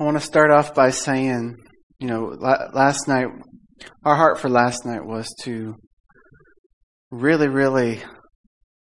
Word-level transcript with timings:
I 0.00 0.04
want 0.04 0.16
to 0.16 0.24
start 0.24 0.50
off 0.50 0.74
by 0.74 0.92
saying, 0.92 1.56
you 1.98 2.06
know, 2.06 2.34
last 2.40 3.06
night, 3.06 3.26
our 4.02 4.16
heart 4.16 4.40
for 4.40 4.48
last 4.48 4.86
night 4.86 5.04
was 5.04 5.28
to 5.42 5.74
really, 7.10 7.48
really 7.48 8.00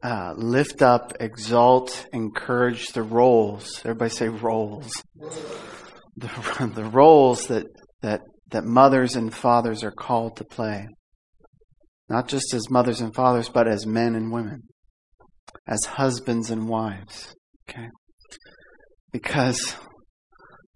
uh, 0.01 0.31
lift 0.37 0.81
up, 0.81 1.11
exalt, 1.19 2.07
encourage 2.13 2.93
the 2.93 3.03
roles. 3.03 3.79
Everybody 3.79 4.09
say 4.09 4.29
roles. 4.29 4.89
The, 6.15 6.71
the 6.75 6.85
roles 6.85 7.47
that, 7.47 7.65
that, 8.01 8.21
that 8.51 8.63
mothers 8.63 9.17
and 9.17 9.33
fathers 9.33 9.83
are 9.83 9.91
called 9.91 10.37
to 10.37 10.45
play. 10.45 10.87
Not 12.07 12.29
just 12.29 12.53
as 12.53 12.69
mothers 12.69 13.01
and 13.01 13.13
fathers, 13.13 13.49
but 13.49 13.67
as 13.67 13.85
men 13.85 14.15
and 14.15 14.31
women, 14.31 14.61
as 15.67 15.83
husbands 15.83 16.49
and 16.51 16.69
wives. 16.69 17.35
Okay? 17.69 17.89
Because 19.11 19.75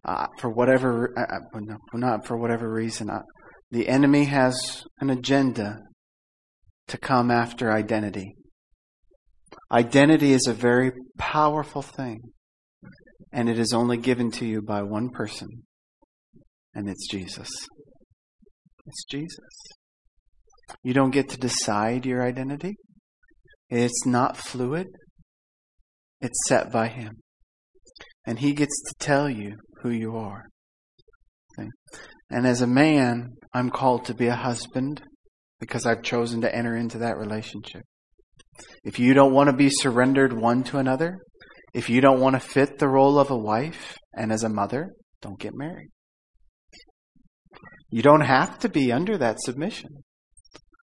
uh, 0.06 0.28
for 0.38 0.50
whatever, 0.50 1.14
uh, 1.18 1.56
uh 1.56 1.60
no, 1.60 1.78
not 1.94 2.28
for 2.28 2.38
whatever 2.38 2.72
reason, 2.72 3.10
uh, 3.10 3.22
the 3.72 3.88
enemy 3.88 4.26
has 4.26 4.84
an 5.00 5.10
agenda 5.10 5.80
to 6.88 6.98
come 6.98 7.32
after 7.32 7.72
identity. 7.72 8.36
Identity 9.72 10.34
is 10.34 10.46
a 10.48 10.54
very 10.54 10.92
powerful 11.18 11.82
thing, 11.82 12.22
and 13.32 13.50
it 13.50 13.58
is 13.58 13.74
only 13.74 13.98
given 13.98 14.30
to 14.32 14.46
you 14.46 14.62
by 14.62 14.84
one 14.84 15.10
person, 15.10 15.50
and 16.76 16.88
it's 16.88 17.08
Jesus. 17.10 17.50
It's 18.86 19.04
Jesus. 19.06 19.40
You 20.84 20.94
don't 20.94 21.12
get 21.12 21.30
to 21.30 21.38
decide 21.38 22.06
your 22.06 22.24
identity. 22.24 22.76
It's 23.70 24.06
not 24.06 24.38
fluid. 24.38 24.88
It's 26.22 26.48
set 26.48 26.72
by 26.72 26.88
Him. 26.90 27.18
And 28.26 28.40
He 28.40 28.54
gets 28.54 28.80
to 28.84 28.94
tell 29.00 29.30
you 29.30 29.58
who 29.86 29.92
you 29.92 30.18
are. 30.18 30.46
Okay? 31.58 31.70
And 32.32 32.48
as 32.48 32.62
a 32.62 32.68
man, 32.68 33.30
I'm 33.54 33.70
called 33.70 34.06
to 34.06 34.16
be 34.16 34.28
a 34.28 34.36
husband 34.36 35.04
because 35.60 35.86
I've 35.86 36.02
chosen 36.02 36.42
to 36.42 36.54
enter 36.54 36.76
into 36.76 36.98
that 36.98 37.18
relationship. 37.18 37.84
If 38.84 38.98
you 38.98 39.14
don't 39.14 39.34
want 39.34 39.50
to 39.50 39.56
be 39.56 39.70
surrendered 39.70 40.34
one 40.34 40.64
to 40.66 40.80
another, 40.80 41.20
if 41.74 41.88
you 41.88 42.02
don't 42.02 42.20
want 42.20 42.36
to 42.36 42.40
fit 42.40 42.80
the 42.80 42.88
role 42.88 43.20
of 43.20 43.30
a 43.30 43.38
wife 43.38 43.96
and 44.16 44.32
as 44.32 44.44
a 44.44 44.50
mother, 44.50 44.90
don't 45.22 45.40
get 45.40 45.54
married. 45.54 45.90
You 47.92 48.02
don't 48.02 48.22
have 48.22 48.58
to 48.60 48.70
be 48.70 48.92
under 48.92 49.20
that 49.20 49.40
submission. 49.40 49.90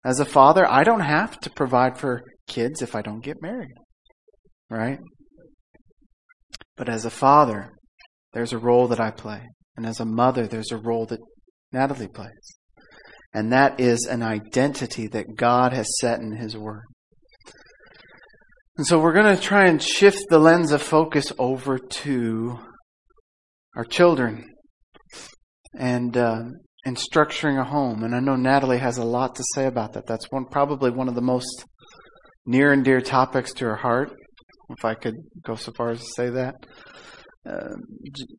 As 0.05 0.19
a 0.19 0.25
father, 0.25 0.67
I 0.69 0.83
don't 0.83 1.00
have 1.00 1.39
to 1.41 1.50
provide 1.50 1.97
for 1.97 2.22
kids 2.48 2.83
if 2.83 2.97
I 2.97 3.03
don't 3.03 3.22
get 3.22 3.41
married. 3.41 3.77
Right? 4.69 4.98
But 6.77 6.89
as 6.89 7.05
a 7.05 7.11
father, 7.11 7.70
there's 8.33 8.53
a 8.53 8.59
role 8.59 8.89
that 8.89 9.00
I 9.00 9.11
play. 9.11 9.42
And 9.77 9.86
as 9.86 10.00
a 10.00 10.05
mother, 10.05 10.47
there's 10.47 10.73
a 10.73 10.77
role 10.77 11.06
that 11.06 11.20
Natalie 11.73 12.09
plays. 12.09 12.59
And 13.33 13.53
that 13.53 13.81
is 13.81 14.06
an 14.06 14.22
identity 14.22 15.06
that 15.09 15.37
God 15.37 15.72
has 15.72 15.87
set 16.00 16.20
in 16.20 16.33
His 16.33 16.56
Word. 16.56 16.83
And 18.77 18.87
so 18.87 18.98
we're 18.98 19.12
going 19.12 19.37
to 19.37 19.42
try 19.42 19.67
and 19.67 19.83
shift 19.83 20.25
the 20.31 20.39
lens 20.39 20.72
of 20.72 20.83
focus 20.83 21.33
over 21.39 21.78
to 21.78 22.59
our 23.77 23.84
children 23.84 24.47
and 25.75 26.17
uh, 26.17 26.42
and 26.84 26.97
structuring 26.97 27.61
a 27.61 27.65
home. 27.65 28.03
And 28.03 28.15
I 28.15 28.20
know 28.20 28.37
Natalie 28.37 28.78
has 28.78 28.98
a 28.98 29.05
lot 29.05 29.34
to 29.37 29.44
say 29.55 29.67
about 29.67 29.92
that. 29.92 30.06
That's 30.06 30.31
one 30.31 30.47
probably 30.47 30.91
one 30.91 31.09
of 31.09 31.15
the 31.15 31.20
most 31.20 31.65
near 32.47 32.72
and 32.72 32.84
dear 32.84 33.00
topics 33.00 33.53
to 33.55 33.67
her 33.67 33.77
heart, 33.77 34.12
if 34.70 34.84
I 34.84 34.94
could 34.94 35.17
go 35.44 35.55
so 35.55 35.72
far 35.72 35.91
as 35.91 36.00
to 36.00 36.12
say 36.17 36.31
that. 36.31 36.55
Uh, 37.49 37.75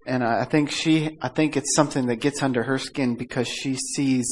and 0.06 0.24
I 0.24 0.46
think 0.46 0.70
she, 0.70 1.18
I 1.22 1.30
think 1.30 1.58
it's 1.58 1.76
something 1.76 2.08
that 2.08 2.18
gets 2.18 2.44
under 2.44 2.64
her 2.64 2.78
skin 2.78 3.16
because 3.16 3.48
she 3.48 3.76
sees 3.76 4.26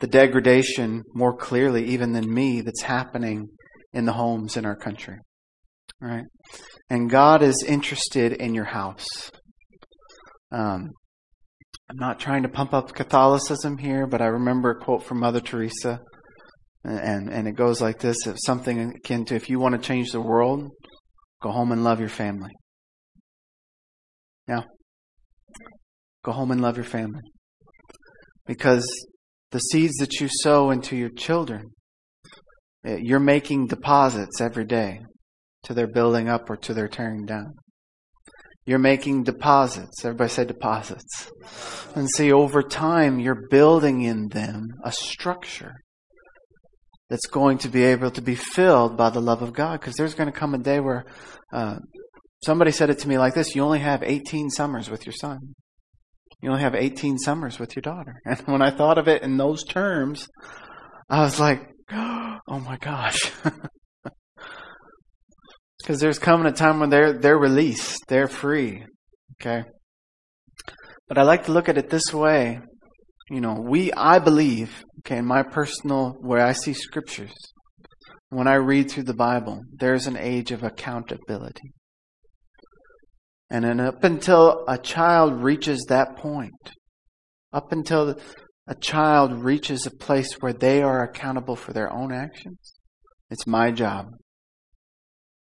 the 0.00 0.06
degradation 0.06 1.02
more 1.14 1.36
clearly 1.36 1.84
even 1.90 2.12
than 2.12 2.32
me 2.32 2.62
that's 2.62 2.82
happening 2.82 3.48
in 3.92 4.04
the 4.04 4.12
homes 4.12 4.56
in 4.56 4.64
our 4.64 4.76
country. 4.76 5.18
Right? 6.00 6.24
And 6.90 7.10
God 7.10 7.42
is 7.42 7.62
interested 7.62 8.32
in 8.32 8.54
your 8.54 8.64
house. 8.64 9.30
Um, 10.50 10.90
I'm 11.88 11.96
not 11.96 12.18
trying 12.18 12.42
to 12.42 12.48
pump 12.48 12.72
up 12.72 12.94
Catholicism 12.94 13.78
here, 13.78 14.06
but 14.06 14.22
I 14.22 14.26
remember 14.26 14.70
a 14.70 14.84
quote 14.84 15.04
from 15.04 15.20
Mother 15.20 15.40
Teresa, 15.40 16.00
and, 16.84 17.28
and 17.30 17.46
it 17.46 17.52
goes 17.52 17.80
like 17.80 18.00
this 18.00 18.16
something 18.44 18.94
akin 18.96 19.26
to 19.26 19.34
if 19.34 19.50
you 19.50 19.60
want 19.60 19.74
to 19.74 19.80
change 19.86 20.10
the 20.10 20.20
world, 20.20 20.70
go 21.42 21.50
home 21.50 21.70
and 21.70 21.84
love 21.84 22.00
your 22.00 22.08
family. 22.08 22.50
Yeah. 24.48 24.62
Go 26.24 26.32
home 26.32 26.50
and 26.50 26.60
love 26.60 26.76
your 26.76 26.84
family. 26.84 27.22
Because 28.46 28.86
the 29.50 29.58
seeds 29.58 29.94
that 30.00 30.20
you 30.20 30.28
sow 30.30 30.70
into 30.70 30.96
your 30.96 31.10
children, 31.10 31.70
eh, 32.84 32.98
you're 33.00 33.20
making 33.20 33.66
deposits 33.66 34.40
every 34.40 34.64
day 34.64 35.00
to 35.64 35.74
their 35.74 35.86
building 35.86 36.28
up 36.28 36.48
or 36.50 36.56
to 36.56 36.74
their 36.74 36.88
tearing 36.88 37.24
down. 37.24 37.54
You're 38.64 38.78
making 38.78 39.24
deposits. 39.24 40.04
Everybody 40.04 40.30
say 40.30 40.44
deposits. 40.44 41.30
And 41.94 42.08
see, 42.08 42.32
over 42.32 42.62
time, 42.62 43.18
you're 43.18 43.48
building 43.50 44.02
in 44.02 44.28
them 44.28 44.68
a 44.84 44.92
structure 44.92 45.74
that's 47.10 47.26
going 47.26 47.58
to 47.58 47.68
be 47.68 47.82
able 47.84 48.10
to 48.12 48.22
be 48.22 48.36
filled 48.36 48.96
by 48.96 49.10
the 49.10 49.20
love 49.20 49.42
of 49.42 49.52
God. 49.52 49.80
Because 49.80 49.96
there's 49.96 50.14
going 50.14 50.32
to 50.32 50.38
come 50.38 50.54
a 50.54 50.58
day 50.58 50.78
where 50.78 51.04
uh, 51.52 51.78
somebody 52.44 52.72
said 52.72 52.90
it 52.90 52.98
to 53.00 53.08
me 53.08 53.18
like 53.18 53.34
this 53.34 53.54
you 53.54 53.62
only 53.62 53.80
have 53.80 54.02
18 54.02 54.50
summers 54.50 54.90
with 54.90 55.06
your 55.06 55.14
son. 55.14 55.54
You 56.40 56.50
only 56.50 56.62
have 56.62 56.74
18 56.74 57.18
summers 57.18 57.58
with 57.60 57.76
your 57.76 57.82
daughter. 57.82 58.16
And 58.24 58.40
when 58.46 58.62
I 58.62 58.70
thought 58.70 58.98
of 58.98 59.06
it 59.06 59.22
in 59.22 59.36
those 59.36 59.62
terms, 59.64 60.28
I 61.08 61.22
was 61.22 61.38
like, 61.38 61.70
oh 61.92 62.38
my 62.48 62.76
gosh. 62.78 63.20
Because 65.82 65.98
there's 65.98 66.20
coming 66.20 66.46
a 66.46 66.52
time 66.52 66.78
when 66.78 66.90
they're, 66.90 67.12
they're 67.12 67.36
released, 67.36 68.04
they're 68.06 68.28
free. 68.28 68.84
Okay? 69.40 69.64
But 71.08 71.18
I 71.18 71.22
like 71.22 71.46
to 71.46 71.52
look 71.52 71.68
at 71.68 71.76
it 71.76 71.90
this 71.90 72.14
way. 72.14 72.60
You 73.28 73.40
know, 73.40 73.54
we, 73.54 73.92
I 73.92 74.20
believe, 74.20 74.84
okay, 75.00 75.18
in 75.18 75.26
my 75.26 75.42
personal, 75.42 76.14
where 76.20 76.46
I 76.46 76.52
see 76.52 76.72
scriptures, 76.72 77.34
when 78.28 78.46
I 78.46 78.54
read 78.54 78.90
through 78.90 79.04
the 79.04 79.14
Bible, 79.14 79.62
there's 79.72 80.06
an 80.06 80.16
age 80.16 80.52
of 80.52 80.62
accountability. 80.62 81.72
And 83.52 83.66
then 83.66 83.80
up 83.80 84.02
until 84.02 84.64
a 84.66 84.78
child 84.78 85.42
reaches 85.42 85.84
that 85.90 86.16
point, 86.16 86.72
up 87.52 87.70
until 87.70 88.18
a 88.66 88.74
child 88.74 89.44
reaches 89.44 89.84
a 89.84 89.90
place 89.90 90.32
where 90.40 90.54
they 90.54 90.82
are 90.82 91.04
accountable 91.04 91.54
for 91.54 91.74
their 91.74 91.92
own 91.92 92.14
actions, 92.14 92.72
it's 93.28 93.46
my 93.46 93.70
job. 93.70 94.06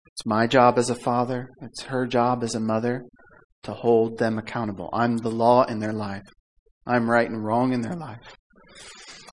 It's 0.06 0.24
my 0.24 0.46
job 0.46 0.78
as 0.78 0.88
a 0.88 0.94
father, 0.94 1.48
it's 1.60 1.82
her 1.82 2.06
job 2.06 2.44
as 2.44 2.54
a 2.54 2.60
mother 2.60 3.02
to 3.64 3.72
hold 3.72 4.18
them 4.18 4.38
accountable. 4.38 4.88
I'm 4.92 5.16
the 5.16 5.32
law 5.32 5.64
in 5.64 5.80
their 5.80 5.92
life, 5.92 6.22
I'm 6.86 7.10
right 7.10 7.28
and 7.28 7.44
wrong 7.44 7.72
in 7.72 7.80
their 7.80 7.96
life. 7.96 8.36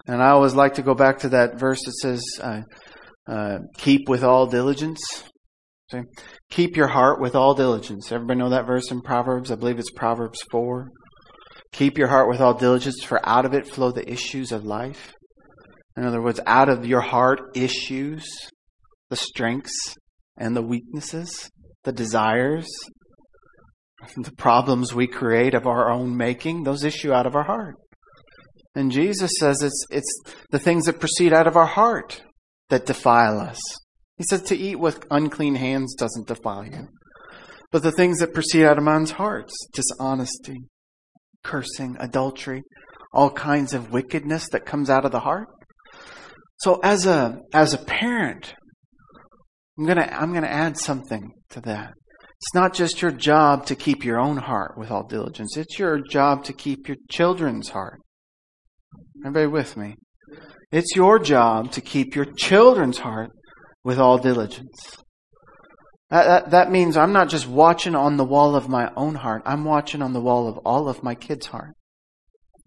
And 0.07 0.19
I 0.19 0.31
always 0.31 0.55
like 0.55 0.73
to 0.73 0.81
go 0.81 0.95
back 0.95 1.19
to 1.19 1.29
that 1.29 1.59
verse 1.59 1.79
that 1.85 1.93
says, 2.01 2.23
uh, 2.41 2.61
uh, 3.27 3.59
keep 3.77 4.09
with 4.09 4.23
all 4.23 4.47
diligence. 4.47 4.99
See? 5.93 6.01
Keep 6.49 6.75
your 6.75 6.87
heart 6.87 7.21
with 7.21 7.35
all 7.35 7.53
diligence. 7.53 8.11
Everybody 8.11 8.39
know 8.39 8.49
that 8.49 8.65
verse 8.65 8.89
in 8.89 9.01
Proverbs? 9.01 9.51
I 9.51 9.55
believe 9.55 9.77
it's 9.79 9.91
Proverbs 9.91 10.41
4. 10.49 10.87
Keep 11.71 11.97
your 11.97 12.07
heart 12.07 12.29
with 12.29 12.41
all 12.41 12.53
diligence, 12.53 13.03
for 13.03 13.19
out 13.27 13.45
of 13.45 13.53
it 13.53 13.67
flow 13.67 13.91
the 13.91 14.11
issues 14.11 14.51
of 14.51 14.65
life. 14.65 15.13
In 15.95 16.05
other 16.05 16.21
words, 16.21 16.39
out 16.47 16.69
of 16.69 16.85
your 16.85 17.01
heart 17.01 17.39
issues 17.55 18.25
the 19.09 19.15
strengths 19.15 19.95
and 20.37 20.55
the 20.55 20.61
weaknesses, 20.61 21.51
the 21.83 21.91
desires, 21.91 22.67
the 24.17 24.31
problems 24.31 24.93
we 24.93 25.07
create 25.07 25.53
of 25.53 25.67
our 25.67 25.91
own 25.91 26.17
making, 26.17 26.63
those 26.63 26.83
issue 26.83 27.13
out 27.13 27.27
of 27.27 27.35
our 27.35 27.43
heart. 27.43 27.75
And 28.75 28.91
Jesus 28.91 29.31
says 29.39 29.61
it's, 29.61 29.85
it's 29.91 30.23
the 30.49 30.57
things 30.57 30.85
that 30.85 30.99
proceed 30.99 31.31
out 31.31 31.45
of 31.45 31.55
our 31.55 31.67
heart 31.67 32.23
that 32.69 32.87
defile 32.87 33.39
us. 33.39 33.59
He 34.17 34.23
says 34.23 34.43
to 34.43 34.55
eat 34.55 34.79
with 34.79 35.05
unclean 35.09 35.55
hands 35.55 35.95
doesn't 35.95 36.27
defile 36.27 36.65
you. 36.65 36.87
But 37.71 37.81
the 37.81 37.91
things 37.91 38.19
that 38.19 38.33
proceed 38.33 38.65
out 38.65 38.77
of 38.77 38.83
man's 38.83 39.11
hearts, 39.11 39.53
dishonesty, 39.73 40.67
cursing, 41.43 41.97
adultery, 41.99 42.61
all 43.11 43.31
kinds 43.31 43.73
of 43.73 43.91
wickedness 43.91 44.47
that 44.51 44.65
comes 44.65 44.89
out 44.89 45.05
of 45.05 45.11
the 45.11 45.21
heart. 45.21 45.47
So 46.57 46.79
as 46.83 47.05
a, 47.05 47.39
as 47.53 47.73
a 47.73 47.79
parent, 47.79 48.53
I'm 49.77 49.85
gonna, 49.85 50.07
I'm 50.11 50.33
gonna 50.33 50.47
add 50.47 50.77
something 50.77 51.31
to 51.49 51.61
that. 51.61 51.93
It's 52.43 52.53
not 52.53 52.73
just 52.73 53.01
your 53.01 53.11
job 53.11 53.65
to 53.67 53.75
keep 53.75 54.03
your 54.03 54.19
own 54.19 54.37
heart 54.37 54.77
with 54.77 54.91
all 54.91 55.07
diligence. 55.07 55.57
It's 55.57 55.79
your 55.79 55.99
job 55.99 56.43
to 56.45 56.53
keep 56.53 56.87
your 56.87 56.97
children's 57.09 57.69
heart. 57.69 57.99
Everybody 59.25 59.47
with 59.47 59.77
me? 59.77 59.95
It's 60.71 60.95
your 60.95 61.19
job 61.19 61.71
to 61.71 61.81
keep 61.81 62.15
your 62.15 62.25
children's 62.25 62.99
heart 62.99 63.31
with 63.83 63.99
all 63.99 64.17
diligence. 64.17 64.97
That, 66.09 66.25
that, 66.25 66.51
that 66.51 66.71
means 66.71 66.95
I'm 66.95 67.13
not 67.13 67.29
just 67.29 67.47
watching 67.47 67.95
on 67.95 68.17
the 68.17 68.23
wall 68.23 68.55
of 68.55 68.69
my 68.69 68.91
own 68.95 69.15
heart. 69.15 69.41
I'm 69.45 69.65
watching 69.65 70.01
on 70.01 70.13
the 70.13 70.21
wall 70.21 70.47
of 70.47 70.57
all 70.59 70.87
of 70.87 71.03
my 71.03 71.15
kids' 71.15 71.47
heart. 71.47 71.73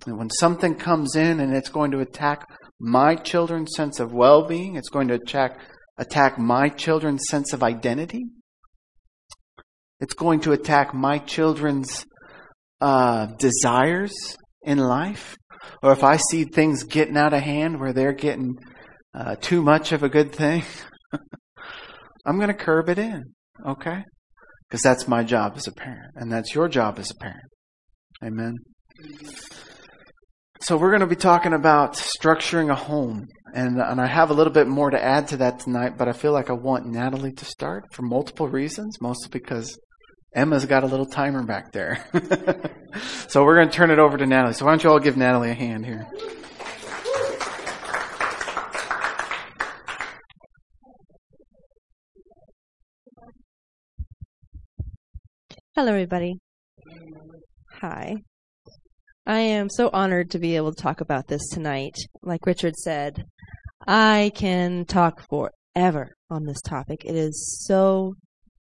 And 0.04 0.18
when 0.18 0.30
something 0.30 0.74
comes 0.74 1.16
in 1.16 1.40
and 1.40 1.54
it's 1.54 1.68
going 1.68 1.92
to 1.92 2.00
attack 2.00 2.46
my 2.78 3.14
children's 3.14 3.74
sense 3.74 4.00
of 4.00 4.12
well-being, 4.12 4.76
it's 4.76 4.90
going 4.90 5.08
to 5.08 5.14
attack, 5.14 5.60
attack 5.96 6.38
my 6.38 6.68
children's 6.68 7.24
sense 7.30 7.52
of 7.52 7.62
identity. 7.62 8.24
It's 10.00 10.14
going 10.14 10.40
to 10.40 10.52
attack 10.52 10.92
my 10.92 11.18
children's 11.18 12.04
uh, 12.80 13.26
desires 13.38 14.36
in 14.62 14.78
life. 14.78 15.36
Or 15.82 15.92
if 15.92 16.04
I 16.04 16.16
see 16.16 16.44
things 16.44 16.84
getting 16.84 17.16
out 17.16 17.32
of 17.32 17.42
hand 17.42 17.80
where 17.80 17.92
they're 17.92 18.12
getting 18.12 18.56
uh, 19.14 19.36
too 19.36 19.62
much 19.62 19.92
of 19.92 20.02
a 20.02 20.08
good 20.08 20.34
thing, 20.34 20.62
I'm 22.26 22.36
going 22.36 22.48
to 22.48 22.54
curb 22.54 22.88
it 22.88 22.98
in, 22.98 23.22
okay? 23.64 24.04
Because 24.68 24.82
that's 24.82 25.06
my 25.06 25.22
job 25.22 25.54
as 25.56 25.66
a 25.66 25.72
parent, 25.72 26.12
and 26.16 26.30
that's 26.30 26.54
your 26.54 26.68
job 26.68 26.98
as 26.98 27.10
a 27.10 27.14
parent. 27.14 27.50
Amen. 28.24 28.54
So 30.62 30.76
we're 30.76 30.90
going 30.90 31.00
to 31.00 31.06
be 31.06 31.16
talking 31.16 31.52
about 31.52 31.94
structuring 31.94 32.70
a 32.70 32.74
home, 32.74 33.28
and 33.54 33.78
and 33.78 34.00
I 34.00 34.06
have 34.06 34.30
a 34.30 34.34
little 34.34 34.52
bit 34.52 34.66
more 34.66 34.90
to 34.90 35.00
add 35.00 35.28
to 35.28 35.36
that 35.36 35.60
tonight, 35.60 35.96
but 35.96 36.08
I 36.08 36.12
feel 36.12 36.32
like 36.32 36.50
I 36.50 36.54
want 36.54 36.86
Natalie 36.86 37.32
to 37.34 37.44
start 37.44 37.84
for 37.92 38.02
multiple 38.02 38.48
reasons, 38.48 39.00
mostly 39.00 39.28
because 39.30 39.78
Emma's 40.34 40.66
got 40.66 40.82
a 40.82 40.86
little 40.86 41.06
timer 41.06 41.42
back 41.42 41.72
there. 41.72 42.04
so 43.28 43.44
we're 43.44 43.56
going 43.56 43.68
to 43.68 43.74
turn 43.74 43.90
it 43.90 43.98
over 43.98 44.16
to 44.16 44.26
Natalie. 44.26 44.54
So 44.54 44.64
why 44.64 44.72
don't 44.72 44.82
you 44.82 44.90
all 44.90 44.98
give 44.98 45.16
Natalie 45.16 45.50
a 45.50 45.54
hand 45.54 45.86
here? 45.86 46.06
Hello, 55.78 55.90
everybody. 55.90 56.38
Hi. 57.82 58.14
I 59.26 59.40
am 59.40 59.68
so 59.68 59.90
honored 59.92 60.30
to 60.30 60.38
be 60.38 60.56
able 60.56 60.72
to 60.72 60.82
talk 60.82 61.02
about 61.02 61.28
this 61.28 61.50
tonight. 61.50 61.94
Like 62.22 62.46
Richard 62.46 62.74
said, 62.76 63.24
I 63.86 64.32
can 64.34 64.86
talk 64.86 65.22
forever 65.28 66.14
on 66.30 66.46
this 66.46 66.62
topic. 66.62 67.04
It 67.04 67.14
is 67.14 67.62
so 67.66 68.14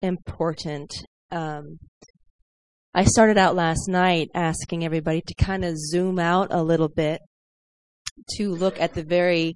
important 0.02 0.92
um, 1.32 1.78
I 2.92 3.04
started 3.04 3.38
out 3.38 3.56
last 3.56 3.88
night 3.88 4.28
asking 4.34 4.84
everybody 4.84 5.22
to 5.22 5.34
kind 5.42 5.64
of 5.64 5.78
zoom 5.78 6.18
out 6.18 6.48
a 6.50 6.62
little 6.62 6.90
bit 6.90 7.22
to 8.36 8.50
look 8.50 8.78
at 8.78 8.92
the 8.92 9.04
very 9.04 9.54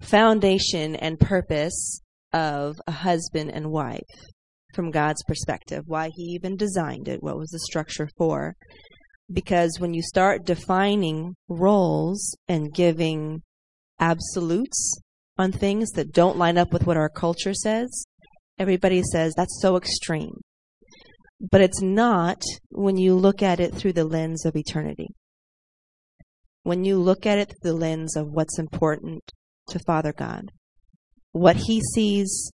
foundation 0.00 0.96
and 0.96 1.20
purpose 1.20 2.00
of 2.32 2.76
a 2.86 2.92
husband 2.92 3.50
and 3.50 3.70
wife 3.70 4.00
from 4.72 4.90
God's 4.90 5.22
perspective, 5.24 5.84
why 5.86 6.10
He 6.14 6.22
even 6.34 6.56
designed 6.56 7.08
it, 7.08 7.22
what 7.22 7.38
was 7.38 7.50
the 7.50 7.60
structure 7.60 8.08
for. 8.16 8.54
Because 9.32 9.78
when 9.78 9.94
you 9.94 10.02
start 10.02 10.44
defining 10.44 11.34
roles 11.48 12.36
and 12.48 12.74
giving 12.74 13.42
absolutes 13.98 15.00
on 15.38 15.52
things 15.52 15.90
that 15.92 16.12
don't 16.12 16.38
line 16.38 16.58
up 16.58 16.72
with 16.72 16.86
what 16.86 16.96
our 16.96 17.08
culture 17.08 17.54
says, 17.54 18.06
everybody 18.58 19.02
says 19.02 19.32
that's 19.36 19.60
so 19.60 19.76
extreme 19.76 20.34
but 21.50 21.60
it's 21.60 21.82
not 21.82 22.40
when 22.70 22.96
you 22.96 23.14
look 23.14 23.42
at 23.42 23.58
it 23.58 23.74
through 23.74 23.94
the 23.94 24.04
lens 24.04 24.44
of 24.46 24.54
eternity. 24.54 25.08
When 26.62 26.84
you 26.84 26.98
look 26.98 27.26
at 27.26 27.38
it 27.38 27.48
through 27.48 27.72
the 27.72 27.76
lens 27.76 28.16
of 28.16 28.28
what's 28.30 28.58
important 28.58 29.22
to 29.68 29.80
Father 29.80 30.12
God, 30.16 30.52
what 31.32 31.56
He 31.56 31.80
sees 31.94 32.52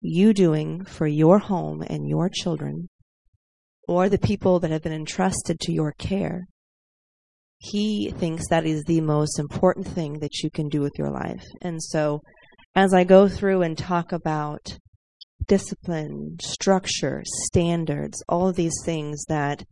you 0.00 0.32
doing 0.32 0.84
for 0.84 1.06
your 1.06 1.38
home 1.38 1.82
and 1.82 2.08
your 2.08 2.28
children, 2.28 2.88
or 3.86 4.08
the 4.08 4.18
people 4.18 4.60
that 4.60 4.70
have 4.70 4.82
been 4.82 4.92
entrusted 4.92 5.58
to 5.60 5.72
your 5.72 5.92
care, 5.92 6.46
He 7.58 8.10
thinks 8.10 8.48
that 8.48 8.66
is 8.66 8.84
the 8.84 9.00
most 9.00 9.38
important 9.38 9.88
thing 9.88 10.20
that 10.20 10.42
you 10.42 10.50
can 10.50 10.68
do 10.68 10.80
with 10.80 10.92
your 10.98 11.10
life. 11.10 11.44
And 11.62 11.82
so, 11.82 12.20
as 12.74 12.94
I 12.94 13.04
go 13.04 13.28
through 13.28 13.62
and 13.62 13.76
talk 13.76 14.12
about 14.12 14.78
discipline, 15.48 16.36
structure, 16.40 17.22
standards, 17.24 18.22
all 18.28 18.48
of 18.48 18.56
these 18.56 18.76
things 18.84 19.24
that 19.28 19.64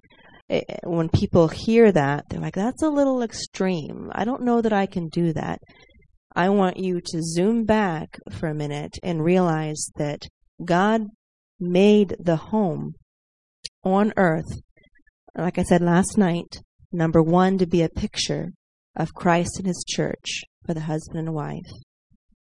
eh, 0.51 0.63
when 0.83 1.09
people 1.09 1.49
hear 1.49 1.93
that, 1.93 2.25
they're 2.29 2.41
like, 2.41 2.55
that's 2.55 2.83
a 2.83 2.89
little 2.89 3.23
extreme. 3.23 4.11
I 4.13 4.25
don't 4.25 4.43
know 4.43 4.61
that 4.63 4.73
I 4.73 4.87
can 4.87 5.09
do 5.09 5.33
that. 5.35 5.61
I 6.37 6.51
want 6.51 6.77
you 6.77 7.01
to 7.01 7.23
zoom 7.23 7.65
back 7.65 8.19
for 8.31 8.47
a 8.47 8.55
minute 8.55 8.99
and 9.03 9.25
realize 9.25 9.91
that 9.97 10.29
God 10.63 11.07
made 11.59 12.15
the 12.21 12.37
home 12.37 12.93
on 13.83 14.13
earth, 14.19 14.61
like 15.35 15.59
I 15.59 15.63
said 15.63 15.81
last 15.81 16.19
night, 16.19 16.61
number 16.93 17.23
one, 17.23 17.57
to 17.57 17.67
be 17.67 17.81
a 17.81 17.89
picture 17.89 18.51
of 18.95 19.15
Christ 19.15 19.59
and 19.59 19.67
his 19.67 19.83
church 19.89 20.43
for 20.67 20.75
the 20.75 20.83
husband 20.83 21.21
and 21.21 21.35
wife. 21.35 21.73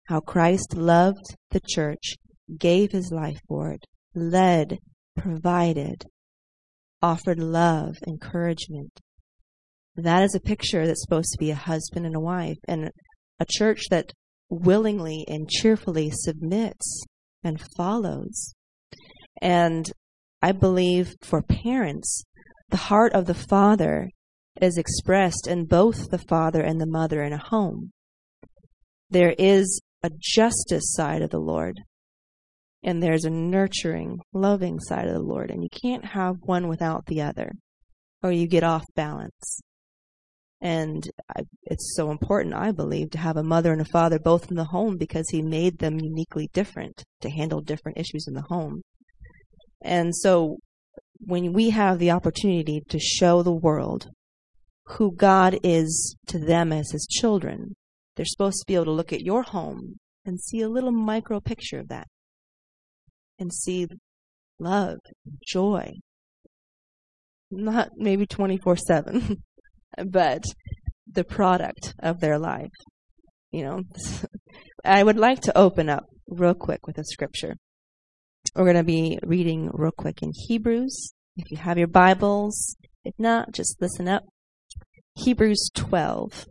How 0.06 0.18
Christ 0.18 0.74
loved 0.74 1.36
the 1.52 1.60
church 1.60 2.16
gave 2.58 2.90
his 2.90 3.12
life 3.12 3.38
for 3.46 3.70
it, 3.70 3.84
led, 4.12 4.78
provided, 5.16 6.04
offered 7.00 7.38
love, 7.38 7.94
encouragement. 8.08 8.98
That 9.94 10.24
is 10.24 10.34
a 10.34 10.40
picture 10.40 10.84
that's 10.84 11.02
supposed 11.02 11.30
to 11.30 11.38
be 11.38 11.52
a 11.52 11.54
husband 11.54 12.06
and 12.06 12.16
a 12.16 12.20
wife, 12.20 12.58
and 12.66 12.90
a 13.40 13.46
church 13.48 13.82
that 13.90 14.12
willingly 14.48 15.24
and 15.28 15.48
cheerfully 15.48 16.10
submits 16.12 17.04
and 17.42 17.60
follows. 17.76 18.54
And 19.40 19.90
I 20.42 20.52
believe 20.52 21.14
for 21.22 21.42
parents, 21.42 22.24
the 22.68 22.76
heart 22.76 23.12
of 23.12 23.26
the 23.26 23.34
father 23.34 24.10
is 24.60 24.78
expressed 24.78 25.46
in 25.46 25.66
both 25.66 26.10
the 26.10 26.22
father 26.28 26.60
and 26.62 26.80
the 26.80 26.86
mother 26.86 27.22
in 27.22 27.32
a 27.32 27.38
home. 27.38 27.90
There 29.10 29.34
is 29.38 29.80
a 30.02 30.10
justice 30.20 30.92
side 30.92 31.22
of 31.22 31.30
the 31.30 31.38
Lord 31.38 31.80
and 32.84 33.02
there's 33.02 33.24
a 33.24 33.30
nurturing, 33.30 34.20
loving 34.34 34.78
side 34.78 35.08
of 35.08 35.14
the 35.14 35.22
Lord. 35.22 35.50
And 35.50 35.62
you 35.62 35.70
can't 35.70 36.04
have 36.04 36.36
one 36.42 36.68
without 36.68 37.06
the 37.06 37.22
other, 37.22 37.50
or 38.22 38.30
you 38.30 38.46
get 38.46 38.62
off 38.62 38.84
balance. 38.94 39.60
And 40.64 41.06
it's 41.64 41.94
so 41.94 42.10
important, 42.10 42.54
I 42.54 42.72
believe, 42.72 43.10
to 43.10 43.18
have 43.18 43.36
a 43.36 43.42
mother 43.42 43.70
and 43.70 43.82
a 43.82 43.84
father 43.84 44.18
both 44.18 44.48
in 44.48 44.56
the 44.56 44.64
home 44.64 44.96
because 44.96 45.28
He 45.28 45.42
made 45.42 45.78
them 45.78 46.00
uniquely 46.00 46.48
different 46.54 47.04
to 47.20 47.28
handle 47.28 47.60
different 47.60 47.98
issues 47.98 48.26
in 48.26 48.32
the 48.32 48.46
home. 48.48 48.80
And 49.82 50.16
so 50.16 50.56
when 51.20 51.52
we 51.52 51.68
have 51.68 51.98
the 51.98 52.10
opportunity 52.10 52.82
to 52.88 52.98
show 52.98 53.42
the 53.42 53.52
world 53.52 54.08
who 54.86 55.14
God 55.14 55.58
is 55.62 56.16
to 56.28 56.38
them 56.38 56.72
as 56.72 56.92
His 56.92 57.06
children, 57.06 57.74
they're 58.16 58.24
supposed 58.24 58.60
to 58.60 58.66
be 58.66 58.74
able 58.74 58.86
to 58.86 58.90
look 58.90 59.12
at 59.12 59.20
your 59.20 59.42
home 59.42 59.96
and 60.24 60.40
see 60.40 60.62
a 60.62 60.68
little 60.70 60.92
micro 60.92 61.40
picture 61.40 61.78
of 61.78 61.88
that 61.88 62.06
and 63.38 63.52
see 63.52 63.86
love, 64.58 64.96
joy. 65.46 65.92
Not 67.50 67.90
maybe 67.96 68.24
24 68.24 68.76
7, 68.76 69.42
but 70.06 70.44
the 71.10 71.24
product 71.24 71.94
of 72.00 72.20
their 72.20 72.38
life. 72.38 72.72
You 73.50 73.64
know, 73.64 73.82
I 74.84 75.02
would 75.02 75.18
like 75.18 75.42
to 75.42 75.56
open 75.56 75.88
up 75.88 76.04
real 76.28 76.54
quick 76.54 76.86
with 76.86 76.98
a 76.98 77.04
scripture. 77.04 77.56
We're 78.54 78.64
going 78.64 78.76
to 78.76 78.84
be 78.84 79.18
reading 79.22 79.70
real 79.72 79.92
quick 79.96 80.22
in 80.22 80.32
Hebrews. 80.48 81.14
If 81.36 81.50
you 81.50 81.56
have 81.56 81.78
your 81.78 81.88
Bibles, 81.88 82.76
if 83.04 83.14
not, 83.18 83.52
just 83.52 83.80
listen 83.80 84.08
up. 84.08 84.22
Hebrews 85.16 85.70
12. 85.74 86.46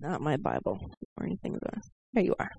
not 0.00 0.20
my 0.20 0.36
Bible 0.36 0.78
or 1.16 1.26
anything. 1.26 1.58
There 2.12 2.24
you 2.24 2.34
are. 2.38 2.50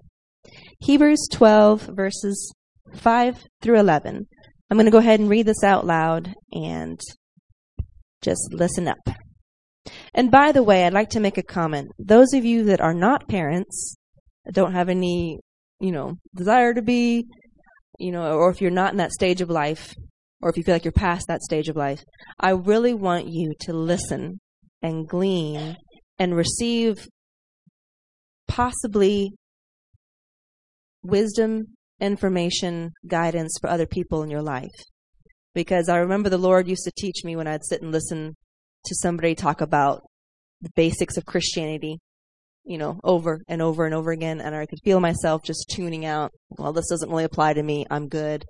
Hebrews 0.80 1.28
12, 1.32 1.90
verses 1.94 2.54
5 2.94 3.44
through 3.62 3.80
11. 3.80 4.28
I'm 4.70 4.78
going 4.78 4.86
to 4.86 4.92
go 4.92 4.98
ahead 4.98 5.20
and 5.20 5.30
read 5.30 5.46
this 5.46 5.64
out 5.64 5.86
loud 5.86 6.34
and 6.52 7.00
just 8.22 8.50
listen 8.52 8.88
up. 8.88 9.10
And 10.14 10.32
by 10.32 10.52
the 10.52 10.64
way, 10.64 10.86
I'd 10.86 10.94
like 10.94 11.10
to 11.12 11.20
make 11.20 11.38
a 11.38 11.44
comment. 11.44 11.92
Those 12.00 12.34
of 12.34 12.46
you 12.46 12.66
that 12.66 12.82
are 12.82 12.94
not 12.94 13.28
parents, 13.28 13.96
don't 14.52 14.74
have 14.74 14.90
any, 14.90 15.40
you 15.80 15.92
know, 15.92 16.16
desire 16.34 16.74
to 16.74 16.82
be, 16.82 17.26
you 18.00 18.12
know, 18.12 18.34
or 18.34 18.50
if 18.50 18.62
you're 18.62 18.72
not 18.72 18.92
in 18.92 18.98
that 18.98 19.12
stage 19.12 19.42
of 19.42 19.50
life, 19.50 19.94
or 20.42 20.50
if 20.50 20.58
you 20.58 20.64
feel 20.64 20.76
like 20.76 20.86
you're 20.86 20.92
past 20.92 21.28
that 21.28 21.42
stage 21.42 21.70
of 21.70 21.76
life, 21.76 22.04
I 22.40 22.52
really 22.52 22.94
want 22.94 23.28
you 23.28 23.54
to 23.62 23.74
listen 23.74 24.40
and 24.82 25.08
glean 25.08 25.78
and 26.20 26.36
receive 26.36 27.08
possibly 28.48 29.32
wisdom, 31.04 31.76
information, 32.00 32.92
guidance 33.08 33.58
for 33.60 33.70
other 33.70 33.86
people 33.88 34.24
in 34.24 34.30
your 34.30 34.42
life. 34.42 34.76
Because 35.54 35.88
I 35.90 35.98
remember 35.98 36.30
the 36.30 36.38
Lord 36.38 36.68
used 36.68 36.84
to 36.84 36.92
teach 36.98 37.24
me 37.24 37.36
when 37.36 37.48
I'd 37.48 37.64
sit 37.64 37.82
and 37.82 37.92
listen 37.92 38.36
to 38.86 38.96
somebody 38.96 39.36
talk 39.36 39.62
about 39.62 40.02
the 40.62 40.70
basics 40.76 41.18
of 41.18 41.26
Christianity. 41.26 42.00
you 42.66 42.78
know, 42.78 43.00
over 43.04 43.42
and 43.48 43.62
over 43.62 43.86
and 43.86 43.94
over 43.94 44.12
again. 44.12 44.42
And 44.42 44.56
I 44.56 44.66
could 44.66 44.80
feel 44.84 45.00
myself 45.00 45.44
just 45.44 45.70
tuning 45.70 46.06
out. 46.06 46.32
Well, 46.50 46.74
this 46.74 46.90
doesn't 46.90 47.10
really 47.10 47.24
apply 47.24 47.54
to 47.54 47.64
me. 47.64 47.86
I'm 47.90 48.08
good. 48.08 48.44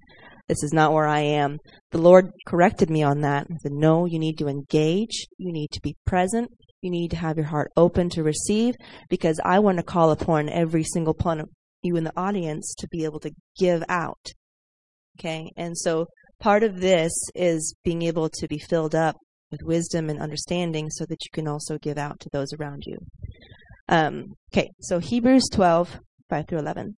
This 0.48 0.64
is 0.64 0.74
not 0.74 0.94
where 0.94 1.08
I 1.08 1.22
am. 1.22 1.58
The 1.92 1.98
Lord 1.98 2.32
corrected 2.48 2.90
me 2.90 3.04
on 3.04 3.22
that 3.22 3.50
and 3.50 3.60
said, 3.62 3.72
no, 3.74 4.06
you 4.06 4.20
need 4.20 4.38
to 4.38 4.48
engage. 4.48 5.28
You 5.38 5.52
need 5.52 5.70
to 5.72 5.82
be 5.82 5.96
present. 6.06 6.50
You 6.82 6.92
need 6.92 7.10
to 7.10 7.18
have 7.18 7.36
your 7.38 7.48
heart 7.48 7.72
open 7.76 8.10
to 8.12 8.24
receive 8.24 8.76
because 9.10 9.40
I 9.44 9.60
want 9.60 9.78
to 9.78 9.84
call 9.84 10.12
upon 10.12 10.50
every 10.50 10.84
single 10.84 11.16
one 11.22 11.42
of 11.42 11.50
you 11.86 11.96
in 11.96 12.04
the 12.04 12.18
audience 12.18 12.76
to 12.80 12.88
be 12.88 13.04
able 13.04 13.20
to 13.22 13.32
give 13.58 13.84
out. 13.88 14.34
Okay. 15.20 15.52
And 15.56 15.78
so 15.78 16.08
part 16.40 16.64
of 16.64 16.82
this 16.82 17.14
is 17.34 17.76
being 17.84 18.02
able 18.02 18.30
to 18.30 18.48
be 18.48 18.58
filled 18.58 18.96
up 18.96 19.16
with 19.52 19.62
wisdom 19.64 20.10
and 20.10 20.20
understanding 20.20 20.90
so 20.90 21.06
that 21.06 21.24
you 21.24 21.30
can 21.32 21.48
also 21.48 21.78
give 21.78 21.98
out 21.98 22.20
to 22.20 22.30
those 22.34 22.52
around 22.54 22.84
you. 22.86 22.98
Um, 23.88 24.34
okay. 24.52 24.70
So 24.82 25.00
Hebrews 25.00 25.48
12, 25.54 26.00
5 26.30 26.48
through 26.48 26.60
11. 26.60 26.98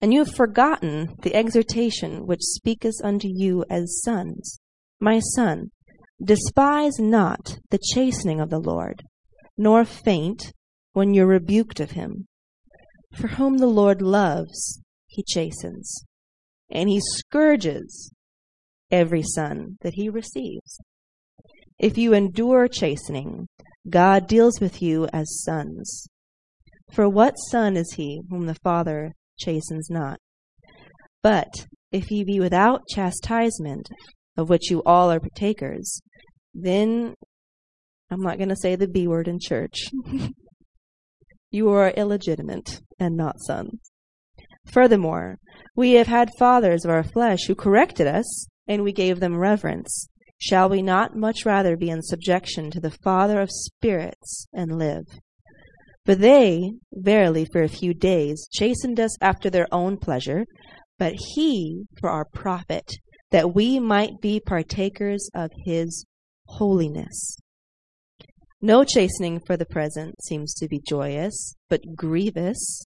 And 0.00 0.12
you 0.12 0.20
have 0.20 0.34
forgotten 0.34 1.16
the 1.22 1.34
exhortation 1.34 2.26
which 2.26 2.42
speaketh 2.42 2.94
unto 3.02 3.28
you 3.28 3.64
as 3.68 4.00
sons. 4.04 4.60
My 5.00 5.18
son, 5.18 5.70
despise 6.22 6.98
not 6.98 7.58
the 7.70 7.80
chastening 7.92 8.40
of 8.40 8.50
the 8.50 8.60
Lord, 8.60 9.02
nor 9.56 9.84
faint 9.84 10.52
when 10.92 11.14
you're 11.14 11.26
rebuked 11.26 11.80
of 11.80 11.92
him. 11.92 12.28
For 13.14 13.28
whom 13.28 13.58
the 13.58 13.66
Lord 13.66 14.02
loves, 14.02 14.80
he 15.06 15.24
chastens, 15.26 16.04
and 16.70 16.88
he 16.88 17.00
scourges 17.00 18.12
every 18.90 19.22
son 19.22 19.78
that 19.80 19.94
he 19.94 20.08
receives. 20.08 20.80
If 21.78 21.96
you 21.96 22.12
endure 22.12 22.68
chastening, 22.68 23.48
God 23.88 24.26
deals 24.26 24.60
with 24.60 24.82
you 24.82 25.08
as 25.12 25.42
sons. 25.44 26.08
For 26.92 27.08
what 27.08 27.34
son 27.50 27.76
is 27.76 27.94
he 27.94 28.22
whom 28.30 28.46
the 28.46 28.56
Father 28.62 29.12
chastens 29.38 29.88
not. 29.90 30.18
But 31.22 31.66
if 31.92 32.10
ye 32.10 32.24
be 32.24 32.40
without 32.40 32.82
chastisement, 32.88 33.88
of 34.36 34.48
which 34.48 34.70
you 34.70 34.82
all 34.84 35.10
are 35.10 35.20
partakers, 35.20 36.00
then 36.54 37.14
I'm 38.10 38.20
not 38.20 38.38
going 38.38 38.48
to 38.48 38.56
say 38.56 38.76
the 38.76 38.88
B 38.88 39.06
word 39.06 39.28
in 39.28 39.38
church. 39.40 39.88
you 41.50 41.68
are 41.70 41.90
illegitimate 41.90 42.80
and 42.98 43.16
not 43.16 43.40
sons. 43.40 43.90
Furthermore, 44.66 45.38
we 45.74 45.92
have 45.92 46.06
had 46.06 46.30
fathers 46.38 46.84
of 46.84 46.90
our 46.90 47.02
flesh 47.02 47.46
who 47.46 47.54
corrected 47.54 48.06
us, 48.06 48.46
and 48.66 48.82
we 48.82 48.92
gave 48.92 49.20
them 49.20 49.38
reverence. 49.38 50.08
Shall 50.36 50.68
we 50.68 50.82
not 50.82 51.16
much 51.16 51.46
rather 51.46 51.76
be 51.76 51.90
in 51.90 52.02
subjection 52.02 52.70
to 52.70 52.80
the 52.80 52.90
Father 52.90 53.40
of 53.40 53.50
spirits 53.50 54.46
and 54.52 54.78
live? 54.78 55.06
For 56.04 56.14
they, 56.14 56.72
verily, 56.92 57.46
for 57.50 57.62
a 57.62 57.68
few 57.68 57.92
days, 57.92 58.48
chastened 58.52 59.00
us 59.00 59.16
after 59.20 59.50
their 59.50 59.66
own 59.72 59.96
pleasure, 59.96 60.46
but 60.98 61.14
he 61.34 61.84
for 62.00 62.08
our 62.08 62.24
profit, 62.24 62.90
that 63.30 63.54
we 63.54 63.78
might 63.78 64.20
be 64.20 64.40
partakers 64.40 65.28
of 65.34 65.50
his 65.64 66.04
holiness. 66.46 67.38
No 68.60 68.82
chastening 68.82 69.40
for 69.46 69.56
the 69.56 69.66
present 69.66 70.16
seems 70.24 70.52
to 70.54 70.66
be 70.66 70.80
joyous, 70.86 71.54
but 71.68 71.94
grievous. 71.94 72.82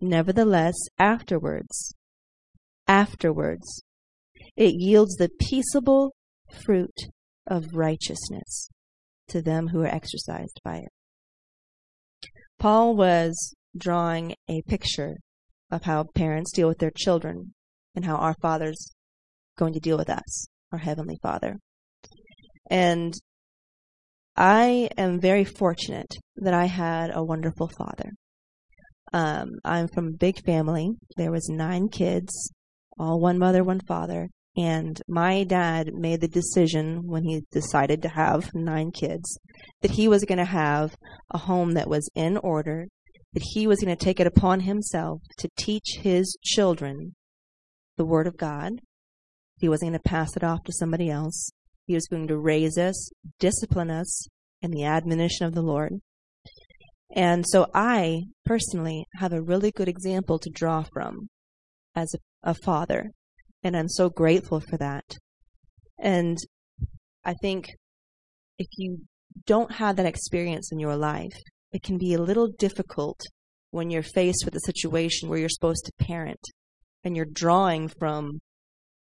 Nevertheless, 0.00 0.76
afterwards, 0.98 1.94
afterwards, 2.86 3.82
it 4.56 4.74
yields 4.76 5.16
the 5.16 5.28
peaceable 5.28 6.14
fruit 6.64 7.08
of 7.46 7.74
righteousness 7.74 8.70
to 9.28 9.42
them 9.42 9.68
who 9.68 9.82
are 9.82 9.94
exercised 9.94 10.60
by 10.64 10.76
it. 10.78 10.92
Paul 12.58 12.94
was 12.94 13.54
drawing 13.76 14.34
a 14.48 14.62
picture 14.62 15.16
of 15.70 15.82
how 15.82 16.04
parents 16.14 16.52
deal 16.52 16.68
with 16.68 16.78
their 16.78 16.92
children 16.96 17.54
and 17.94 18.04
how 18.04 18.16
our 18.16 18.34
Father's 18.40 18.92
going 19.58 19.72
to 19.72 19.80
deal 19.80 19.98
with 19.98 20.10
us, 20.10 20.46
our 20.72 20.78
Heavenly 20.78 21.18
Father. 21.20 21.56
And 22.70 23.14
I 24.40 24.88
am 24.96 25.20
very 25.20 25.44
fortunate 25.44 26.16
that 26.36 26.54
I 26.54 26.64
had 26.64 27.10
a 27.12 27.22
wonderful 27.22 27.68
father. 27.68 28.12
Um, 29.12 29.50
I'm 29.66 29.86
from 29.86 30.06
a 30.06 30.16
big 30.16 30.42
family. 30.46 30.92
There 31.18 31.30
was 31.30 31.50
nine 31.50 31.90
kids, 31.90 32.50
all 32.98 33.20
one 33.20 33.38
mother, 33.38 33.62
one 33.62 33.80
father. 33.80 34.30
And 34.56 34.98
my 35.06 35.44
dad 35.44 35.92
made 35.92 36.22
the 36.22 36.26
decision 36.28 37.02
when 37.06 37.24
he 37.24 37.42
decided 37.52 38.00
to 38.00 38.08
have 38.08 38.54
nine 38.54 38.92
kids 38.92 39.38
that 39.82 39.90
he 39.90 40.08
was 40.08 40.24
going 40.24 40.38
to 40.38 40.46
have 40.46 40.96
a 41.30 41.36
home 41.36 41.72
that 41.72 41.90
was 41.90 42.08
in 42.14 42.38
order, 42.38 42.86
that 43.34 43.44
he 43.52 43.66
was 43.66 43.80
going 43.80 43.94
to 43.94 44.04
take 44.04 44.20
it 44.20 44.26
upon 44.26 44.60
himself 44.60 45.20
to 45.36 45.50
teach 45.58 45.98
his 46.00 46.34
children 46.42 47.14
the 47.98 48.06
Word 48.06 48.26
of 48.26 48.38
God. 48.38 48.80
He 49.58 49.68
wasn't 49.68 49.90
going 49.90 50.00
to 50.02 50.08
pass 50.08 50.34
it 50.34 50.42
off 50.42 50.64
to 50.64 50.72
somebody 50.72 51.10
else. 51.10 51.50
He 51.90 51.94
was 51.94 52.06
going 52.06 52.28
to 52.28 52.38
raise 52.38 52.78
us, 52.78 53.10
discipline 53.40 53.90
us 53.90 54.28
in 54.62 54.70
the 54.70 54.84
admonition 54.84 55.44
of 55.44 55.56
the 55.56 55.60
Lord. 55.60 55.94
And 57.16 57.44
so 57.44 57.66
I 57.74 58.26
personally 58.46 59.06
have 59.16 59.32
a 59.32 59.42
really 59.42 59.72
good 59.72 59.88
example 59.88 60.38
to 60.38 60.50
draw 60.50 60.84
from 60.92 61.30
as 61.96 62.14
a, 62.14 62.50
a 62.50 62.54
father. 62.54 63.10
And 63.64 63.76
I'm 63.76 63.88
so 63.88 64.08
grateful 64.08 64.60
for 64.60 64.76
that. 64.76 65.02
And 65.98 66.38
I 67.24 67.34
think 67.42 67.70
if 68.56 68.68
you 68.76 68.98
don't 69.44 69.72
have 69.72 69.96
that 69.96 70.06
experience 70.06 70.70
in 70.70 70.78
your 70.78 70.94
life, 70.94 71.34
it 71.72 71.82
can 71.82 71.98
be 71.98 72.14
a 72.14 72.22
little 72.22 72.52
difficult 72.56 73.18
when 73.72 73.90
you're 73.90 74.04
faced 74.04 74.44
with 74.44 74.54
a 74.54 74.60
situation 74.60 75.28
where 75.28 75.40
you're 75.40 75.48
supposed 75.48 75.86
to 75.86 76.04
parent 76.04 76.38
and 77.02 77.16
you're 77.16 77.26
drawing 77.32 77.88
from, 77.98 78.38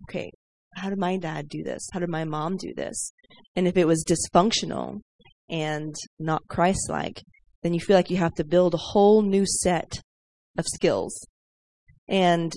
okay, 0.04 0.30
how 0.76 0.90
did 0.90 1.00
my 1.00 1.18
dad 1.18 1.50
do 1.50 1.64
this? 1.64 1.88
How 1.92 2.00
did 2.00 2.10
my 2.10 2.24
mom 2.24 2.58
do 2.58 2.74
this? 2.76 3.12
And 3.56 3.68
if 3.68 3.78
it 3.78 3.88
was 3.88 4.06
dysfunctional 4.06 5.02
and 5.50 5.96
not 6.20 6.48
Christ 6.48 6.90
like, 6.90 7.22
then 7.64 7.74
you 7.74 7.80
feel 7.80 7.96
like 7.96 8.10
you 8.10 8.18
have 8.18 8.34
to 8.36 8.46
build 8.46 8.74
a 8.74 8.78
whole 8.92 9.22
new 9.22 9.46
set 9.46 10.02
of 10.58 10.66
skills. 10.68 11.26
And 12.08 12.54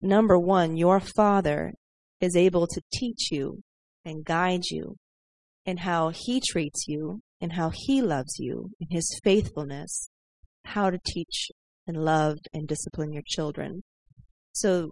number 0.00 0.38
one, 0.38 0.76
your 0.76 1.00
father 1.00 1.72
is 2.20 2.36
able 2.36 2.66
to 2.66 2.80
teach 2.92 3.28
you 3.30 3.60
and 4.04 4.24
guide 4.24 4.64
you 4.70 4.96
in 5.64 5.78
how 5.78 6.10
he 6.14 6.40
treats 6.40 6.84
you 6.88 7.20
and 7.40 7.52
how 7.52 7.70
he 7.72 8.02
loves 8.02 8.36
you 8.38 8.70
in 8.80 8.88
his 8.90 9.20
faithfulness, 9.22 10.08
how 10.64 10.90
to 10.90 10.98
teach 11.06 11.50
and 11.86 11.96
love 11.96 12.38
and 12.52 12.66
discipline 12.66 13.12
your 13.12 13.22
children. 13.26 13.82
So, 14.52 14.90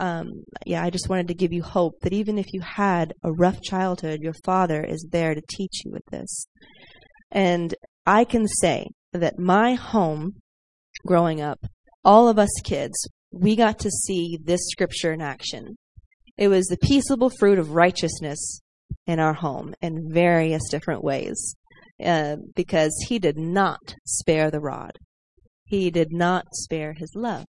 um, 0.00 0.44
yeah, 0.66 0.82
I 0.82 0.90
just 0.90 1.08
wanted 1.08 1.28
to 1.28 1.34
give 1.34 1.52
you 1.52 1.62
hope 1.62 1.94
that 2.02 2.12
even 2.12 2.38
if 2.38 2.52
you 2.52 2.60
had 2.60 3.14
a 3.22 3.32
rough 3.32 3.60
childhood, 3.62 4.20
your 4.20 4.34
father 4.44 4.84
is 4.84 5.06
there 5.10 5.34
to 5.34 5.42
teach 5.48 5.82
you 5.84 5.90
with 5.90 6.04
this. 6.10 6.46
And 7.30 7.74
I 8.06 8.24
can 8.24 8.46
say 8.46 8.88
that 9.12 9.38
my 9.38 9.74
home 9.74 10.34
growing 11.06 11.40
up, 11.40 11.58
all 12.04 12.28
of 12.28 12.38
us 12.38 12.50
kids, 12.64 13.08
we 13.32 13.56
got 13.56 13.78
to 13.80 13.90
see 13.90 14.38
this 14.42 14.60
scripture 14.70 15.12
in 15.12 15.20
action. 15.20 15.76
It 16.36 16.48
was 16.48 16.66
the 16.66 16.78
peaceable 16.78 17.30
fruit 17.30 17.58
of 17.58 17.72
righteousness 17.72 18.60
in 19.06 19.18
our 19.18 19.34
home 19.34 19.74
in 19.82 20.10
various 20.12 20.62
different 20.70 21.02
ways 21.02 21.56
uh, 22.04 22.36
because 22.54 22.94
he 23.08 23.18
did 23.18 23.36
not 23.36 23.94
spare 24.06 24.50
the 24.50 24.60
rod. 24.60 24.92
He 25.64 25.90
did 25.90 26.12
not 26.12 26.44
spare 26.52 26.94
his 26.96 27.12
love. 27.14 27.46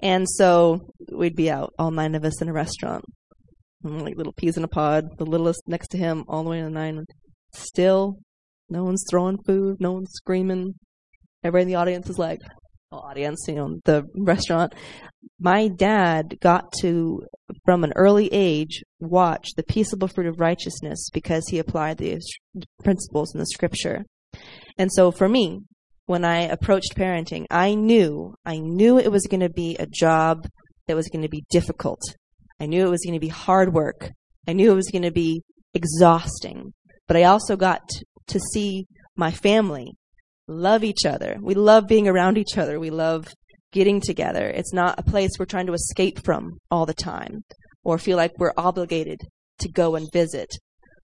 And 0.00 0.28
so 0.28 0.88
we'd 1.12 1.36
be 1.36 1.50
out, 1.50 1.72
all 1.78 1.90
nine 1.90 2.14
of 2.14 2.24
us 2.24 2.42
in 2.42 2.48
a 2.48 2.52
restaurant, 2.52 3.04
mm, 3.84 4.02
like 4.02 4.16
little 4.16 4.32
peas 4.32 4.56
in 4.56 4.64
a 4.64 4.68
pod, 4.68 5.04
the 5.18 5.26
littlest 5.26 5.62
next 5.66 5.88
to 5.88 5.98
him, 5.98 6.24
all 6.28 6.42
the 6.42 6.50
way 6.50 6.58
to 6.58 6.64
the 6.64 6.70
nine. 6.70 7.04
Still, 7.52 8.16
no 8.68 8.84
one's 8.84 9.04
throwing 9.08 9.38
food, 9.46 9.76
no 9.80 9.92
one's 9.92 10.10
screaming. 10.12 10.74
Everybody 11.42 11.62
in 11.62 11.68
the 11.68 11.80
audience 11.80 12.10
is 12.10 12.18
like, 12.18 12.40
audience, 12.90 13.44
you 13.48 13.56
know, 13.56 13.78
the 13.84 14.04
restaurant, 14.16 14.74
my 15.40 15.68
dad 15.68 16.36
got 16.40 16.72
to, 16.80 17.22
from 17.64 17.84
an 17.84 17.92
early 17.96 18.28
age, 18.32 18.82
watch 19.00 19.50
the 19.56 19.62
peaceable 19.62 20.08
fruit 20.08 20.26
of 20.26 20.40
righteousness 20.40 21.08
because 21.12 21.44
he 21.48 21.58
applied 21.58 21.98
the 21.98 22.20
principles 22.82 23.34
in 23.34 23.40
the 23.40 23.46
scripture. 23.46 24.04
And 24.78 24.90
so 24.92 25.10
for 25.10 25.28
me, 25.28 25.60
when 26.06 26.24
I 26.24 26.42
approached 26.42 26.96
parenting, 26.96 27.46
I 27.50 27.74
knew, 27.74 28.34
I 28.44 28.58
knew 28.58 28.98
it 28.98 29.10
was 29.10 29.26
going 29.26 29.40
to 29.40 29.48
be 29.48 29.76
a 29.76 29.86
job 29.86 30.46
that 30.86 30.96
was 30.96 31.08
going 31.08 31.22
to 31.22 31.28
be 31.28 31.44
difficult. 31.50 32.00
I 32.60 32.66
knew 32.66 32.86
it 32.86 32.90
was 32.90 33.04
going 33.04 33.14
to 33.14 33.20
be 33.20 33.28
hard 33.28 33.72
work. 33.72 34.10
I 34.46 34.52
knew 34.52 34.70
it 34.70 34.76
was 34.76 34.90
going 34.90 35.02
to 35.02 35.10
be 35.10 35.42
exhausting. 35.72 36.72
But 37.08 37.16
I 37.16 37.24
also 37.24 37.56
got 37.56 37.82
to 38.28 38.38
see 38.38 38.86
my 39.16 39.30
family 39.30 39.92
love 40.46 40.84
each 40.84 41.06
other. 41.06 41.36
We 41.40 41.54
love 41.54 41.86
being 41.88 42.08
around 42.08 42.38
each 42.38 42.58
other. 42.58 42.78
We 42.78 42.90
love 42.90 43.26
getting 43.72 44.00
together. 44.00 44.46
It's 44.46 44.72
not 44.72 44.98
a 44.98 45.02
place 45.02 45.30
we're 45.38 45.46
trying 45.46 45.66
to 45.66 45.72
escape 45.72 46.24
from 46.24 46.58
all 46.70 46.86
the 46.86 46.94
time 46.94 47.42
or 47.82 47.98
feel 47.98 48.16
like 48.16 48.32
we're 48.38 48.52
obligated 48.56 49.20
to 49.58 49.70
go 49.70 49.96
and 49.96 50.10
visit 50.12 50.48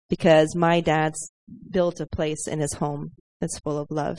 because 0.09 0.55
my 0.57 0.81
dad's 0.81 1.31
built 1.71 2.01
a 2.01 2.07
place 2.07 2.47
in 2.47 2.61
his 2.61 2.75
home 2.75 3.11
that's 3.41 3.59
full 3.61 3.79
of 3.79 3.89
love. 3.91 4.19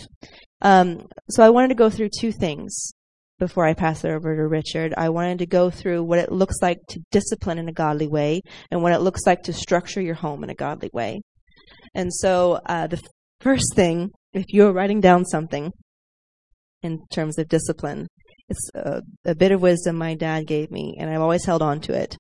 Um, 0.62 1.08
so 1.30 1.44
I 1.44 1.50
wanted 1.50 1.70
to 1.70 1.76
go 1.76 1.90
through 1.90 2.10
two 2.18 2.32
things 2.32 2.94
before 3.40 3.66
I 3.66 3.74
pass 3.74 4.04
it 4.04 4.12
over 4.12 4.36
to 4.36 4.48
Richard. 4.48 4.94
I 4.98 5.10
wanted 5.10 5.40
to 5.40 5.46
go 5.46 5.70
through 5.70 6.04
what 6.04 6.20
it 6.20 6.32
looks 6.32 6.58
like 6.62 6.80
to 6.90 7.00
discipline 7.12 7.58
in 7.58 7.70
a 7.70 7.74
godly 7.74 8.08
way 8.08 8.42
and 8.70 8.84
what 8.84 8.92
it 8.92 9.00
looks 9.00 9.26
like 9.26 9.44
to 9.44 9.54
structure 9.54 10.02
your 10.02 10.16
home 10.16 10.44
in 10.44 10.50
a 10.50 10.56
godly 10.56 10.90
way. 10.94 11.22
And 11.96 12.14
so 12.14 12.60
uh, 12.66 12.88
the 12.88 13.02
first 13.40 13.74
thing, 13.76 14.12
if 14.34 14.46
you're 14.50 14.74
writing 14.74 15.00
down 15.00 15.26
something 15.26 15.72
in 16.84 17.00
terms 17.12 17.38
of 17.40 17.48
discipline, 17.48 18.08
it's 18.50 18.70
a, 18.76 19.02
a 19.26 19.36
bit 19.36 19.52
of 19.52 19.62
wisdom 19.62 19.96
my 19.96 20.16
dad 20.16 20.48
gave 20.48 20.72
me, 20.72 20.98
and 21.00 21.10
I've 21.10 21.22
always 21.22 21.46
held 21.46 21.62
on 21.62 21.80
to 21.82 21.94
it. 21.94 22.18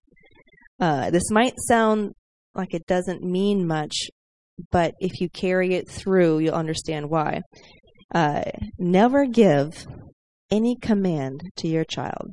Uh, 0.79 1.09
this 1.09 1.29
might 1.31 1.53
sound 1.67 2.11
like 2.55 2.73
it 2.73 2.85
doesn't 2.87 3.23
mean 3.23 3.67
much, 3.67 3.95
but 4.71 4.93
if 4.99 5.19
you 5.19 5.29
carry 5.29 5.73
it 5.73 5.89
through, 5.89 6.39
you'll 6.39 6.53
understand 6.53 7.09
why. 7.09 7.41
Uh, 8.13 8.43
never 8.77 9.25
give 9.25 9.85
any 10.51 10.75
command 10.75 11.41
to 11.57 11.67
your 11.67 11.85
child 11.85 12.31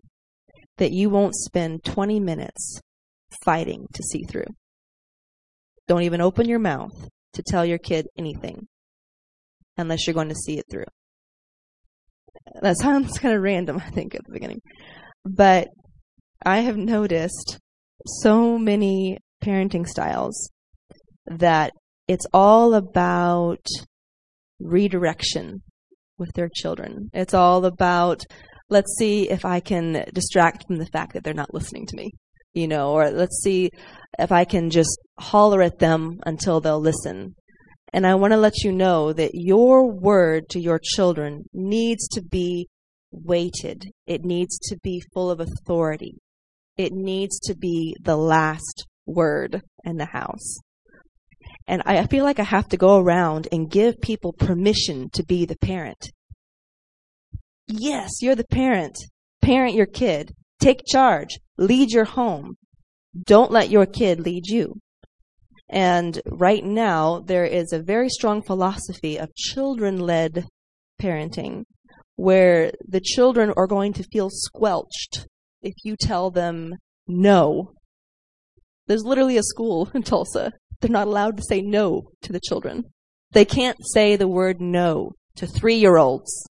that 0.79 0.93
you 0.93 1.11
won't 1.11 1.35
spend 1.35 1.85
20 1.85 2.21
minutes 2.21 2.81
fighting 3.45 3.87
to 3.93 4.03
see 4.03 4.25
through. 4.25 4.47
Don't 5.89 6.03
even 6.03 6.21
open 6.21 6.49
your 6.49 6.59
mouth 6.59 7.09
to 7.35 7.43
tell 7.47 7.65
your 7.65 7.79
kid 7.79 8.07
anything 8.19 8.67
unless 9.77 10.07
you're 10.07 10.15
going 10.15 10.29
to 10.29 10.35
see 10.35 10.59
it 10.59 10.65
through. 10.71 10.87
That 12.63 12.79
sounds 12.79 13.19
kind 13.19 13.35
of 13.35 13.43
random, 13.43 13.81
I 13.85 13.91
think, 13.91 14.15
at 14.15 14.23
the 14.27 14.33
beginning. 14.33 14.61
But 15.25 15.69
I 16.45 16.61
have 16.61 16.77
noticed 16.77 17.59
so 18.07 18.59
many 18.59 19.19
parenting 19.43 19.87
styles 19.87 20.51
that 21.27 21.73
it's 22.09 22.27
all 22.33 22.75
about 22.75 23.67
redirection 24.61 25.63
with 26.19 26.33
their 26.35 26.49
children. 26.53 27.11
It's 27.13 27.35
all 27.35 27.65
about, 27.65 28.23
let's 28.69 28.97
see 28.99 29.29
if 29.29 29.45
I 29.45 29.61
can 29.61 30.05
distract 30.13 30.67
from 30.67 30.79
the 30.79 30.87
fact 30.87 31.13
that 31.13 31.25
they're 31.25 31.35
not 31.35 31.55
listening 31.55 31.87
to 31.87 31.97
me, 31.97 32.13
you 32.55 32.69
know, 32.69 32.93
or 32.93 33.11
let's 33.11 33.43
see 33.43 33.71
if 34.19 34.33
I 34.33 34.45
can 34.45 34.71
just 34.71 34.99
holler 35.19 35.63
at 35.63 35.79
them 35.79 36.19
until 36.25 36.61
they'll 36.61 36.81
listen. 36.81 37.35
And 37.93 38.07
I 38.07 38.15
want 38.15 38.33
to 38.33 38.39
let 38.39 38.65
you 38.65 38.73
know 38.73 39.13
that 39.13 39.31
your 39.35 39.91
word 39.91 40.49
to 40.51 40.61
your 40.61 40.81
children 40.83 41.45
needs 41.53 42.09
to 42.09 42.23
be 42.23 42.69
weighted. 43.13 43.85
It 44.07 44.25
needs 44.25 44.59
to 44.69 44.77
be 44.83 45.03
full 45.15 45.31
of 45.31 45.41
authority. 45.41 46.15
It 46.77 46.93
needs 46.93 47.39
to 47.45 47.55
be 47.55 47.97
the 48.03 48.17
last 48.17 48.87
word 49.07 49.63
in 49.85 49.97
the 49.97 50.07
house. 50.07 50.59
And 51.69 51.83
I 51.85 52.07
feel 52.07 52.25
like 52.25 52.39
I 52.39 52.45
have 52.45 52.69
to 52.69 52.77
go 52.77 52.99
around 52.99 53.49
and 53.51 53.71
give 53.71 54.01
people 54.01 54.33
permission 54.33 55.11
to 55.15 55.25
be 55.25 55.45
the 55.45 55.57
parent. 55.57 56.13
Yes, 57.67 58.23
you're 58.23 58.37
the 58.37 58.45
parent. 58.45 58.97
Parent 59.43 59.75
your 59.75 59.87
kid. 59.87 60.33
Take 60.61 60.83
charge. 60.87 61.39
Lead 61.59 61.91
your 61.91 62.05
home. 62.05 62.55
Don't 63.25 63.51
let 63.51 63.71
your 63.71 63.87
kid 63.87 64.21
lead 64.21 64.47
you. 64.47 64.79
And 65.69 66.21
right 66.27 66.65
now, 66.65 67.21
there 67.21 67.45
is 67.45 67.73
a 67.73 67.83
very 67.83 68.09
strong 68.09 68.43
philosophy 68.43 69.19
of 69.19 69.35
children 69.35 69.99
led 69.99 70.47
parenting 71.03 71.65
where 72.15 72.71
the 72.87 73.01
children 73.01 73.53
are 73.57 73.67
going 73.67 73.93
to 73.95 74.05
feel 74.13 74.31
squelched 74.31 75.27
if 75.63 75.75
you 75.85 75.97
tell 75.97 76.31
them 76.31 76.75
no. 77.09 77.73
There's 78.87 79.05
literally 79.05 79.37
a 79.37 79.43
school 79.43 79.91
in 79.95 80.05
Tulsa 80.05 80.53
they're 80.81 80.91
not 80.91 81.07
allowed 81.07 81.37
to 81.37 81.43
say 81.43 81.61
no 81.61 82.11
to 82.23 82.33
the 82.33 82.41
children. 82.41 82.85
They 83.33 83.45
can't 83.45 83.79
say 83.81 84.17
the 84.17 84.29
word 84.29 84.61
no 84.61 85.13
to 85.37 85.47
three 85.47 85.77
year 85.77 85.97
olds. 85.97 86.49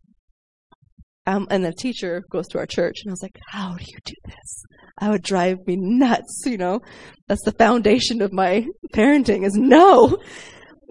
Um, 1.26 1.48
and 1.50 1.64
the 1.64 1.72
teacher 1.72 2.22
goes 2.30 2.46
to 2.48 2.58
our 2.58 2.66
church, 2.66 2.98
and 3.02 3.10
I 3.10 3.12
was 3.12 3.22
like, 3.22 3.38
How 3.48 3.74
do 3.76 3.84
you 3.84 3.98
do 4.04 4.14
this? 4.24 4.64
I 4.98 5.10
would 5.10 5.22
drive 5.22 5.58
me 5.66 5.76
nuts, 5.76 6.42
you 6.46 6.56
know? 6.56 6.80
That's 7.26 7.44
the 7.44 7.52
foundation 7.52 8.22
of 8.22 8.32
my 8.32 8.66
parenting 8.94 9.44
is 9.44 9.54
no. 9.54 10.16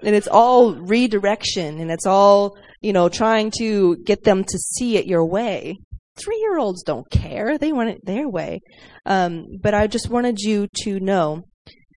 And 0.03 0.13
it's 0.13 0.27
all 0.27 0.75
redirection, 0.75 1.79
and 1.79 1.89
it's 1.89 2.05
all, 2.05 2.57
you 2.81 2.91
know, 2.91 3.07
trying 3.07 3.51
to 3.59 3.95
get 4.05 4.23
them 4.23 4.43
to 4.43 4.57
see 4.57 4.97
it 4.97 5.07
your 5.07 5.25
way. 5.25 5.77
Three 6.17 6.37
year 6.37 6.57
olds 6.57 6.83
don't 6.83 7.09
care. 7.09 7.57
They 7.57 7.71
want 7.71 7.89
it 7.89 8.05
their 8.05 8.27
way. 8.27 8.59
Um, 9.05 9.45
but 9.61 9.73
I 9.73 9.87
just 9.87 10.09
wanted 10.09 10.39
you 10.39 10.67
to 10.83 10.99
know 10.99 11.43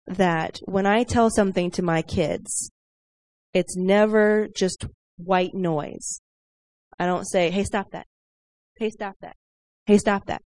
that 0.06 0.58
when 0.64 0.86
I 0.86 1.02
tell 1.02 1.30
something 1.30 1.70
to 1.72 1.82
my 1.82 2.02
kids, 2.02 2.70
it's 3.52 3.76
never 3.76 4.48
just 4.54 4.86
white 5.16 5.54
noise. 5.54 6.20
I 6.98 7.06
don't 7.06 7.24
say, 7.24 7.50
hey, 7.50 7.64
stop 7.64 7.90
that. 7.92 8.06
Hey, 8.78 8.90
stop 8.90 9.16
that. 9.20 9.36
Hey, 9.86 9.98
stop 9.98 10.26
that. 10.26 10.42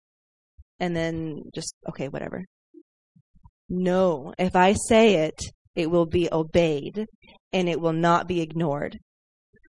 And 0.78 0.96
then 0.96 1.42
just, 1.54 1.74
okay, 1.88 2.08
whatever. 2.08 2.44
No, 3.68 4.32
if 4.38 4.56
I 4.56 4.74
say 4.88 5.26
it, 5.26 5.40
it 5.74 5.90
will 5.90 6.06
be 6.06 6.28
obeyed 6.32 7.06
and 7.52 7.68
it 7.68 7.80
will 7.80 7.92
not 7.92 8.26
be 8.26 8.40
ignored. 8.40 8.98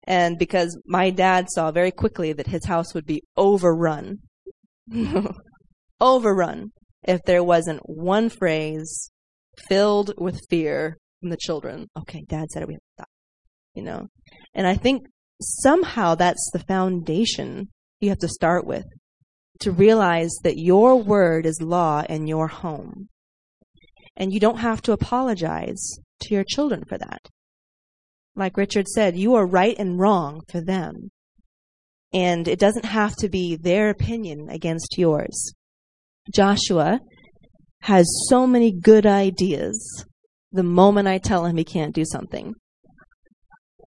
And 0.05 0.37
because 0.37 0.77
my 0.85 1.11
dad 1.11 1.47
saw 1.49 1.71
very 1.71 1.91
quickly 1.91 2.33
that 2.33 2.47
his 2.47 2.65
house 2.65 2.93
would 2.93 3.05
be 3.05 3.23
overrun, 3.37 4.17
overrun, 6.01 6.71
if 7.03 7.21
there 7.25 7.43
wasn't 7.43 7.81
one 7.85 8.29
phrase 8.29 9.11
filled 9.67 10.13
with 10.17 10.41
fear 10.49 10.97
from 11.19 11.29
the 11.29 11.37
children. 11.37 11.87
Okay, 11.97 12.23
dad 12.27 12.49
said 12.49 12.63
it, 12.63 12.67
we 12.67 12.73
have 12.73 12.81
to 12.81 12.93
stop. 12.97 13.09
You 13.75 13.83
know? 13.83 14.07
And 14.53 14.67
I 14.67 14.75
think 14.75 15.05
somehow 15.41 16.15
that's 16.15 16.49
the 16.53 16.59
foundation 16.59 17.69
you 17.99 18.09
have 18.09 18.19
to 18.19 18.27
start 18.27 18.65
with 18.65 18.85
to 19.59 19.71
realize 19.71 20.31
that 20.43 20.57
your 20.57 21.01
word 21.01 21.45
is 21.45 21.61
law 21.61 22.03
in 22.09 22.27
your 22.27 22.47
home. 22.47 23.07
And 24.15 24.33
you 24.33 24.39
don't 24.39 24.57
have 24.57 24.81
to 24.83 24.91
apologize 24.91 25.97
to 26.21 26.33
your 26.33 26.43
children 26.43 26.83
for 26.87 26.97
that. 26.97 27.29
Like 28.35 28.57
Richard 28.57 28.87
said, 28.87 29.15
you 29.15 29.35
are 29.35 29.45
right 29.45 29.75
and 29.77 29.99
wrong 29.99 30.41
for 30.49 30.61
them. 30.61 31.11
And 32.13 32.47
it 32.47 32.59
doesn't 32.59 32.85
have 32.85 33.15
to 33.17 33.29
be 33.29 33.55
their 33.55 33.89
opinion 33.89 34.49
against 34.49 34.97
yours. 34.97 35.53
Joshua 36.31 36.99
has 37.83 38.07
so 38.29 38.47
many 38.47 38.71
good 38.71 39.05
ideas 39.05 40.05
the 40.53 40.63
moment 40.63 41.07
I 41.07 41.17
tell 41.17 41.45
him 41.45 41.57
he 41.57 41.65
can't 41.65 41.93
do 41.93 42.05
something. 42.05 42.53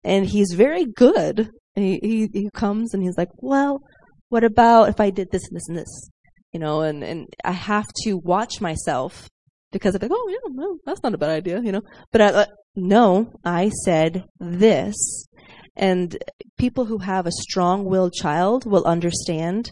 And 0.05 0.27
he's 0.27 0.53
very 0.53 0.85
good. 0.85 1.49
He, 1.75 1.99
he, 2.03 2.29
he 2.33 2.51
comes 2.53 2.93
and 2.93 3.03
he's 3.03 3.17
like, 3.17 3.31
well, 3.39 3.81
what 4.29 4.45
about 4.45 4.91
if 4.91 5.01
I 5.01 5.09
did 5.09 5.29
this 5.31 5.49
and 5.49 5.57
this 5.57 5.69
and 5.69 5.79
this? 5.79 6.11
You 6.53 6.61
know, 6.61 6.83
and, 6.83 7.03
and 7.03 7.27
I 7.43 7.53
have 7.53 7.87
to 8.05 8.15
watch 8.15 8.61
myself 8.61 9.31
because 9.73 9.95
I'm 9.95 10.03
like, 10.03 10.11
oh 10.13 10.29
yeah, 10.29 10.53
no, 10.53 10.77
that's 10.85 11.03
not 11.03 11.15
a 11.15 11.19
bad 11.19 11.31
idea, 11.31 11.63
you 11.63 11.73
know. 11.73 11.83
But 12.13 12.21
I, 12.21 12.27
uh, 12.27 12.47
no, 12.75 13.33
I 13.47 13.71
said 13.71 14.25
this. 14.39 15.27
And 15.75 16.19
people 16.59 16.85
who 16.85 16.99
have 16.99 17.27
a 17.27 17.33
strong-willed 17.33 18.13
child 18.13 18.67
will 18.67 18.85
understand 18.85 19.71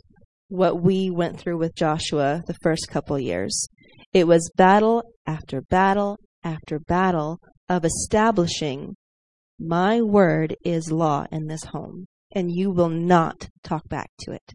what 0.49 0.83
we 0.83 1.11
went 1.11 1.39
through 1.39 1.59
with 1.59 1.75
Joshua 1.75 2.43
the 2.47 2.57
first 2.63 2.89
couple 2.89 3.19
years. 3.19 3.69
It 4.14 4.29
was 4.29 4.53
battle 4.55 5.03
after 5.27 5.61
battle 5.61 6.18
after 6.44 6.79
battle 6.79 7.40
of 7.68 7.85
establishing 7.85 8.94
my 9.59 10.00
word 10.00 10.55
is 10.64 10.92
law 10.92 11.27
in 11.33 11.48
this 11.48 11.64
home, 11.64 12.07
and 12.33 12.48
you 12.48 12.70
will 12.70 12.88
not 12.88 13.48
talk 13.64 13.88
back 13.88 14.09
to 14.20 14.31
it. 14.31 14.55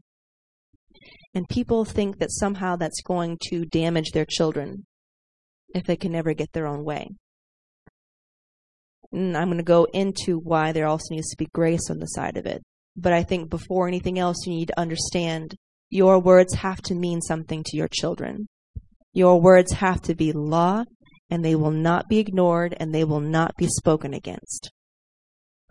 And 1.33 1.47
people 1.49 1.83
think 1.83 2.19
that 2.19 2.31
somehow 2.31 2.77
that's 2.77 3.01
going 3.01 3.37
to 3.49 3.65
damage 3.65 4.11
their 4.13 4.25
children 4.25 4.85
if 5.75 5.83
they 5.83 5.97
can 5.97 6.13
never 6.13 6.33
get 6.33 6.53
their 6.53 6.67
own 6.67 6.85
way. 6.85 7.09
And 9.11 9.35
I'm 9.35 9.47
going 9.47 9.57
to 9.57 9.63
go 9.63 9.87
into 9.93 10.39
why 10.39 10.71
there 10.71 10.87
also 10.87 11.13
needs 11.13 11.29
to 11.31 11.37
be 11.37 11.47
grace 11.53 11.89
on 11.89 11.99
the 11.99 12.05
side 12.05 12.37
of 12.37 12.45
it. 12.45 12.61
But 12.95 13.11
I 13.11 13.23
think 13.23 13.49
before 13.49 13.89
anything 13.89 14.19
else, 14.19 14.37
you 14.45 14.53
need 14.53 14.69
to 14.69 14.79
understand 14.79 15.55
your 15.89 16.17
words 16.19 16.53
have 16.55 16.81
to 16.83 16.95
mean 16.95 17.19
something 17.19 17.63
to 17.65 17.77
your 17.77 17.89
children. 17.91 18.47
Your 19.13 19.41
words 19.41 19.73
have 19.73 20.01
to 20.03 20.15
be 20.15 20.31
law, 20.31 20.83
and 21.29 21.43
they 21.43 21.55
will 21.55 21.71
not 21.71 22.07
be 22.09 22.19
ignored, 22.19 22.75
and 22.79 22.93
they 22.93 23.03
will 23.03 23.19
not 23.19 23.55
be 23.57 23.67
spoken 23.67 24.13
against. 24.13 24.71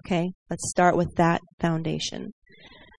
Okay? 0.04 0.32
Let's 0.50 0.70
start 0.70 0.96
with 0.96 1.14
that 1.16 1.40
foundation. 1.60 2.32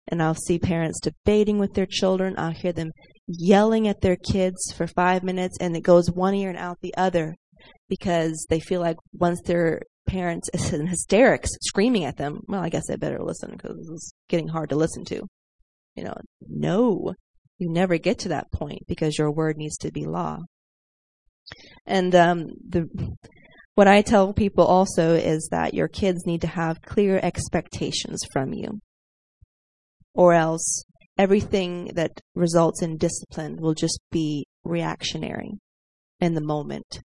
And 0.09 0.23
I'll 0.23 0.35
see 0.35 0.59
parents 0.59 1.01
debating 1.01 1.59
with 1.59 1.75
their 1.75 1.87
children. 1.87 2.35
I'll 2.39 2.53
hear 2.53 2.73
them 2.73 2.93
yelling 3.27 3.87
at 3.87 4.01
their 4.01 4.17
kids 4.17 4.73
for 4.77 4.87
five 4.87 5.23
minutes, 5.23 5.59
and 5.61 5.77
it 5.77 5.83
goes 5.83 6.11
one 6.11 6.35
ear 6.35 6.49
and 6.49 6.59
out 6.59 6.79
the 6.81 6.95
other 6.97 7.35
because 7.89 8.47
they 8.49 8.61
feel 8.61 8.81
like 8.81 8.97
once 9.13 9.41
their 9.45 9.83
parents 10.07 10.49
is 10.55 10.73
in 10.73 10.87
hysterics 10.87 11.51
screaming 11.63 12.05
at 12.05 12.17
them, 12.17 12.41
well, 12.49 12.63
I 12.63 12.69
guess 12.69 12.91
I 12.91 12.97
better 12.97 13.23
listen 13.23 13.53
because 13.53 13.77
it's 13.93 14.13
getting 14.29 14.49
hard 14.49 14.71
to 14.71 14.77
listen 14.77 15.05
to. 15.07 15.27
You 15.95 16.05
know, 16.05 16.15
no, 16.49 17.15
you 17.59 17.71
never 17.71 17.99
get 17.99 18.21
to 18.21 18.29
that 18.29 18.51
point 18.53 18.87
because 18.87 19.19
your 19.19 19.31
word 19.31 19.57
needs 19.57 19.77
to 19.79 19.91
be 19.91 20.07
law. 20.07 20.39
And 21.87 22.15
um, 22.15 22.49
the 22.69 22.89
what 23.75 23.87
I 23.87 24.03
tell 24.03 24.33
people 24.33 24.65
also 24.65 25.15
is 25.15 25.49
that 25.53 25.73
your 25.73 25.87
kids 25.87 26.27
need 26.27 26.41
to 26.41 26.49
have 26.49 26.83
clear 26.83 27.21
expectations 27.23 28.23
from 28.33 28.53
you. 28.53 28.81
Or 30.15 30.35
else 30.35 30.83
everything 31.17 31.93
that 31.95 32.11
results 32.35 32.83
in 32.83 32.97
discipline 32.97 33.57
will 33.61 33.75
just 33.75 34.01
be 34.11 34.47
reactionary 34.65 35.53
in 36.21 36.35
the 36.35 36.41
moment, 36.41 37.01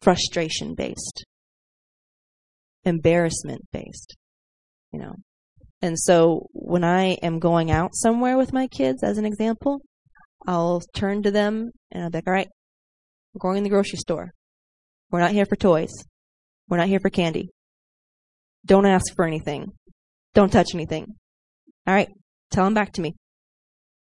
frustration 0.00 0.74
based, 0.76 1.24
embarrassment 2.84 3.62
based, 3.72 4.16
you 4.92 5.00
know. 5.00 5.14
And 5.82 5.98
so 5.98 6.46
when 6.52 6.84
I 6.84 7.18
am 7.22 7.38
going 7.38 7.70
out 7.70 7.90
somewhere 7.94 8.36
with 8.36 8.52
my 8.52 8.66
kids, 8.66 9.02
as 9.02 9.18
an 9.18 9.26
example, 9.26 9.80
I'll 10.46 10.80
turn 10.94 11.22
to 11.24 11.30
them 11.30 11.70
and 11.90 12.04
I'll 12.04 12.10
be 12.10 12.18
like, 12.18 12.26
all 12.26 12.32
right, 12.32 12.48
we're 13.34 13.40
going 13.40 13.58
in 13.58 13.64
the 13.64 13.70
grocery 13.70 13.98
store. 13.98 14.30
We're 15.10 15.20
not 15.20 15.32
here 15.32 15.46
for 15.46 15.56
toys. 15.56 15.92
We're 16.68 16.78
not 16.78 16.88
here 16.88 17.00
for 17.00 17.10
candy. 17.10 17.50
Don't 18.64 18.86
ask 18.86 19.14
for 19.14 19.24
anything. 19.24 19.72
Don't 20.34 20.50
touch 20.50 20.74
anything. 20.74 21.06
All 21.86 21.94
right, 21.94 22.08
tell 22.50 22.64
them 22.64 22.74
back 22.74 22.92
to 22.94 23.00
me. 23.00 23.14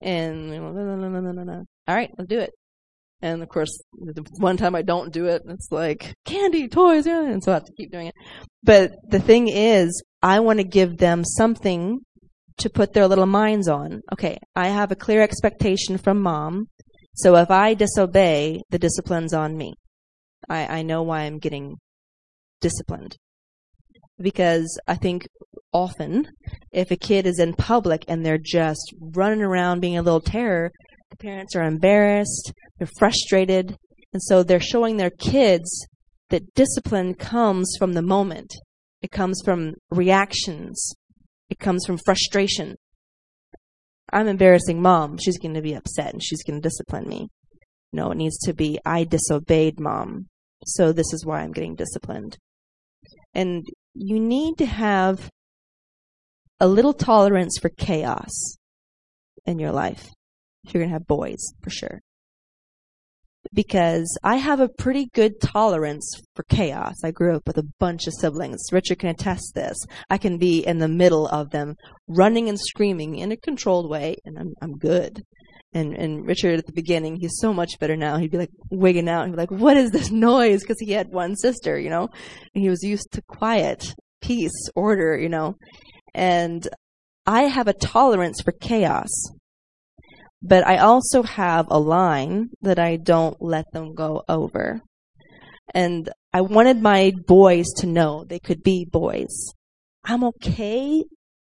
And 0.01 0.53
all 0.55 1.95
right, 1.95 2.11
let's 2.19 2.29
do 2.29 2.39
it. 2.39 2.51
And 3.21 3.43
of 3.43 3.49
course, 3.49 3.71
the 3.93 4.25
one 4.39 4.57
time 4.57 4.75
I 4.75 4.83
don't 4.83 5.13
do 5.13 5.27
it, 5.27 5.43
it's 5.49 5.69
like 5.71 6.15
candy, 6.25 6.69
toys, 6.69 7.07
and 7.07 7.43
so 7.43 7.53
I 7.53 7.55
have 7.55 7.65
to 7.65 7.73
keep 7.73 7.91
doing 7.91 8.07
it. 8.09 8.15
But 8.63 8.93
the 9.09 9.21
thing 9.21 9.49
is, 9.49 10.03
I 10.23 10.41
want 10.41 10.59
to 10.59 10.65
give 10.65 10.99
them 10.99 11.25
something 11.25 12.01
to 12.59 12.71
put 12.71 12.93
their 12.93 13.07
little 13.07 13.27
minds 13.27 13.69
on. 13.69 14.03
Okay, 14.13 14.39
I 14.57 14.69
have 14.69 14.91
a 14.91 14.97
clear 14.97 15.23
expectation 15.23 15.97
from 15.97 16.21
mom, 16.21 16.67
so 17.15 17.37
if 17.37 17.51
I 17.51 17.75
disobey, 17.75 18.63
the 18.71 18.79
discipline's 18.79 19.35
on 19.35 19.57
me. 19.57 19.75
I, 20.49 20.79
I 20.79 20.83
know 20.83 21.03
why 21.03 21.23
I'm 21.23 21.39
getting 21.39 21.77
disciplined. 22.61 23.17
Because 24.21 24.79
I 24.89 24.97
think 24.97 25.27
often, 25.73 26.29
if 26.73 26.91
a 26.91 26.97
kid 26.97 27.27
is 27.27 27.39
in 27.39 27.55
public 27.55 28.05
and 28.09 28.25
they're 28.25 28.39
just 28.39 28.93
running 29.01 29.43
around 29.43 29.81
being 29.81 29.97
a 29.97 30.03
little 30.03 30.21
terror, 30.21 30.73
the 31.11 31.17
parents 31.17 31.55
are 31.55 31.63
embarrassed, 31.63 32.53
they're 32.79 32.89
frustrated, 32.99 33.77
and 34.13 34.23
so 34.23 34.43
they're 34.43 34.61
showing 34.61 34.97
their 34.97 35.11
kids 35.11 35.87
that 36.31 36.55
discipline 36.55 37.15
comes 37.15 37.77
from 37.79 37.93
the 37.93 38.03
moment. 38.03 38.53
It 39.03 39.11
comes 39.11 39.41
from 39.45 39.75
reactions. 39.91 40.93
It 41.51 41.59
comes 41.59 41.87
from 41.87 41.99
frustration. 41.99 42.77
I'm 44.13 44.29
embarrassing 44.29 44.81
mom. 44.81 45.19
She's 45.19 45.39
going 45.39 45.55
to 45.55 45.63
be 45.63 45.75
upset 45.75 46.13
and 46.13 46.23
she's 46.23 46.43
going 46.43 46.61
to 46.61 46.69
discipline 46.69 47.09
me. 47.09 47.29
No, 47.93 48.11
it 48.11 48.17
needs 48.17 48.39
to 48.41 48.55
be 48.55 48.79
I 48.85 49.05
disobeyed 49.05 49.79
mom. 49.79 50.27
So 50.65 50.93
this 50.93 51.13
is 51.13 51.25
why 51.25 51.41
I'm 51.41 51.53
getting 51.53 51.75
disciplined. 51.75 52.37
And 53.35 53.65
you 53.95 54.19
need 54.19 54.59
to 54.59 54.67
have 54.67 55.31
a 56.61 56.67
little 56.67 56.93
tolerance 56.93 57.59
for 57.61 57.69
chaos 57.69 58.57
in 59.47 59.59
your 59.59 59.73
life 59.73 60.09
if 60.65 60.75
you're 60.75 60.83
going 60.83 60.91
to 60.91 60.95
have 60.95 61.07
boys, 61.07 61.53
for 61.63 61.71
sure. 61.71 62.01
Because 63.53 64.19
I 64.23 64.37
have 64.37 64.61
a 64.61 64.69
pretty 64.69 65.07
good 65.15 65.41
tolerance 65.41 66.21
for 66.35 66.45
chaos. 66.45 66.95
I 67.05 67.11
grew 67.11 67.37
up 67.37 67.47
with 67.47 67.59
a 67.59 67.69
bunch 67.79 68.07
of 68.07 68.15
siblings. 68.15 68.61
Richard 68.73 68.99
can 68.99 69.09
attest 69.09 69.55
this. 69.55 69.77
I 70.11 70.19
can 70.19 70.39
be 70.39 70.67
in 70.67 70.79
the 70.79 70.89
middle 70.89 71.27
of 71.29 71.51
them, 71.51 71.75
running 72.09 72.49
and 72.49 72.59
screaming 72.59 73.17
in 73.17 73.33
a 73.33 73.37
controlled 73.37 73.89
way, 73.91 74.17
and 74.25 74.39
I'm, 74.39 74.55
I'm 74.61 74.77
good. 74.77 75.23
And, 75.73 75.95
and 75.95 76.27
Richard 76.27 76.59
at 76.59 76.67
the 76.67 76.73
beginning, 76.73 77.17
he's 77.17 77.39
so 77.39 77.53
much 77.53 77.79
better 77.79 77.97
now. 77.97 78.19
He'd 78.19 78.31
be 78.31 78.39
like 78.39 78.51
wigging 78.71 79.09
out 79.09 79.27
he'd 79.27 79.33
be 79.33 79.37
like, 79.37 79.51
what 79.51 79.77
is 79.77 79.91
this 79.91 80.11
noise? 80.11 80.65
Cause 80.65 80.79
he 80.81 80.93
had 80.93 81.09
one 81.09 81.37
sister, 81.37 81.79
you 81.79 81.91
know, 81.91 82.09
and 82.55 82.63
he 82.63 82.71
was 82.71 82.83
used 82.83 83.13
to 83.13 83.23
quiet, 83.23 83.95
peace, 84.23 84.69
order, 84.75 85.17
you 85.19 85.29
know, 85.29 85.57
and 86.15 86.67
I 87.27 87.43
have 87.43 87.69
a 87.69 87.75
tolerance 87.75 88.41
for 88.41 88.53
chaos 88.53 89.09
but 90.43 90.67
I 90.67 90.79
also 90.79 91.23
have 91.23 91.67
a 91.71 91.79
line 91.79 92.51
that 92.63 92.79
I 92.79 92.97
don't 92.97 93.41
let 93.41 93.65
them 93.73 93.95
go 93.95 94.23
over. 94.29 94.81
And 95.75 96.11
I 96.33 96.41
wanted 96.41 96.81
my 96.81 97.13
boys 97.27 97.67
to 97.79 97.87
know 97.87 98.25
they 98.25 98.39
could 98.39 98.63
be 98.63 98.85
boys. 98.85 99.53
I'm 100.05 100.25
okay 100.25 101.05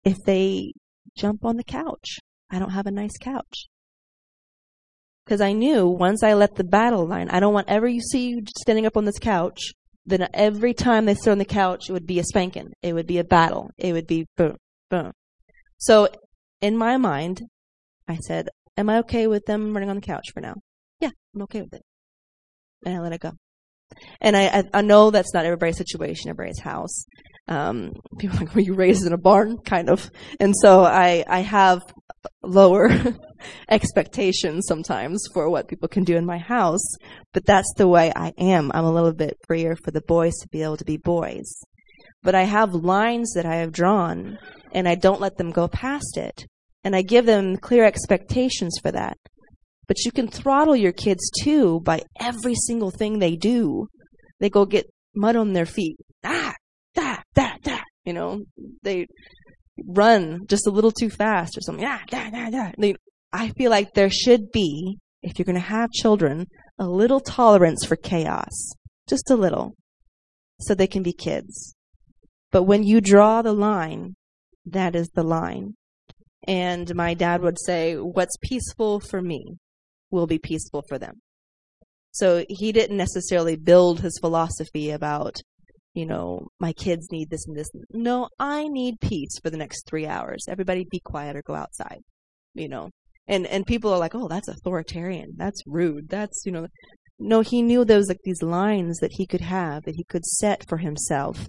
if 0.05 0.17
they 0.25 0.73
jump 1.17 1.45
on 1.45 1.57
the 1.57 1.65
couch. 1.65 2.19
I 2.51 2.59
don't 2.59 2.71
have 2.71 2.87
a 2.87 2.91
nice 2.91 3.17
couch. 3.21 3.67
Because 5.25 5.41
I 5.43 5.53
knew 5.53 5.87
once 5.87 6.23
I 6.23 6.33
let 6.33 6.55
the 6.55 6.65
battle 6.65 7.07
line, 7.07 7.29
I 7.29 7.41
don't 7.41 7.53
want 7.53 7.69
ever 7.69 7.87
you 7.87 8.01
see 8.01 8.29
you 8.29 8.43
standing 8.59 8.87
up 8.87 8.97
on 8.97 9.05
this 9.05 9.19
couch, 9.19 9.73
then 10.07 10.27
every 10.33 10.73
time 10.73 11.05
they 11.05 11.15
sit 11.15 11.31
on 11.31 11.37
the 11.37 11.45
couch, 11.45 11.91
it 11.91 11.93
would 11.93 12.07
be 12.07 12.19
a 12.19 12.25
spanking. 12.25 12.73
It 12.83 12.95
would 12.95 13.07
be 13.07 13.19
a 13.19 13.25
battle. 13.25 13.71
It 13.77 13.93
would 13.93 14.07
be 14.07 14.25
boom, 14.39 14.57
boom. 14.89 15.13
So 15.77 16.09
in 16.63 16.79
my 16.79 16.97
mind, 16.97 17.43
I 18.09 18.17
said, 18.17 18.49
Am 18.79 18.89
I 18.89 18.99
okay 18.99 19.27
with 19.27 19.45
them 19.45 19.75
running 19.75 19.91
on 19.91 19.97
the 19.97 20.03
couch 20.03 20.27
for 20.33 20.41
now? 20.41 20.55
Yeah, 21.01 21.11
I'm 21.35 21.43
okay 21.43 21.63
with 21.63 21.75
it. 21.75 21.83
And 22.87 22.95
I 22.95 23.01
let 23.01 23.13
it 23.13 23.21
go. 23.21 23.33
And 24.21 24.37
I, 24.37 24.47
I, 24.47 24.65
I 24.73 24.83
know 24.83 25.11
that's 25.11 25.35
not 25.35 25.45
everybody's 25.45 25.79
situation, 25.79 26.31
everybody's 26.31 26.61
house. 26.61 27.05
Um, 27.49 27.95
people 28.19 28.37
are 28.37 28.41
like, 28.45 28.55
were 28.55 28.61
you 28.61 28.75
raised 28.75 29.05
in 29.05 29.13
a 29.13 29.19
barn? 29.19 29.59
Kind 29.59 29.91
of. 29.91 30.09
And 30.39 30.55
so 30.57 30.85
I, 30.85 31.25
I 31.27 31.41
have 31.41 31.83
lower 32.45 32.89
expectations 33.69 34.67
sometimes 34.69 35.25
for 35.35 35.51
what 35.51 35.67
people 35.67 35.89
can 35.89 36.05
do 36.05 36.17
in 36.17 36.25
my 36.25 36.39
house, 36.39 36.95
but 37.33 37.47
that's 37.47 37.73
the 37.77 37.89
way 37.89 38.13
I 38.15 38.33
am. 38.39 38.71
I'm 38.73 38.85
a 38.85 38.93
little 38.93 39.13
bit 39.13 39.39
freer 39.49 39.75
for 39.75 39.91
the 39.91 40.03
boys 40.03 40.37
to 40.43 40.49
be 40.49 40.63
able 40.63 40.77
to 40.77 40.85
be 40.85 40.99
boys. 40.99 41.53
But 42.23 42.37
I 42.37 42.45
have 42.45 42.75
lines 42.75 43.33
that 43.35 43.47
I 43.47 43.57
have 43.57 43.73
drawn, 43.73 44.39
and 44.71 44.89
I 44.89 44.95
don't 44.95 45.21
let 45.21 45.37
them 45.37 45.51
go 45.51 45.67
past 45.67 46.17
it 46.17 46.47
and 46.89 46.97
I 46.97 47.03
give 47.03 47.27
them 47.27 47.59
clear 47.59 47.85
expectations 47.85 48.79
for 48.81 48.91
that. 48.93 49.19
But 49.87 50.07
you 50.07 50.11
can 50.11 50.27
throttle 50.27 50.75
your 50.75 50.93
kids 50.93 51.31
too 51.43 51.81
by 51.81 52.01
every 52.19 52.55
single 52.55 52.91
thing 52.91 53.19
they 53.19 53.37
do. 53.37 53.89
They 54.41 54.49
go 54.49 54.65
get 54.65 54.87
mud 55.15 55.37
on 55.37 55.53
their 55.53 55.67
feet. 55.67 55.99
Ah, 56.25 56.55
da, 56.95 57.19
da, 57.35 57.57
da. 57.63 57.81
You 58.07 58.15
know, 58.15 58.41
they 58.83 59.07
run 59.87 60.47
just 60.47 60.67
a 60.67 60.71
little 60.71 60.91
too 60.91 61.11
fast 61.11 61.59
or 61.59 61.61
something. 61.61 61.85
Ah, 61.85 62.01
da, 62.09 62.31
da, 62.31 62.49
da. 62.49 62.71
They, 62.79 62.95
I 63.35 63.51
feel 63.51 63.71
like 63.71 63.93
there 63.93 64.09
should 64.09 64.51
be, 64.51 64.97
if 65.23 65.39
you're 65.39 65.45
going 65.45 65.57
to 65.57 65.61
have 65.61 65.91
children, 65.91 66.47
a 66.79 66.89
little 66.89 67.21
tolerance 67.21 67.85
for 67.85 67.97
chaos. 67.97 68.73
Just 69.07 69.31
a 69.31 69.37
little. 69.37 69.75
So 70.63 70.75
they 70.75 70.87
can 70.87 71.03
be 71.03 71.13
kids. 71.13 71.75
But 72.51 72.63
when 72.63 72.83
you 72.83 73.03
draw 73.03 73.43
the 73.43 73.53
line, 73.53 74.15
that 74.65 74.97
is 74.97 75.11
the 75.11 75.23
line. 75.23 75.75
And 76.49 76.93
my 76.95 77.13
dad 77.13 77.43
would 77.43 77.59
say, 77.61 77.95
What's 77.97 78.39
peaceful 78.41 79.01
for 79.01 79.21
me 79.21 79.59
will 80.11 80.27
be 80.27 80.39
peaceful 80.39 80.83
for 80.89 80.99
them. 80.99 81.21
So 82.11 82.45
he 82.49 82.73
didn't 82.73 82.97
necessarily 82.97 83.55
build 83.55 84.01
his 84.01 84.19
philosophy 84.19 84.91
about, 84.91 85.37
you 85.93 86.07
know, 86.07 86.49
my 86.59 86.73
kids 86.73 87.13
need 87.13 87.29
this 87.29 87.47
and 87.47 87.55
this. 87.55 87.69
No, 87.93 88.31
I 88.39 88.67
need 88.69 88.99
peace 89.01 89.39
for 89.43 89.51
the 89.51 89.59
next 89.59 89.87
three 89.87 90.07
hours. 90.07 90.47
Everybody 90.49 90.87
be 90.91 91.01
quiet 91.01 91.37
or 91.37 91.43
go 91.43 91.55
outside, 91.55 92.01
you 92.55 92.69
know. 92.69 92.89
And, 93.27 93.47
and 93.47 93.67
people 93.67 93.93
are 93.93 93.99
like, 93.99 94.15
oh, 94.15 94.27
that's 94.27 94.49
authoritarian. 94.49 95.35
That's 95.37 95.63
rude. 95.67 96.09
That's, 96.09 96.43
you 96.47 96.53
know, 96.53 96.67
no, 97.19 97.43
he 97.43 97.61
knew 97.61 97.85
there 97.85 97.99
was 97.99 98.09
like 98.09 98.23
these 98.25 98.43
lines 98.43 98.99
that 99.01 99.13
he 99.13 99.27
could 99.27 99.43
have, 99.43 99.85
that 99.85 99.97
he 99.97 100.05
could 100.05 100.25
set 100.25 100.67
for 100.67 100.79
himself. 100.79 101.45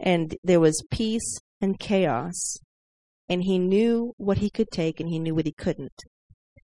And 0.00 0.34
there 0.42 0.60
was 0.60 0.84
peace 0.90 1.38
and 1.60 1.78
chaos 1.78 2.56
and 3.28 3.42
he 3.42 3.58
knew 3.58 4.14
what 4.16 4.38
he 4.38 4.50
could 4.50 4.70
take 4.70 5.00
and 5.00 5.08
he 5.08 5.18
knew 5.18 5.34
what 5.34 5.46
he 5.46 5.52
couldn't. 5.52 6.02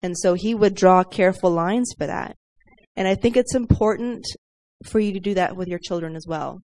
And 0.02 0.16
so 0.18 0.34
he 0.34 0.54
would 0.54 0.74
draw 0.74 1.02
careful 1.02 1.50
lines 1.50 1.94
for 1.96 2.06
that. 2.06 2.36
And 2.96 3.08
I 3.08 3.14
think 3.14 3.36
it's 3.36 3.54
important 3.54 4.26
for 4.84 5.00
you 5.00 5.12
to 5.12 5.20
do 5.20 5.34
that 5.34 5.56
with 5.56 5.68
your 5.68 5.78
children 5.78 6.14
as 6.14 6.26
well. 6.26 6.60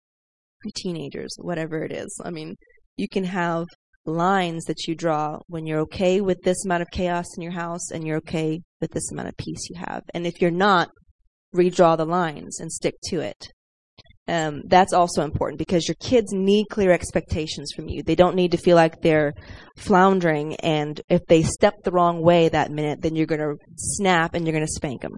Your 0.63 0.71
teenagers, 0.75 1.35
whatever 1.39 1.83
it 1.83 1.91
is. 1.91 2.19
I 2.23 2.31
mean, 2.31 2.55
you 2.97 3.07
can 3.09 3.25
have 3.25 3.65
lines 4.05 4.65
that 4.65 4.87
you 4.87 4.95
draw 4.95 5.39
when 5.47 5.65
you're 5.65 5.81
okay 5.81 6.21
with 6.21 6.41
this 6.43 6.63
amount 6.65 6.81
of 6.81 6.89
chaos 6.91 7.25
in 7.35 7.43
your 7.43 7.51
house 7.51 7.91
and 7.91 8.05
you're 8.05 8.17
okay 8.17 8.61
with 8.79 8.91
this 8.91 9.11
amount 9.11 9.27
of 9.27 9.37
peace 9.37 9.67
you 9.69 9.75
have. 9.77 10.03
And 10.13 10.25
if 10.25 10.41
you're 10.41 10.51
not, 10.51 10.89
redraw 11.55 11.97
the 11.97 12.05
lines 12.05 12.59
and 12.59 12.71
stick 12.71 12.95
to 13.09 13.19
it. 13.19 13.47
Um, 14.27 14.63
that's 14.65 14.93
also 14.93 15.21
important 15.21 15.59
because 15.59 15.87
your 15.87 15.95
kids 15.99 16.33
need 16.33 16.65
clear 16.71 16.91
expectations 16.91 17.71
from 17.75 17.87
you. 17.87 18.01
They 18.01 18.15
don't 18.15 18.35
need 18.35 18.51
to 18.51 18.57
feel 18.57 18.75
like 18.75 19.01
they're 19.01 19.33
floundering, 19.77 20.55
and 20.55 20.99
if 21.09 21.21
they 21.27 21.43
step 21.43 21.75
the 21.83 21.91
wrong 21.91 22.21
way 22.21 22.49
that 22.49 22.71
minute, 22.71 23.01
then 23.01 23.15
you're 23.15 23.27
going 23.27 23.39
to 23.39 23.57
snap 23.75 24.33
and 24.33 24.45
you're 24.45 24.55
going 24.55 24.65
to 24.65 24.71
spank 24.71 25.01
them. 25.01 25.17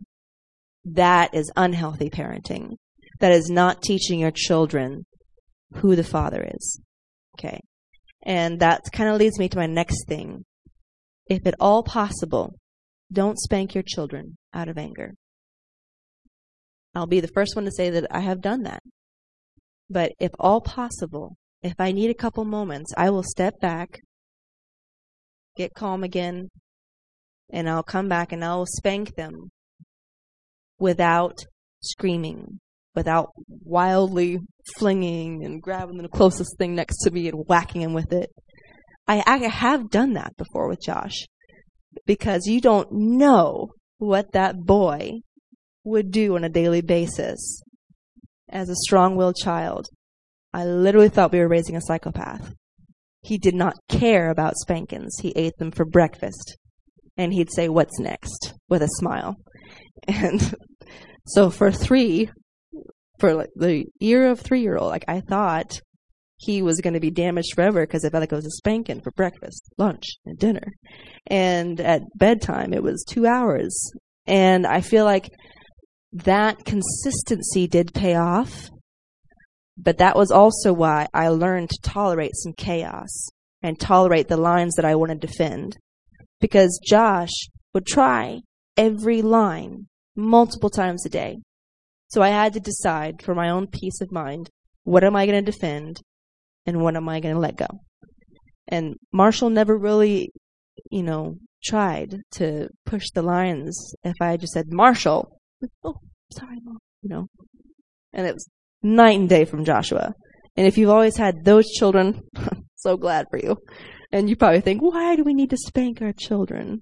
That 0.84 1.34
is 1.34 1.52
unhealthy 1.56 2.10
parenting. 2.10 2.76
That 3.20 3.32
is 3.32 3.50
not 3.50 3.82
teaching 3.82 4.20
your 4.20 4.32
children 4.32 5.06
who 5.76 5.96
the 5.96 6.04
father 6.04 6.46
is. 6.54 6.80
Okay. 7.38 7.60
And 8.24 8.60
that 8.60 8.82
kind 8.91 9.10
of 9.10 9.17
leads 9.17 9.39
me 9.39 9.48
to 9.50 9.58
my 9.58 9.67
next 9.67 10.06
thing. 10.08 10.43
If 11.28 11.46
at 11.48 11.56
all 11.60 11.84
possible, 11.84 12.56
don't 13.12 13.39
spank 13.39 13.74
your 13.74 13.84
children 13.86 14.38
out 14.54 14.70
of 14.70 14.78
anger. 14.78 15.13
I'll 16.93 17.08
be 17.08 17.20
the 17.20 17.28
first 17.28 17.56
one 17.56 17.65
to 17.65 17.72
say 17.72 17.89
that 17.89 18.08
I 18.12 18.22
have 18.22 18.41
done 18.41 18.63
that. 18.63 18.82
But 19.89 20.13
if 20.19 20.32
all 20.39 20.62
possible, 20.62 21.38
if 21.63 21.73
I 21.80 21.91
need 21.91 22.10
a 22.10 22.15
couple 22.15 22.43
moments, 22.45 22.93
I 22.97 23.10
will 23.10 23.23
step 23.23 23.60
back, 23.62 24.00
get 25.56 25.73
calm 25.73 26.04
again, 26.04 26.50
and 27.52 27.69
I'll 27.69 27.84
come 27.84 28.10
back 28.10 28.32
and 28.32 28.43
I'll 28.43 28.65
spank 28.65 29.15
them 29.15 29.50
without 30.80 31.38
screaming, 31.82 32.60
without 32.95 33.30
wildly 33.47 34.39
flinging 34.76 35.45
and 35.45 35.62
grabbing 35.62 35.97
the 35.97 36.10
closest 36.10 36.58
thing 36.58 36.76
next 36.76 36.97
to 37.04 37.12
me 37.12 37.30
and 37.30 37.45
whacking 37.47 37.82
him 37.82 37.93
with 37.93 38.12
it. 38.12 38.30
I, 39.08 39.23
I 39.26 39.38
have 39.38 39.89
done 39.89 40.13
that 40.13 40.36
before 40.36 40.67
with 40.67 40.82
Josh 40.82 41.26
because 42.06 42.45
you 42.45 42.60
don't 42.60 42.91
know 42.91 43.69
what 44.00 44.34
that 44.34 44.58
boy 44.65 45.21
would 45.86 46.12
do 46.12 46.36
on 46.36 46.43
a 46.43 46.50
daily 46.50 46.82
basis 46.82 47.62
as 48.50 48.70
a 48.70 48.76
strong 48.76 49.16
willed 49.16 49.36
child. 49.36 49.88
I 50.54 50.66
literally 50.66 51.10
thought 51.10 51.32
we 51.32 51.40
were 51.40 51.48
raising 51.48 51.76
a 51.76 51.82
psychopath. 51.82 52.54
He 53.22 53.38
did 53.38 53.56
not 53.56 53.76
care 53.90 54.30
about 54.30 54.58
spankings. 54.58 55.18
He 55.22 55.34
ate 55.36 55.58
them 55.58 55.72
for 55.72 55.86
breakfast. 55.86 56.58
And 57.18 57.34
he'd 57.34 57.52
say, 57.52 57.68
What's 57.68 58.00
next? 58.00 58.54
with 58.70 58.82
a 58.82 58.90
smile. 58.90 59.36
And 60.08 60.56
so 61.26 61.50
for 61.50 61.72
three, 61.72 62.30
for 63.20 63.34
like 63.34 63.50
the 63.56 63.86
year 64.00 64.30
of 64.30 64.40
three 64.40 64.62
year 64.62 64.78
old, 64.78 64.90
like 64.90 65.06
I 65.08 65.22
thought 65.22 65.82
he 66.38 66.62
was 66.62 66.82
going 66.82 66.94
to 66.94 67.00
be 67.00 67.10
damaged 67.10 67.54
forever 67.56 67.86
because 67.86 68.06
I 68.06 68.10
felt 68.10 68.22
like 68.22 68.32
it 68.32 68.36
was 68.36 68.46
a 68.46 68.52
spanking 68.52 69.02
for 69.02 69.12
breakfast, 69.12 69.64
lunch, 69.78 70.04
and 70.26 70.38
dinner. 70.38 70.72
And 71.26 71.80
at 71.82 72.04
bedtime, 72.16 72.74
it 72.74 72.84
was 72.84 73.04
two 73.04 73.26
hours. 73.26 73.92
And 74.28 74.68
I 74.68 74.82
feel 74.82 75.04
like 75.04 75.30
that 76.24 76.66
consistency 76.66 77.68
did 77.68 77.94
pay 77.94 78.16
off. 78.16 78.70
But 79.78 80.00
that 80.00 80.16
was 80.16 80.32
also 80.32 80.74
why 80.74 81.08
I 81.14 81.28
learned 81.28 81.70
to 81.70 81.82
tolerate 81.82 82.36
some 82.36 82.54
chaos 82.54 83.30
and 83.62 83.80
tolerate 83.80 84.28
the 84.28 84.38
lines 84.38 84.76
that 84.76 84.86
I 84.86 84.96
want 84.96 85.12
to 85.12 85.28
defend. 85.28 85.78
Because 86.40 86.80
Josh 86.84 87.34
would 87.74 87.86
try 87.86 88.42
every 88.76 89.22
line 89.22 89.88
multiple 90.16 90.70
times 90.70 91.06
a 91.06 91.10
day. 91.10 91.38
So 92.08 92.22
I 92.22 92.30
had 92.30 92.54
to 92.54 92.60
decide 92.60 93.22
for 93.22 93.36
my 93.36 93.50
own 93.50 93.68
peace 93.68 94.02
of 94.02 94.12
mind 94.12 94.50
what 94.84 95.04
am 95.04 95.16
I 95.16 95.26
going 95.26 95.44
to 95.44 95.52
defend 95.52 96.02
and 96.66 96.82
what 96.82 96.96
am 96.96 97.10
I 97.10 97.20
going 97.20 97.36
to 97.36 97.40
let 97.40 97.58
go. 97.58 97.68
And 98.68 98.96
Marshall 99.12 99.50
never 99.50 99.78
really, 99.78 100.32
you 100.90 101.04
know, 101.04 101.38
tried 101.64 102.22
to 102.34 102.70
push 102.86 103.06
the 103.14 103.22
lines. 103.22 103.94
If 104.04 104.16
I 104.22 104.38
just 104.38 104.54
said, 104.54 104.72
Marshall, 104.72 105.38
sorry, 106.32 106.60
mom, 106.63 106.80
you 107.02 107.10
know, 107.10 107.28
and 108.13 108.28
it 108.28 108.34
was 108.34 108.48
night 108.84 109.20
and 109.20 109.30
day 109.30 109.46
from 109.46 109.66
Joshua. 109.66 110.13
And 110.56 110.66
if 110.66 110.78
you've 110.78 110.90
always 110.90 111.18
had 111.18 111.46
those 111.46 111.70
children, 111.70 112.22
so 112.76 112.98
glad 112.98 113.28
for 113.30 113.38
you. 113.38 113.58
And 114.12 114.30
you 114.30 114.36
probably 114.36 114.62
think, 114.62 114.82
why 114.82 115.16
do 115.16 115.24
we 115.24 115.34
need 115.34 115.50
to 115.52 115.58
spank 115.58 116.02
our 116.02 116.13
children? 116.13 116.82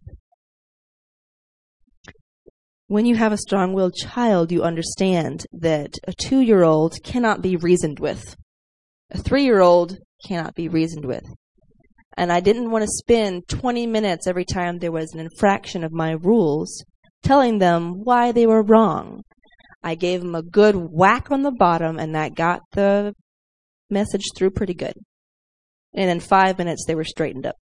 When 2.88 3.06
you 3.06 3.16
have 3.16 3.32
a 3.32 3.38
strong 3.38 3.74
willed 3.74 3.96
child, 3.96 4.52
you 4.52 4.62
understand 4.62 5.46
that 5.54 5.96
a 6.08 6.14
two 6.14 6.40
year 6.40 6.64
old 6.64 6.96
cannot 7.04 7.42
be 7.42 7.56
reasoned 7.56 8.00
with. 8.00 8.36
A 9.12 9.18
three 9.18 9.44
year 9.44 9.62
old 9.62 9.98
cannot 10.28 10.56
be 10.56 10.68
reasoned 10.68 11.06
with. 11.06 11.26
And 12.16 12.32
I 12.32 12.40
didn't 12.40 12.72
want 12.72 12.84
to 12.84 12.88
spend 12.88 13.48
20 13.50 13.88
minutes 13.88 14.28
every 14.28 14.46
time 14.46 14.78
there 14.78 14.92
was 14.92 15.14
an 15.14 15.20
infraction 15.20 15.84
of 15.84 15.92
my 15.92 16.12
rules 16.12 16.86
telling 17.24 17.58
them 17.58 18.04
why 18.04 18.32
they 18.32 18.46
were 18.46 18.62
wrong. 18.62 19.24
I 19.86 19.94
gave 19.94 20.22
them 20.22 20.34
a 20.34 20.42
good 20.42 20.76
whack 20.76 21.30
on 21.30 21.44
the 21.44 21.52
bottom, 21.52 22.00
and 22.00 22.16
that 22.16 22.34
got 22.34 22.62
the 22.72 23.14
message 23.92 24.24
through 24.36 24.50
pretty 24.50 24.74
good. 24.74 24.96
And 25.94 26.10
in 26.10 26.20
five 26.20 26.58
minutes, 26.58 26.86
they 26.88 26.96
were 26.96 27.04
straightened 27.04 27.46
up. 27.46 27.56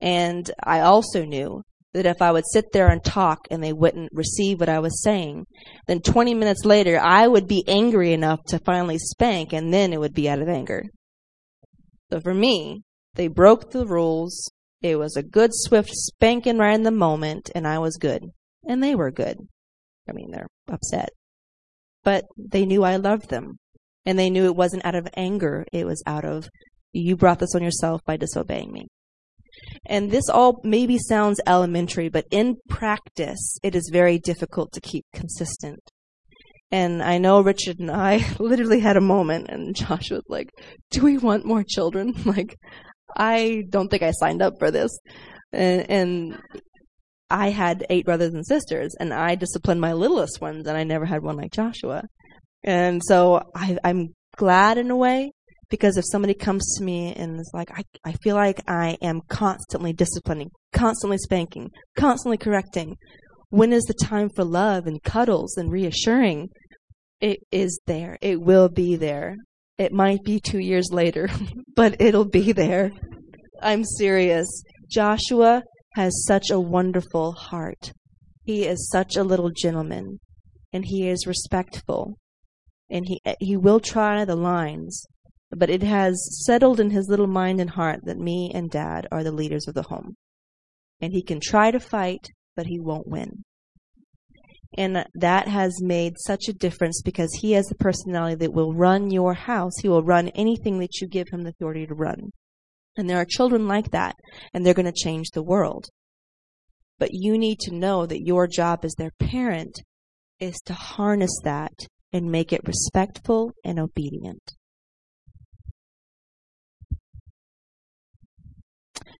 And 0.00 0.50
I 0.64 0.80
also 0.80 1.24
knew 1.24 1.62
that 1.92 2.04
if 2.04 2.20
I 2.20 2.32
would 2.32 2.42
sit 2.52 2.64
there 2.72 2.88
and 2.88 3.02
talk 3.02 3.38
and 3.48 3.62
they 3.62 3.72
wouldn't 3.72 4.10
receive 4.12 4.58
what 4.58 4.68
I 4.68 4.80
was 4.80 5.04
saying, 5.04 5.46
then 5.86 6.00
20 6.00 6.34
minutes 6.34 6.64
later, 6.64 6.98
I 7.00 7.28
would 7.28 7.46
be 7.46 7.62
angry 7.68 8.12
enough 8.12 8.40
to 8.48 8.58
finally 8.58 8.98
spank, 8.98 9.52
and 9.52 9.72
then 9.72 9.92
it 9.92 10.00
would 10.00 10.14
be 10.14 10.28
out 10.28 10.42
of 10.42 10.48
anger. 10.48 10.82
So 12.10 12.18
for 12.20 12.34
me, 12.34 12.82
they 13.14 13.28
broke 13.28 13.70
the 13.70 13.86
rules. 13.86 14.50
It 14.82 14.98
was 14.98 15.16
a 15.16 15.22
good, 15.22 15.50
swift 15.52 15.90
spanking 15.92 16.58
right 16.58 16.74
in 16.74 16.82
the 16.82 16.90
moment, 16.90 17.52
and 17.54 17.68
I 17.68 17.78
was 17.78 17.98
good. 17.98 18.24
And 18.66 18.82
they 18.82 18.96
were 18.96 19.12
good. 19.12 19.38
I 20.08 20.12
mean, 20.12 20.30
they're 20.30 20.48
upset. 20.68 21.10
But 22.02 22.24
they 22.36 22.66
knew 22.66 22.84
I 22.84 22.96
loved 22.96 23.30
them. 23.30 23.58
And 24.06 24.18
they 24.18 24.28
knew 24.28 24.44
it 24.44 24.56
wasn't 24.56 24.84
out 24.84 24.94
of 24.94 25.08
anger, 25.16 25.64
it 25.72 25.86
was 25.86 26.02
out 26.06 26.26
of, 26.26 26.50
you 26.92 27.16
brought 27.16 27.38
this 27.38 27.54
on 27.54 27.62
yourself 27.62 28.02
by 28.04 28.18
disobeying 28.18 28.70
me. 28.70 28.88
And 29.86 30.10
this 30.10 30.28
all 30.28 30.60
maybe 30.62 30.98
sounds 30.98 31.40
elementary, 31.46 32.08
but 32.08 32.26
in 32.30 32.56
practice, 32.68 33.58
it 33.62 33.74
is 33.74 33.90
very 33.92 34.18
difficult 34.18 34.72
to 34.72 34.80
keep 34.80 35.04
consistent. 35.14 35.80
And 36.70 37.02
I 37.02 37.18
know 37.18 37.40
Richard 37.40 37.78
and 37.78 37.90
I 37.90 38.26
literally 38.38 38.80
had 38.80 38.96
a 38.96 39.00
moment, 39.00 39.48
and 39.48 39.76
Josh 39.76 40.10
was 40.10 40.24
like, 40.28 40.50
Do 40.90 41.02
we 41.02 41.18
want 41.18 41.46
more 41.46 41.64
children? 41.66 42.14
Like, 42.24 42.56
I 43.16 43.62
don't 43.70 43.88
think 43.88 44.02
I 44.02 44.10
signed 44.10 44.42
up 44.42 44.54
for 44.58 44.70
this. 44.70 44.90
And, 45.52 45.90
and 45.90 46.42
I 47.30 47.50
had 47.50 47.86
eight 47.90 48.04
brothers 48.04 48.34
and 48.34 48.46
sisters, 48.46 48.94
and 48.98 49.12
I 49.12 49.34
disciplined 49.34 49.80
my 49.80 49.92
littlest 49.92 50.40
ones, 50.40 50.66
and 50.66 50.76
I 50.76 50.84
never 50.84 51.04
had 51.04 51.22
one 51.22 51.36
like 51.36 51.52
Joshua. 51.52 52.02
And 52.62 53.02
so 53.04 53.42
I, 53.54 53.78
I'm 53.84 54.14
glad 54.36 54.78
in 54.78 54.90
a 54.90 54.96
way 54.96 55.32
because 55.70 55.96
if 55.96 56.04
somebody 56.10 56.34
comes 56.34 56.76
to 56.76 56.84
me 56.84 57.14
and 57.14 57.40
is 57.40 57.50
like, 57.54 57.70
I, 57.70 57.82
I 58.04 58.12
feel 58.22 58.36
like 58.36 58.62
I 58.68 58.96
am 59.02 59.20
constantly 59.28 59.92
disciplining, 59.92 60.50
constantly 60.72 61.18
spanking, 61.18 61.70
constantly 61.96 62.38
correcting, 62.38 62.96
when 63.50 63.72
is 63.72 63.84
the 63.84 63.94
time 63.94 64.30
for 64.34 64.44
love 64.44 64.86
and 64.86 65.02
cuddles 65.02 65.56
and 65.56 65.70
reassuring? 65.70 66.48
It 67.20 67.38
is 67.50 67.80
there. 67.86 68.18
It 68.20 68.40
will 68.40 68.68
be 68.68 68.96
there. 68.96 69.36
It 69.78 69.92
might 69.92 70.22
be 70.24 70.40
two 70.40 70.58
years 70.58 70.90
later, 70.92 71.28
but 71.76 72.00
it'll 72.00 72.28
be 72.28 72.52
there. 72.52 72.90
I'm 73.62 73.84
serious. 73.84 74.46
Joshua 74.90 75.62
has 75.94 76.24
such 76.26 76.50
a 76.50 76.60
wonderful 76.60 77.32
heart. 77.32 77.92
He 78.42 78.64
is 78.64 78.90
such 78.90 79.16
a 79.16 79.24
little 79.24 79.50
gentleman, 79.50 80.20
and 80.72 80.84
he 80.84 81.08
is 81.08 81.26
respectful, 81.26 82.18
and 82.90 83.06
he 83.06 83.20
he 83.40 83.56
will 83.56 83.80
try 83.80 84.24
the 84.24 84.36
lines, 84.36 85.06
but 85.50 85.70
it 85.70 85.82
has 85.82 86.44
settled 86.44 86.80
in 86.80 86.90
his 86.90 87.08
little 87.08 87.26
mind 87.26 87.60
and 87.60 87.70
heart 87.70 88.00
that 88.04 88.18
me 88.18 88.50
and 88.54 88.70
Dad 88.70 89.06
are 89.10 89.24
the 89.24 89.32
leaders 89.32 89.66
of 89.68 89.74
the 89.74 89.84
home, 89.84 90.16
and 91.00 91.12
he 91.12 91.22
can 91.22 91.40
try 91.40 91.70
to 91.70 91.80
fight, 91.80 92.28
but 92.56 92.66
he 92.66 92.80
won't 92.80 93.06
win. 93.06 93.44
And 94.76 95.06
that 95.14 95.46
has 95.46 95.80
made 95.80 96.14
such 96.18 96.48
a 96.48 96.52
difference 96.52 97.00
because 97.02 97.32
he 97.40 97.52
has 97.52 97.66
the 97.66 97.76
personality 97.76 98.34
that 98.36 98.52
will 98.52 98.74
run 98.74 99.10
your 99.10 99.34
house. 99.34 99.74
He 99.80 99.88
will 99.88 100.02
run 100.02 100.28
anything 100.30 100.80
that 100.80 101.00
you 101.00 101.06
give 101.06 101.28
him 101.28 101.42
the 101.42 101.50
authority 101.50 101.86
to 101.86 101.94
run. 101.94 102.32
And 102.96 103.08
there 103.08 103.18
are 103.18 103.26
children 103.26 103.66
like 103.66 103.90
that, 103.90 104.14
and 104.52 104.64
they're 104.64 104.74
going 104.74 104.86
to 104.86 104.92
change 104.92 105.30
the 105.30 105.42
world. 105.42 105.86
But 106.98 107.10
you 107.12 107.36
need 107.36 107.58
to 107.60 107.74
know 107.74 108.06
that 108.06 108.24
your 108.24 108.46
job 108.46 108.84
as 108.84 108.94
their 108.94 109.10
parent 109.18 109.82
is 110.38 110.60
to 110.66 110.74
harness 110.74 111.36
that 111.42 111.72
and 112.12 112.30
make 112.30 112.52
it 112.52 112.66
respectful 112.66 113.52
and 113.64 113.80
obedient. 113.80 114.54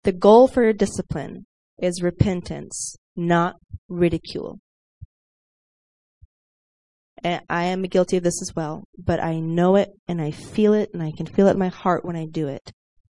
The 0.04 0.12
goal 0.12 0.48
for 0.48 0.72
discipline 0.72 1.46
is 1.80 2.02
repentance, 2.02 2.96
not 3.16 3.56
ridicule. 3.88 4.60
And 7.22 7.40
I 7.48 7.64
am 7.64 7.82
guilty 7.82 8.18
of 8.18 8.22
this 8.22 8.42
as 8.42 8.54
well, 8.54 8.84
but 8.98 9.18
I 9.18 9.40
know 9.40 9.76
it 9.76 9.88
and 10.06 10.20
I 10.20 10.30
feel 10.30 10.74
it 10.74 10.90
and 10.92 11.02
I 11.02 11.10
can 11.16 11.26
feel 11.26 11.48
it 11.48 11.52
in 11.52 11.58
my 11.58 11.68
heart 11.68 12.04
when 12.04 12.16
I 12.16 12.26
do 12.26 12.48
it. 12.48 12.70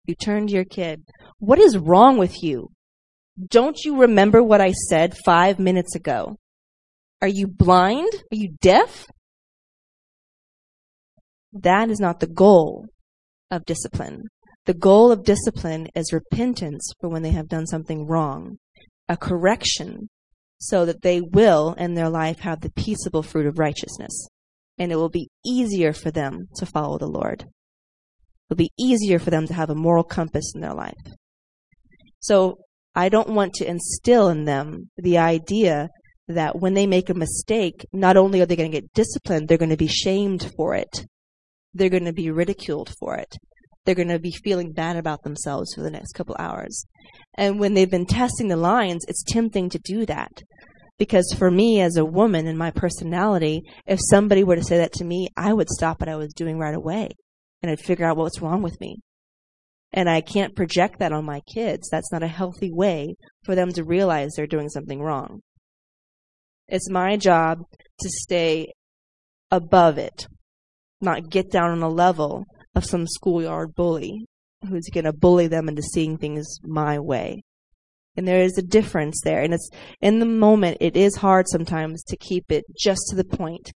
You 0.09 0.14
turn 0.14 0.47
to 0.47 0.53
your 0.55 0.64
kid. 0.64 1.05
What 1.38 1.59
is 1.59 1.77
wrong 1.77 2.16
with 2.16 2.42
you? 2.42 2.71
Don't 3.47 3.79
you 3.85 4.01
remember 4.01 4.42
what 4.42 4.62
I 4.62 4.73
said 4.73 5.14
five 5.23 5.59
minutes 5.59 5.94
ago? 5.94 6.37
Are 7.21 7.29
you 7.29 7.47
blind? 7.47 8.11
Are 8.33 8.37
you 8.37 8.55
deaf? 8.62 9.07
That 11.53 11.90
is 11.90 12.01
not 12.01 12.21
the 12.21 12.27
goal 12.27 12.87
of 13.51 13.66
discipline. 13.66 14.23
The 14.64 14.73
goal 14.73 15.12
of 15.12 15.25
discipline 15.25 15.88
is 15.94 16.11
repentance 16.11 16.90
for 17.01 17.11
when 17.11 17.23
they 17.23 17.33
have 17.33 17.49
done 17.49 17.66
something 17.66 18.07
wrong, 18.07 18.57
a 19.11 19.16
correction 19.16 20.09
so 20.59 20.87
that 20.87 21.03
they 21.03 21.21
will 21.21 21.75
in 21.75 21.94
their 21.94 22.09
life 22.09 22.40
have 22.40 22.62
the 22.62 22.73
peaceable 22.73 23.23
fruit 23.23 23.47
of 23.47 23.59
righteousness. 23.59 24.27
And 24.79 24.90
it 24.90 24.97
will 24.97 25.11
be 25.11 25.29
easier 25.44 25.92
for 25.92 26.11
them 26.11 26.49
to 26.57 26.64
follow 26.64 26.97
the 26.97 27.07
Lord 27.07 27.44
it'll 28.48 28.58
be 28.58 28.72
easier 28.78 29.18
for 29.18 29.30
them 29.30 29.46
to 29.46 29.54
have 29.54 29.70
a 29.70 29.74
moral 29.74 30.04
compass 30.04 30.52
in 30.54 30.61
their 30.61 30.74
life. 30.74 30.94
So 32.20 32.58
I 32.94 33.08
don't 33.08 33.30
want 33.30 33.54
to 33.54 33.68
instill 33.68 34.28
in 34.28 34.44
them 34.44 34.90
the 34.96 35.18
idea 35.18 35.88
that 36.26 36.58
when 36.58 36.74
they 36.74 36.87
make 36.87 37.08
a 37.08 37.14
mistake, 37.14 37.87
not 37.92 38.16
only 38.16 38.40
are 38.40 38.46
they 38.46 38.56
going 38.56 38.70
to 38.70 38.80
get 38.80 38.92
disciplined, 38.92 39.48
they're 39.48 39.58
going 39.58 39.70
to 39.70 39.76
be 39.76 39.87
shamed 39.87 40.52
for 40.56 40.74
it. 40.74 41.06
they're 41.74 41.88
going 41.90 42.06
to 42.06 42.12
be 42.12 42.30
ridiculed 42.30 42.92
for 42.98 43.14
it. 43.16 43.37
They're 43.84 43.94
going 43.94 44.08
to 44.08 44.18
be 44.18 44.32
feeling 44.32 44.72
bad 44.72 44.96
about 44.96 45.22
themselves 45.22 45.74
for 45.74 45.82
the 45.82 45.90
next 45.90 46.12
couple 46.12 46.34
hours. 46.38 46.84
And 47.34 47.61
when 47.61 47.74
they've 47.74 47.90
been 47.90 48.06
testing 48.06 48.48
the 48.48 48.56
lines, 48.56 49.04
it's 49.06 49.22
tempting 49.22 49.70
to 49.70 49.78
do 49.78 50.04
that. 50.06 50.32
Because 50.98 51.32
for 51.38 51.50
me 51.50 51.80
as 51.80 51.96
a 51.96 52.04
woman 52.04 52.46
and 52.48 52.58
my 52.58 52.72
personality, 52.72 53.62
if 53.87 54.00
somebody 54.11 54.42
were 54.42 54.56
to 54.56 54.64
say 54.64 54.78
that 54.78 54.92
to 54.94 55.04
me, 55.04 55.28
I 55.37 55.52
would 55.52 55.68
stop 55.68 56.00
what 56.00 56.08
I 56.08 56.16
was 56.16 56.32
doing 56.34 56.58
right 56.58 56.74
away 56.74 57.11
and 57.62 57.71
I'd 57.71 57.81
figure 57.81 58.07
out 58.07 58.16
what's 58.16 58.40
wrong 58.40 58.62
with 58.62 58.81
me. 58.81 59.01
And 59.92 60.09
I 60.09 60.21
can't 60.21 60.55
project 60.55 60.99
that 60.99 61.12
on 61.12 61.25
my 61.25 61.40
kids. 61.53 61.88
That's 61.90 62.12
not 62.12 62.23
a 62.23 62.29
healthy 62.29 62.71
way 62.71 63.16
for 63.44 63.55
them 63.55 63.73
to 63.73 63.85
realize 63.85 64.33
they're 64.37 64.47
doing 64.47 64.68
something 64.68 65.01
wrong. 65.01 65.40
It's 66.68 66.90
my 66.90 67.16
job 67.16 67.61
to 68.01 68.09
stay 68.11 68.73
above 69.51 69.97
it, 69.97 70.27
not 71.01 71.31
get 71.31 71.51
down 71.51 71.71
on 71.71 71.81
the 71.81 71.88
level 71.88 72.44
of 72.75 72.85
some 72.85 73.07
schoolyard 73.07 73.75
bully 73.75 74.27
who's 74.68 74.90
going 74.92 75.05
to 75.05 75.12
bully 75.12 75.47
them 75.47 75.68
into 75.68 75.83
seeing 75.83 76.18
things 76.18 76.59
my 76.62 76.99
way. 76.99 77.42
And 78.16 78.27
there 78.27 78.40
is 78.40 78.59
a 78.59 78.62
difference 78.62 79.21
there. 79.23 79.40
And 79.40 79.55
it's 79.55 79.71
in 80.01 80.18
the 80.18 80.27
moment, 80.27 80.79
it 80.81 80.97
is 80.97 81.16
hard 81.16 81.47
sometimes 81.49 82.03
to 82.05 82.16
keep 82.16 82.51
it 82.51 82.64
just 82.77 83.01
to 83.09 83.16
the 83.16 83.25
point. 83.25 83.73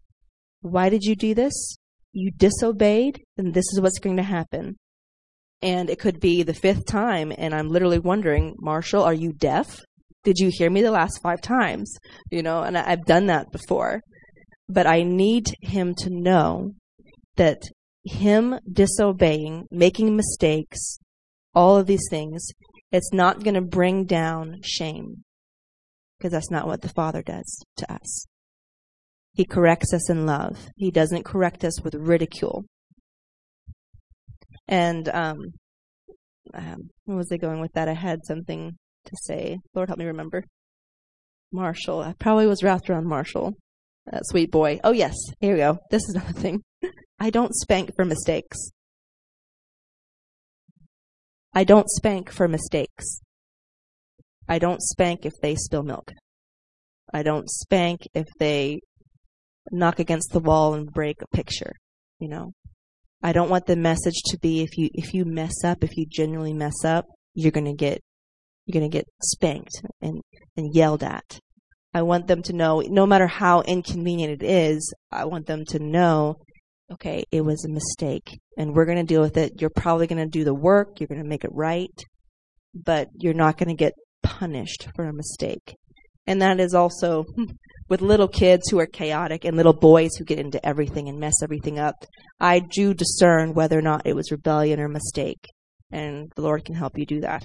Why 0.61 0.89
did 0.89 1.05
you 1.05 1.17
do 1.17 1.33
this? 1.33 1.77
You 2.13 2.31
disobeyed, 2.31 3.23
and 3.39 3.55
this 3.55 3.65
is 3.73 3.81
what's 3.81 3.99
going 3.99 4.17
to 4.19 4.23
happen. 4.23 4.77
And 5.63 5.89
it 5.89 5.99
could 5.99 6.21
be 6.21 6.43
the 6.43 6.55
fifth 6.55 6.87
time, 6.87 7.33
and 7.37 7.55
I'm 7.55 7.69
literally 7.69 7.99
wondering, 7.99 8.55
Marshall, 8.59 9.03
are 9.03 9.15
you 9.15 9.33
deaf? 9.33 9.79
Did 10.25 10.39
you 10.39 10.51
hear 10.53 10.71
me 10.71 10.83
the 10.83 10.91
last 10.91 11.21
five 11.23 11.41
times? 11.41 11.97
You 12.31 12.43
know, 12.43 12.63
and 12.63 12.77
I've 12.77 13.07
done 13.07 13.27
that 13.27 13.51
before. 13.51 14.01
But 14.69 14.87
I 14.87 15.03
need 15.03 15.47
him 15.61 15.95
to 15.99 16.11
know 16.11 16.75
that 17.37 17.63
him 18.05 18.59
disobeying, 18.71 19.67
making 19.71 20.17
mistakes, 20.17 20.99
all 21.55 21.77
of 21.77 21.87
these 21.87 22.07
things, 22.11 22.47
it's 22.91 23.13
not 23.13 23.43
going 23.43 23.55
to 23.55 23.61
bring 23.63 24.05
down 24.05 24.61
shame. 24.63 25.25
Because 26.19 26.33
that's 26.33 26.51
not 26.51 26.67
what 26.67 26.83
the 26.83 26.89
Father 26.89 27.23
does 27.23 27.65
to 27.79 27.93
us. 27.93 28.27
He 29.35 29.45
corrects 29.45 29.95
us 29.95 30.11
in 30.11 30.27
love. 30.27 30.69
He 30.77 30.91
doesn't 30.91 31.25
correct 31.25 31.65
us 31.65 31.83
with 31.83 31.95
ridicule. 31.95 32.65
And 34.69 35.09
um, 35.09 35.39
um, 36.55 36.91
where 37.05 37.17
was 37.17 37.33
I 37.33 37.37
going 37.39 37.61
with 37.61 37.73
that? 37.73 37.89
I 37.89 37.95
had 37.95 38.25
something 38.27 38.73
to 39.07 39.17
say. 39.23 39.59
Lord, 39.75 39.89
help 39.89 39.99
me 39.99 40.07
remember. 40.07 40.45
Marshall. 41.53 42.01
I 42.01 42.15
probably 42.19 42.47
was 42.47 42.63
wrapped 42.63 42.89
around 42.91 43.07
Marshall. 43.07 43.55
That 44.07 44.27
sweet 44.27 44.51
boy. 44.51 44.81
Oh, 44.83 44.93
yes. 44.93 45.15
Here 45.41 45.53
we 45.53 45.59
go. 45.61 45.79
This 45.91 46.03
is 46.09 46.15
another 46.15 46.33
thing. 46.33 46.63
I 47.21 47.31
don't 47.31 47.55
spank 47.55 47.95
for 47.95 48.05
mistakes. 48.05 48.71
I 51.55 51.65
don't 51.65 51.89
spank 51.89 52.31
for 52.31 52.49
mistakes. 52.49 53.21
I 54.49 54.59
don't 54.59 54.83
spank 54.83 55.25
if 55.25 55.35
they 55.41 55.55
spill 55.55 55.83
milk. 55.83 56.13
I 57.13 57.23
don't 57.23 57.49
spank 57.49 58.01
if 58.15 58.27
they 58.39 58.81
knock 59.71 59.99
against 59.99 60.33
the 60.33 60.41
wall 60.41 60.75
and 60.75 60.93
break 60.93 61.23
a 61.23 61.37
picture, 61.37 61.73
you 62.19 62.29
know. 62.29 62.53
I 63.23 63.33
don't 63.33 63.51
want 63.51 63.67
the 63.67 63.77
message 63.77 64.21
to 64.27 64.39
be 64.39 64.63
if 64.63 64.77
you 64.77 64.91
if 64.95 65.15
you 65.15 65.25
mess 65.25 65.65
up, 65.65 65.85
if 65.85 65.97
you 65.97 66.07
genuinely 66.11 66.53
mess 66.53 66.85
up, 66.85 67.07
you're 67.35 67.53
going 67.53 67.67
to 67.67 67.75
get 67.75 68.01
you're 68.67 68.81
going 68.81 68.91
to 68.91 68.97
get 68.97 69.07
spanked 69.23 69.83
and 70.01 70.21
and 70.57 70.75
yelled 70.75 71.03
at. 71.03 71.39
I 71.95 72.03
want 72.03 72.27
them 72.27 72.43
to 72.43 72.53
know 72.53 72.83
no 72.87 73.07
matter 73.07 73.27
how 73.27 73.61
inconvenient 73.63 74.43
it 74.43 74.45
is, 74.45 74.93
I 75.11 75.27
want 75.27 75.47
them 75.47 75.65
to 75.67 75.79
know 75.79 76.37
okay, 76.93 77.25
it 77.31 77.43
was 77.43 77.65
a 77.65 77.71
mistake 77.71 78.39
and 78.59 78.75
we're 78.75 78.85
going 78.85 78.99
to 78.99 79.05
deal 79.05 79.23
with 79.23 79.37
it. 79.37 79.61
You're 79.61 79.71
probably 79.71 80.07
going 80.07 80.23
to 80.23 80.29
do 80.29 80.45
the 80.45 80.55
work, 80.55 81.01
you're 81.01 81.09
going 81.09 81.23
to 81.23 81.29
make 81.29 81.45
it 81.45 81.55
right, 81.55 81.95
but 82.75 83.09
you're 83.15 83.35
not 83.35 83.57
going 83.57 83.69
to 83.69 83.75
get 83.75 83.95
punished 84.23 84.89
for 84.95 85.05
a 85.05 85.13
mistake. 85.13 85.77
And 86.27 86.43
that 86.43 86.61
is 86.61 86.75
also 86.75 87.25
hmm, 87.25 87.45
with 87.93 88.01
little 88.01 88.29
kids 88.29 88.71
who 88.71 88.79
are 88.79 88.87
chaotic 88.87 89.45
and 89.45 89.55
little 89.55 89.75
boys 89.75 90.13
who 90.17 90.25
get 90.25 90.39
into 90.39 90.65
everything 90.67 91.11
and 91.11 91.21
mess 91.21 91.43
everything 91.43 91.79
up. 91.79 91.95
I 92.41 92.61
do 92.61 92.95
discern 92.95 93.53
whether 93.53 93.79
or 93.79 93.83
not 93.83 94.07
it 94.07 94.17
was 94.17 94.33
rebellion 94.33 94.81
or 94.81 94.89
mistake. 94.89 95.45
And 95.91 96.33
the 96.35 96.41
Lord 96.41 96.65
can 96.65 96.75
help 96.75 96.97
you 96.97 97.05
do 97.05 97.21
that. 97.21 97.45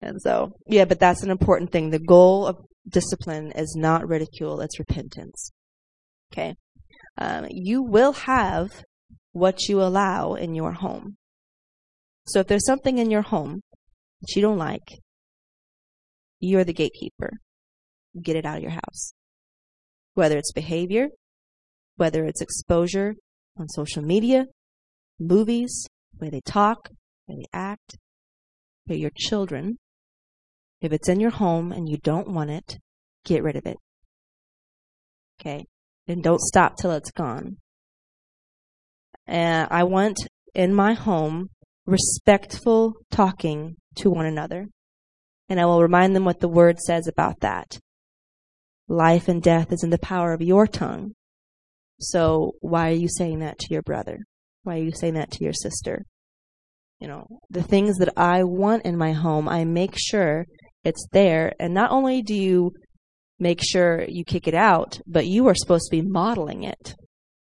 And 0.00 0.22
so, 0.22 0.52
yeah, 0.66 0.86
but 0.86 1.00
that's 1.00 1.22
an 1.22 1.30
important 1.30 1.70
thing. 1.70 1.90
The 1.90 1.98
goal 1.98 2.46
of 2.46 2.56
discipline 2.88 3.52
is 3.52 3.76
not 3.76 4.08
ridicule, 4.08 4.62
it's 4.62 4.78
repentance. 4.78 5.50
Okay? 6.32 6.54
um, 7.18 7.46
you 7.50 7.82
will 7.82 8.12
have 8.12 8.84
what 9.32 9.68
you 9.68 9.82
allow 9.82 10.34
in 10.34 10.54
your 10.54 10.72
home. 10.72 11.16
So 12.26 12.40
if 12.40 12.46
there's 12.46 12.66
something 12.66 12.96
in 12.96 13.10
your 13.10 13.22
home 13.22 13.60
that 14.22 14.34
you 14.34 14.40
don't 14.40 14.58
like, 14.58 14.98
you're 16.40 16.64
the 16.64 16.72
gatekeeper. 16.72 17.32
Get 18.20 18.36
it 18.36 18.46
out 18.46 18.56
of 18.56 18.62
your 18.62 18.72
house. 18.72 19.12
Whether 20.14 20.38
it's 20.38 20.52
behavior, 20.52 21.08
whether 21.96 22.24
it's 22.24 22.40
exposure 22.40 23.14
on 23.58 23.68
social 23.68 24.02
media, 24.02 24.46
movies, 25.18 25.86
where 26.18 26.30
they 26.30 26.40
talk, 26.40 26.88
where 27.26 27.38
they 27.38 27.46
act, 27.52 27.96
they're 28.86 28.96
your 28.96 29.12
children. 29.16 29.78
If 30.80 30.92
it's 30.92 31.08
in 31.08 31.20
your 31.20 31.30
home 31.30 31.72
and 31.72 31.88
you 31.88 31.96
don't 31.98 32.28
want 32.28 32.50
it, 32.50 32.78
get 33.24 33.42
rid 33.42 33.56
of 33.56 33.66
it. 33.66 33.78
Okay? 35.40 35.66
and 36.06 36.22
don't 36.22 36.40
stop 36.40 36.76
till 36.76 36.92
it's 36.92 37.10
gone. 37.10 37.56
And 39.26 39.68
I 39.70 39.84
want 39.84 40.18
in 40.54 40.74
my 40.74 40.94
home 40.94 41.48
respectful 41.86 42.94
talking 43.10 43.76
to 43.96 44.10
one 44.10 44.26
another. 44.26 44.68
And 45.48 45.60
I 45.60 45.66
will 45.66 45.82
remind 45.82 46.14
them 46.14 46.24
what 46.24 46.40
the 46.40 46.48
word 46.48 46.78
says 46.78 47.06
about 47.06 47.40
that. 47.40 47.78
Life 48.88 49.28
and 49.28 49.42
death 49.42 49.72
is 49.72 49.82
in 49.82 49.90
the 49.90 49.98
power 49.98 50.32
of 50.32 50.42
your 50.42 50.66
tongue. 50.66 51.14
So 52.00 52.52
why 52.60 52.90
are 52.90 52.94
you 52.94 53.08
saying 53.08 53.38
that 53.40 53.58
to 53.60 53.66
your 53.70 53.82
brother? 53.82 54.18
Why 54.62 54.76
are 54.76 54.82
you 54.82 54.92
saying 54.92 55.14
that 55.14 55.30
to 55.32 55.44
your 55.44 55.52
sister? 55.52 56.04
You 57.00 57.08
know, 57.08 57.26
the 57.50 57.62
things 57.62 57.96
that 57.98 58.12
I 58.16 58.44
want 58.44 58.84
in 58.84 58.96
my 58.96 59.12
home, 59.12 59.48
I 59.48 59.64
make 59.64 59.94
sure 59.96 60.46
it's 60.84 61.06
there. 61.12 61.52
And 61.58 61.72
not 61.74 61.90
only 61.90 62.22
do 62.22 62.34
you 62.34 62.72
make 63.38 63.60
sure 63.62 64.04
you 64.08 64.24
kick 64.24 64.46
it 64.46 64.54
out, 64.54 65.00
but 65.06 65.26
you 65.26 65.46
are 65.48 65.54
supposed 65.54 65.90
to 65.90 65.96
be 65.96 66.02
modeling 66.02 66.62
it. 66.62 66.94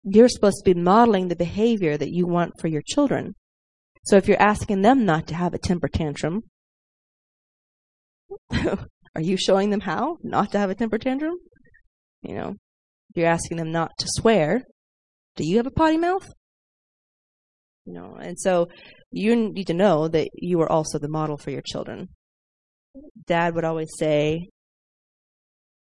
You're 0.05 0.29
supposed 0.29 0.59
to 0.64 0.75
be 0.75 0.81
modeling 0.81 1.29
the 1.29 1.37
behavior 1.37 1.96
that 1.96 2.12
you 2.12 2.27
want 2.27 2.55
for 2.61 2.68
your 2.68 2.83
children. 2.83 3.35
So 4.05 4.16
if 4.16 4.29
you're 4.29 4.40
asking 4.40 4.83
them 4.83 5.05
not 5.05 5.27
to 5.29 5.35
have 5.35 5.53
a 5.53 5.59
temper 5.59 5.88
tantrum, 5.88 6.42
are 9.16 9.22
you 9.22 9.38
showing 9.38 9.70
them 9.70 9.81
how 9.81 10.18
not 10.22 10.52
to 10.52 10.59
have 10.59 10.68
a 10.68 10.74
temper 10.74 10.98
tantrum? 10.98 11.37
You 12.20 12.35
know, 12.35 12.55
you're 13.14 13.26
asking 13.26 13.57
them 13.57 13.72
not 13.72 13.90
to 13.98 14.07
swear. 14.11 14.61
Do 15.37 15.44
you 15.48 15.57
have 15.57 15.66
a 15.66 15.70
potty 15.70 15.96
mouth? 15.96 16.29
You 17.87 17.94
know, 17.94 18.18
and 18.20 18.38
so 18.38 18.68
you 19.11 19.35
need 19.35 19.68
to 19.68 19.74
know 19.74 20.07
that 20.09 20.29
you 20.35 20.61
are 20.61 20.70
also 20.70 20.98
the 20.98 21.09
model 21.09 21.38
for 21.38 21.50
your 21.50 21.62
children. 21.62 22.09
Dad 23.26 23.55
would 23.55 23.64
always 23.64 23.88
say, 23.98 24.48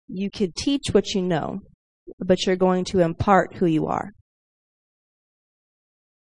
you 0.08 0.30
could 0.30 0.54
teach 0.54 0.88
what 0.92 1.14
you 1.14 1.22
know, 1.22 1.60
but 2.18 2.44
you're 2.44 2.56
going 2.56 2.84
to 2.86 3.00
impart 3.00 3.56
who 3.56 3.64
you 3.64 3.86
are. 3.86 4.10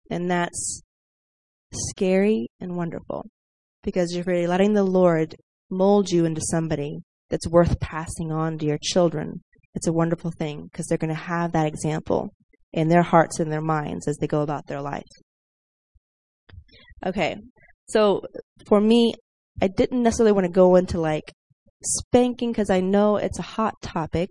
And 0.10 0.32
that's 0.32 0.82
scary 1.72 2.48
and 2.60 2.76
wonderful 2.76 3.28
because 3.84 4.12
you're 4.12 4.26
really 4.26 4.48
letting 4.48 4.74
the 4.74 4.84
Lord 4.84 5.36
mold 5.70 6.10
you 6.10 6.26
into 6.26 6.42
somebody 6.42 7.00
that's 7.30 7.48
worth 7.48 7.80
passing 7.80 8.32
on 8.32 8.58
to 8.58 8.66
your 8.66 8.80
children. 8.82 9.42
It's 9.74 9.88
a 9.88 9.94
wonderful 9.94 10.32
thing 10.32 10.68
because 10.72 10.88
they're 10.88 10.98
going 10.98 11.14
to 11.14 11.16
have 11.16 11.52
that 11.52 11.68
example 11.68 12.34
in 12.72 12.90
their 12.90 13.02
hearts 13.02 13.40
and 13.40 13.52
their 13.52 13.62
minds 13.62 14.08
as 14.08 14.18
they 14.18 14.28
go 14.28 14.42
about 14.42 14.68
their 14.68 14.82
life. 14.82 15.04
Okay, 17.06 17.36
so 17.88 18.22
for 18.68 18.80
me, 18.80 19.14
I 19.62 19.68
didn't 19.68 20.04
necessarily 20.04 20.32
want 20.32 20.46
to 20.46 20.52
go 20.52 20.76
into 20.76 21.00
like 21.00 21.34
spanking 21.84 22.52
because 22.52 22.70
I 22.70 22.82
know 22.82 23.18
it's 23.18 23.40
a 23.40 23.44
hot 23.44 23.76
topic. 23.82 24.30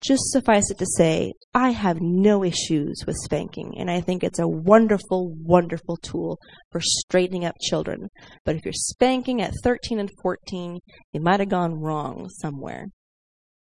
Just 0.00 0.30
suffice 0.30 0.70
it 0.70 0.78
to 0.78 0.86
say, 0.86 1.32
I 1.54 1.70
have 1.70 2.00
no 2.00 2.44
issues 2.44 3.02
with 3.04 3.16
spanking, 3.16 3.74
and 3.78 3.90
I 3.90 4.00
think 4.00 4.22
it's 4.22 4.38
a 4.38 4.46
wonderful, 4.46 5.34
wonderful 5.42 5.96
tool 5.96 6.38
for 6.70 6.80
straightening 6.80 7.44
up 7.44 7.56
children. 7.60 8.08
But 8.44 8.54
if 8.54 8.64
you're 8.64 8.72
spanking 8.72 9.42
at 9.42 9.54
13 9.64 9.98
and 9.98 10.10
14, 10.22 10.78
you 11.12 11.20
might 11.20 11.40
have 11.40 11.48
gone 11.48 11.80
wrong 11.80 12.28
somewhere. 12.40 12.86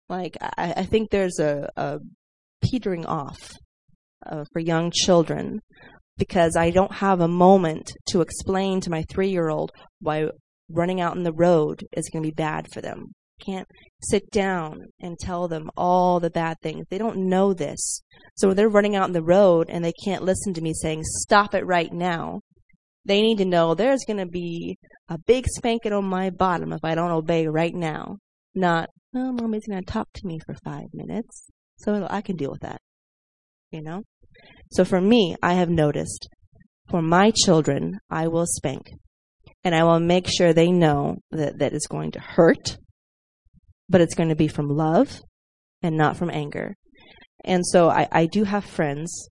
Like, 0.09 0.39
I, 0.41 0.73
I 0.79 0.85
think 0.85 1.11
there's 1.11 1.39
a, 1.39 1.69
a 1.77 1.99
petering 2.63 3.05
off 3.05 3.53
uh, 4.25 4.45
for 4.53 4.61
young 4.61 4.91
children 4.91 5.61
because 6.17 6.57
I 6.57 6.71
don't 6.71 6.95
have 6.95 7.21
a 7.21 7.29
moment 7.29 7.93
to 8.09 8.23
explain 8.23 8.81
to 8.81 8.91
my 8.91 9.05
three 9.11 9.29
year 9.29 9.51
old 9.51 9.71
why 10.01 10.29
running 10.71 11.01
out 11.01 11.17
in 11.17 11.25
the 11.25 11.33
road 11.33 11.85
is 11.93 12.09
going 12.11 12.23
to 12.23 12.29
be 12.29 12.35
bad 12.35 12.69
for 12.73 12.81
them 12.81 13.13
can't 13.45 13.67
sit 14.01 14.31
down 14.31 14.81
and 15.01 15.19
tell 15.19 15.49
them 15.49 15.71
all 15.77 16.21
the 16.21 16.31
bad 16.31 16.57
things. 16.63 16.87
They 16.91 16.99
don't 16.99 17.29
know 17.29 17.53
this. 17.55 18.03
So 18.37 18.49
when 18.49 18.57
they're 18.57 18.69
running 18.69 18.97
out 18.97 19.07
in 19.09 19.13
the 19.13 19.23
road 19.23 19.69
and 19.69 19.85
they 19.85 19.93
can't 20.05 20.25
listen 20.25 20.55
to 20.55 20.61
me 20.61 20.73
saying, 20.75 21.03
stop 21.05 21.55
it 21.55 21.67
right 21.67 21.93
now, 21.93 22.41
they 23.05 23.21
need 23.21 23.39
to 23.39 23.45
know 23.45 23.75
there's 23.75 24.05
going 24.07 24.19
to 24.19 24.27
be 24.27 24.79
a 25.09 25.19
big 25.19 25.47
spanking 25.49 25.93
on 25.93 26.05
my 26.05 26.31
bottom 26.31 26.73
if 26.73 26.85
I 26.85 26.95
don't 26.95 27.11
obey 27.11 27.47
right 27.47 27.75
now. 27.75 28.19
Not, 28.55 28.89
oh, 29.15 29.33
mommy's 29.33 29.67
going 29.67 29.83
to 29.83 29.93
talk 29.93 30.09
to 30.15 30.27
me 30.27 30.39
for 30.45 30.55
five 30.65 30.87
minutes. 30.93 31.51
So 31.79 32.07
I 32.09 32.21
can 32.21 32.37
deal 32.37 32.51
with 32.51 32.61
that. 32.61 32.81
You 33.71 33.83
know? 33.83 34.03
So 34.71 34.85
for 34.85 35.01
me, 35.01 35.37
I 35.43 35.55
have 35.55 35.69
noticed 35.69 36.29
for 36.91 37.03
my 37.03 37.33
children, 37.35 37.99
I 38.11 38.29
will 38.29 38.47
spank. 38.47 38.91
And 39.65 39.75
I 39.75 39.85
will 39.85 40.01
make 40.01 40.29
sure 40.29 40.53
they 40.53 40.71
know 40.71 41.19
that 41.31 41.59
that 41.59 41.73
is 41.73 41.87
going 41.87 42.13
to 42.13 42.21
hurt, 42.21 42.77
but 43.93 44.01
it's 44.01 44.15
going 44.15 44.31
to 44.31 44.35
be 44.35 44.49
from 44.49 44.69
love 44.69 45.21
and 45.83 45.97
not 45.97 46.17
from 46.17 46.31
anger. 46.31 46.75
And 47.45 47.65
so 47.67 47.91
I, 47.91 48.09
I 48.11 48.27
do 48.27 48.45
have 48.45 48.65
friends 48.65 49.29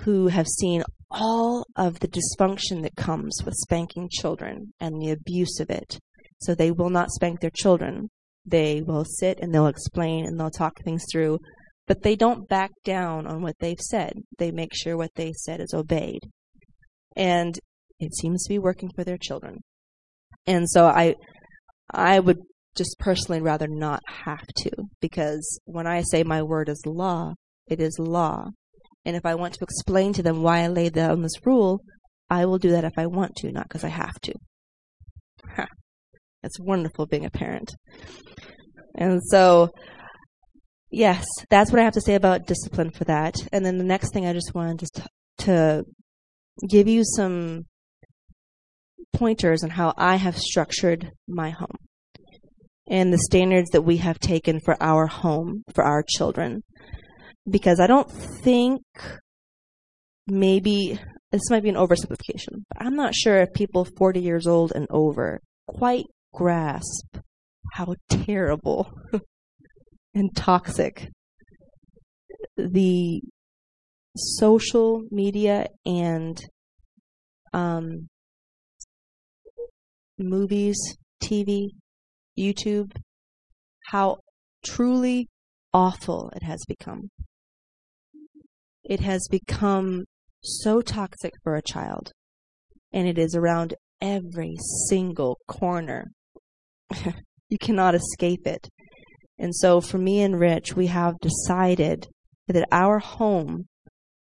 who 0.00 0.28
have 0.28 0.46
seen 0.46 0.84
all 1.10 1.66
of 1.76 2.00
the 2.00 2.08
dysfunction 2.08 2.82
that 2.82 2.94
comes 2.94 3.42
with 3.44 3.54
spanking 3.54 4.08
children 4.10 4.74
and 4.80 5.00
the 5.00 5.10
abuse 5.10 5.58
of 5.60 5.70
it. 5.70 5.98
So 6.42 6.54
they 6.54 6.70
will 6.70 6.90
not 6.90 7.10
spank 7.10 7.40
their 7.40 7.50
children. 7.50 8.10
They 8.44 8.82
will 8.82 9.04
sit 9.04 9.38
and 9.40 9.54
they'll 9.54 9.66
explain 9.66 10.26
and 10.26 10.38
they'll 10.38 10.50
talk 10.50 10.80
things 10.82 11.04
through, 11.10 11.38
but 11.86 12.02
they 12.02 12.16
don't 12.16 12.48
back 12.48 12.70
down 12.84 13.26
on 13.26 13.42
what 13.42 13.56
they've 13.60 13.80
said. 13.80 14.12
They 14.38 14.50
make 14.50 14.74
sure 14.74 14.96
what 14.96 15.14
they 15.16 15.32
said 15.32 15.60
is 15.60 15.74
obeyed. 15.74 16.20
And 17.16 17.58
it 17.98 18.14
seems 18.14 18.44
to 18.44 18.50
be 18.50 18.58
working 18.58 18.90
for 18.94 19.04
their 19.04 19.18
children. 19.18 19.60
And 20.46 20.68
so 20.68 20.86
I 20.86 21.14
I 21.92 22.20
would 22.20 22.38
just 22.80 22.98
personally 22.98 23.42
rather 23.42 23.68
not 23.68 24.00
have 24.24 24.46
to 24.56 24.70
because 25.02 25.60
when 25.66 25.86
I 25.86 26.00
say 26.00 26.22
my 26.22 26.42
word 26.42 26.70
is 26.70 26.82
law, 26.86 27.34
it 27.66 27.78
is 27.78 27.98
law. 27.98 28.46
And 29.04 29.14
if 29.14 29.26
I 29.26 29.34
want 29.34 29.52
to 29.52 29.64
explain 29.64 30.14
to 30.14 30.22
them 30.22 30.40
why 30.40 30.60
I 30.60 30.68
laid 30.68 30.94
down 30.94 31.20
this 31.20 31.44
rule, 31.44 31.82
I 32.30 32.46
will 32.46 32.56
do 32.56 32.70
that 32.70 32.84
if 32.84 32.94
I 32.96 33.06
want 33.06 33.36
to, 33.36 33.52
not 33.52 33.68
because 33.68 33.84
I 33.84 33.88
have 33.88 34.18
to. 34.22 34.32
Ha. 35.56 35.66
It's 36.42 36.58
wonderful 36.58 37.04
being 37.04 37.26
a 37.26 37.30
parent. 37.30 37.70
And 38.94 39.20
so, 39.24 39.68
yes, 40.90 41.26
that's 41.50 41.70
what 41.70 41.82
I 41.82 41.84
have 41.84 41.92
to 41.94 42.00
say 42.00 42.14
about 42.14 42.46
discipline 42.46 42.92
for 42.92 43.04
that. 43.04 43.34
And 43.52 43.62
then 43.62 43.76
the 43.76 43.84
next 43.84 44.14
thing 44.14 44.24
I 44.24 44.32
just 44.32 44.54
wanted 44.54 44.88
to, 44.94 45.06
to 45.44 45.84
give 46.66 46.88
you 46.88 47.04
some 47.04 47.66
pointers 49.12 49.62
on 49.64 49.68
how 49.68 49.92
I 49.98 50.16
have 50.16 50.38
structured 50.38 51.10
my 51.28 51.50
home 51.50 51.76
and 52.90 53.12
the 53.12 53.18
standards 53.18 53.70
that 53.70 53.82
we 53.82 53.98
have 53.98 54.18
taken 54.18 54.60
for 54.60 54.76
our 54.82 55.06
home, 55.06 55.62
for 55.72 55.84
our 55.84 56.02
children. 56.06 56.62
Because 57.48 57.80
I 57.80 57.86
don't 57.86 58.10
think 58.10 58.82
maybe 60.26 60.98
this 61.30 61.48
might 61.48 61.62
be 61.62 61.68
an 61.68 61.76
oversimplification, 61.76 62.64
but 62.68 62.84
I'm 62.84 62.96
not 62.96 63.14
sure 63.14 63.38
if 63.38 63.52
people 63.54 63.86
40 63.96 64.20
years 64.20 64.46
old 64.46 64.72
and 64.74 64.86
over 64.90 65.40
quite 65.68 66.06
grasp 66.34 67.16
how 67.72 67.94
terrible 68.08 68.92
and 70.14 70.34
toxic 70.34 71.08
the 72.56 73.22
social 74.16 75.02
media 75.10 75.66
and 75.86 76.38
um, 77.52 78.08
movies, 80.18 80.76
TV, 81.22 81.68
YouTube, 82.40 82.92
how 83.90 84.18
truly 84.64 85.28
awful 85.72 86.30
it 86.34 86.42
has 86.42 86.64
become. 86.66 87.10
It 88.82 89.00
has 89.00 89.28
become 89.30 90.04
so 90.42 90.80
toxic 90.80 91.34
for 91.44 91.54
a 91.54 91.62
child, 91.62 92.12
and 92.92 93.06
it 93.06 93.18
is 93.18 93.34
around 93.34 93.74
every 94.00 94.56
single 94.88 95.38
corner. 95.46 96.10
you 97.48 97.58
cannot 97.58 97.94
escape 97.94 98.46
it. 98.46 98.68
And 99.38 99.54
so 99.54 99.80
for 99.80 99.98
me 99.98 100.22
and 100.22 100.38
Rich, 100.38 100.74
we 100.74 100.86
have 100.88 101.20
decided 101.20 102.08
that 102.48 102.66
our 102.72 102.98
home 102.98 103.66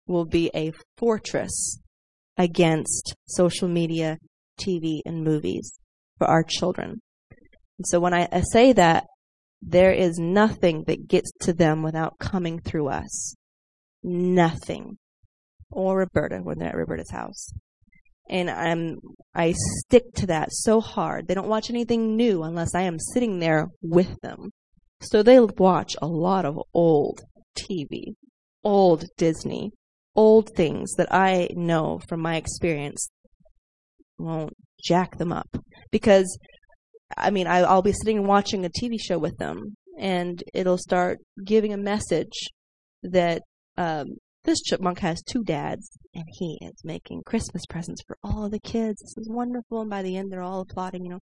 will 0.06 0.24
be 0.24 0.50
a 0.54 0.72
fortress 0.96 1.78
against 2.36 3.14
social 3.26 3.68
media, 3.68 4.18
TV, 4.60 5.00
and 5.04 5.24
movies 5.24 5.78
for 6.18 6.26
our 6.26 6.42
children. 6.42 7.00
And 7.78 7.86
so 7.86 8.00
when 8.00 8.14
I, 8.14 8.28
say 8.52 8.72
that, 8.72 9.04
there 9.62 9.92
is 9.92 10.18
nothing 10.18 10.84
that 10.86 11.08
gets 11.08 11.30
to 11.40 11.52
them 11.52 11.82
without 11.82 12.18
coming 12.18 12.60
through 12.60 12.88
us. 12.88 13.34
Nothing. 14.02 14.98
Or 15.70 15.98
Roberta 15.98 16.38
when 16.42 16.58
they're 16.58 16.68
at 16.68 16.76
Roberta's 16.76 17.10
house. 17.10 17.50
And 18.28 18.50
I'm, 18.50 18.98
I 19.34 19.54
stick 19.56 20.04
to 20.16 20.26
that 20.26 20.48
so 20.52 20.80
hard. 20.80 21.26
They 21.26 21.34
don't 21.34 21.48
watch 21.48 21.70
anything 21.70 22.16
new 22.16 22.42
unless 22.42 22.74
I 22.74 22.82
am 22.82 22.98
sitting 22.98 23.38
there 23.38 23.68
with 23.82 24.20
them. 24.22 24.50
So 25.00 25.22
they 25.22 25.38
watch 25.40 25.94
a 26.00 26.06
lot 26.06 26.44
of 26.44 26.58
old 26.74 27.20
TV, 27.56 28.14
old 28.64 29.04
Disney, 29.16 29.72
old 30.14 30.50
things 30.56 30.94
that 30.94 31.12
I 31.12 31.48
know 31.54 32.00
from 32.08 32.20
my 32.20 32.36
experience 32.36 33.10
won't 34.18 34.54
jack 34.82 35.18
them 35.18 35.32
up. 35.32 35.48
Because, 35.90 36.38
I 37.16 37.30
mean, 37.30 37.46
I, 37.46 37.58
I'll 37.58 37.82
be 37.82 37.92
sitting 37.92 38.18
and 38.18 38.28
watching 38.28 38.64
a 38.64 38.70
TV 38.70 38.96
show 39.00 39.18
with 39.18 39.38
them, 39.38 39.76
and 39.98 40.42
it'll 40.52 40.78
start 40.78 41.18
giving 41.44 41.72
a 41.72 41.78
message 41.78 42.50
that 43.02 43.42
um, 43.78 44.16
this 44.44 44.60
chipmunk 44.62 45.00
has 45.00 45.22
two 45.22 45.42
dads, 45.42 45.90
and 46.14 46.24
he 46.38 46.58
is 46.60 46.84
making 46.84 47.22
Christmas 47.24 47.64
presents 47.66 48.02
for 48.06 48.16
all 48.22 48.48
the 48.48 48.60
kids. 48.60 49.00
This 49.00 49.16
is 49.16 49.30
wonderful. 49.30 49.80
And 49.80 49.90
by 49.90 50.02
the 50.02 50.16
end, 50.16 50.30
they're 50.30 50.42
all 50.42 50.60
applauding, 50.60 51.04
you 51.04 51.10
know. 51.10 51.20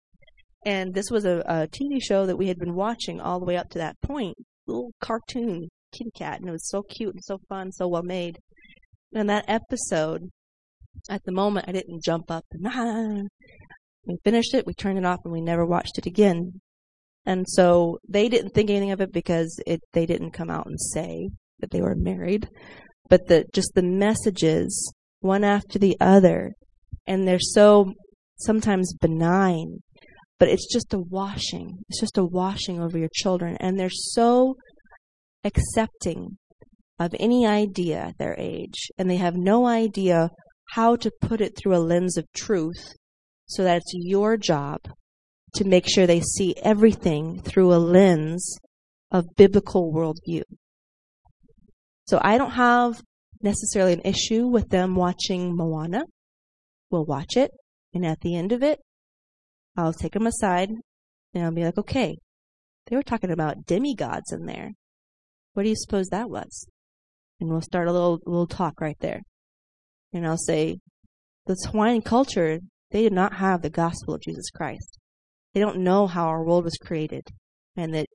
And 0.66 0.94
this 0.94 1.10
was 1.10 1.24
a, 1.24 1.42
a 1.46 1.68
TV 1.68 2.02
show 2.02 2.26
that 2.26 2.36
we 2.36 2.48
had 2.48 2.58
been 2.58 2.74
watching 2.74 3.20
all 3.20 3.38
the 3.38 3.46
way 3.46 3.56
up 3.56 3.70
to 3.70 3.78
that 3.78 4.00
point. 4.02 4.36
Little 4.66 4.92
cartoon 5.00 5.68
kitty 5.92 6.10
cat, 6.16 6.40
and 6.40 6.48
it 6.48 6.52
was 6.52 6.68
so 6.68 6.82
cute 6.82 7.14
and 7.14 7.24
so 7.24 7.38
fun, 7.48 7.70
so 7.70 7.86
well 7.86 8.02
made. 8.02 8.38
And 9.14 9.28
that 9.28 9.44
episode, 9.46 10.30
at 11.08 11.22
the 11.24 11.32
moment, 11.32 11.68
I 11.68 11.72
didn't 11.72 12.02
jump 12.02 12.30
up 12.30 12.44
and 12.52 12.66
ah. 12.70 13.28
We 14.06 14.18
finished 14.24 14.54
it, 14.54 14.66
we 14.66 14.74
turned 14.74 14.98
it 14.98 15.04
off, 15.04 15.20
and 15.24 15.32
we 15.32 15.40
never 15.40 15.64
watched 15.64 15.98
it 15.98 16.06
again. 16.06 16.60
And 17.26 17.46
so 17.48 17.98
they 18.08 18.28
didn't 18.28 18.50
think 18.50 18.70
anything 18.70 18.92
of 18.92 19.00
it 19.00 19.12
because 19.12 19.58
it 19.66 19.80
they 19.92 20.06
didn't 20.06 20.32
come 20.32 20.50
out 20.50 20.66
and 20.66 20.78
say 20.78 21.30
that 21.60 21.70
they 21.70 21.80
were 21.80 21.94
married, 21.94 22.48
but 23.08 23.28
the 23.28 23.44
just 23.52 23.72
the 23.74 23.82
messages 23.82 24.92
one 25.20 25.44
after 25.44 25.78
the 25.78 25.96
other, 26.00 26.52
and 27.06 27.26
they're 27.26 27.38
so 27.40 27.92
sometimes 28.36 28.94
benign, 29.00 29.82
but 30.38 30.48
it's 30.48 30.70
just 30.70 30.92
a 30.92 30.98
washing. 30.98 31.78
It's 31.88 32.00
just 32.00 32.18
a 32.18 32.24
washing 32.24 32.80
over 32.80 32.98
your 32.98 33.10
children, 33.14 33.56
and 33.58 33.78
they're 33.78 33.88
so 33.90 34.56
accepting 35.44 36.36
of 36.98 37.14
any 37.18 37.46
idea 37.46 37.98
at 37.98 38.18
their 38.18 38.36
age, 38.38 38.90
and 38.98 39.08
they 39.08 39.16
have 39.16 39.36
no 39.36 39.66
idea 39.66 40.28
how 40.72 40.96
to 40.96 41.10
put 41.22 41.40
it 41.40 41.56
through 41.56 41.76
a 41.76 41.78
lens 41.78 42.18
of 42.18 42.26
truth 42.34 42.92
so 43.46 43.62
that 43.64 43.78
it's 43.78 43.92
your 43.94 44.36
job 44.36 44.80
to 45.54 45.64
make 45.64 45.88
sure 45.88 46.06
they 46.06 46.20
see 46.20 46.54
everything 46.62 47.40
through 47.40 47.72
a 47.72 47.76
lens 47.76 48.58
of 49.10 49.36
biblical 49.36 49.92
worldview. 49.92 50.42
So 52.06 52.18
I 52.22 52.36
don't 52.38 52.52
have 52.52 53.02
necessarily 53.40 53.92
an 53.92 54.02
issue 54.04 54.46
with 54.46 54.68
them 54.70 54.94
watching 54.94 55.54
Moana. 55.56 56.04
We'll 56.90 57.04
watch 57.04 57.36
it, 57.36 57.50
and 57.92 58.04
at 58.04 58.20
the 58.20 58.36
end 58.36 58.52
of 58.52 58.62
it, 58.62 58.80
I'll 59.76 59.92
take 59.92 60.12
them 60.12 60.26
aside 60.26 60.70
and 61.34 61.44
I'll 61.44 61.52
be 61.52 61.64
like, 61.64 61.78
okay, 61.78 62.16
they 62.86 62.96
were 62.96 63.02
talking 63.02 63.30
about 63.30 63.66
demigods 63.66 64.32
in 64.32 64.46
there. 64.46 64.72
What 65.54 65.64
do 65.64 65.68
you 65.68 65.76
suppose 65.76 66.08
that 66.08 66.30
was? 66.30 66.66
And 67.40 67.50
we'll 67.50 67.60
start 67.60 67.88
a 67.88 67.92
little 67.92 68.20
little 68.24 68.46
talk 68.46 68.80
right 68.80 68.98
there. 69.00 69.22
And 70.12 70.26
I'll 70.26 70.38
say, 70.38 70.78
the 71.46 71.56
Hawaiian 71.70 72.02
culture, 72.02 72.60
they 72.94 73.02
did 73.02 73.12
not 73.12 73.34
have 73.34 73.60
the 73.60 73.70
gospel 73.70 74.14
of 74.14 74.20
Jesus 74.20 74.50
Christ. 74.50 75.00
They 75.52 75.58
don't 75.58 75.78
know 75.78 76.06
how 76.06 76.28
our 76.28 76.44
world 76.44 76.62
was 76.62 76.78
created 76.80 77.24
and 77.74 77.92
that 77.92 78.06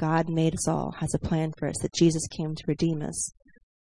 God 0.00 0.30
made 0.30 0.54
us 0.54 0.66
all, 0.66 0.94
has 1.00 1.12
a 1.12 1.18
plan 1.18 1.52
for 1.58 1.68
us, 1.68 1.76
that 1.82 1.92
Jesus 1.92 2.26
came 2.28 2.54
to 2.54 2.64
redeem 2.66 3.02
us. 3.02 3.34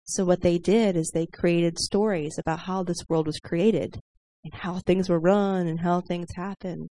So 0.04 0.26
what 0.26 0.42
they 0.42 0.58
did 0.58 0.98
is 0.98 1.10
they 1.10 1.26
created 1.26 1.80
stories 1.80 2.36
about 2.38 2.60
how 2.60 2.84
this 2.84 2.98
world 3.08 3.28
was 3.28 3.40
created 3.40 3.98
and 4.44 4.54
how 4.54 4.80
things 4.80 5.10
were 5.10 5.22
run 5.22 5.68
and 5.68 5.80
how 5.80 6.02
things 6.02 6.28
happen. 6.36 6.90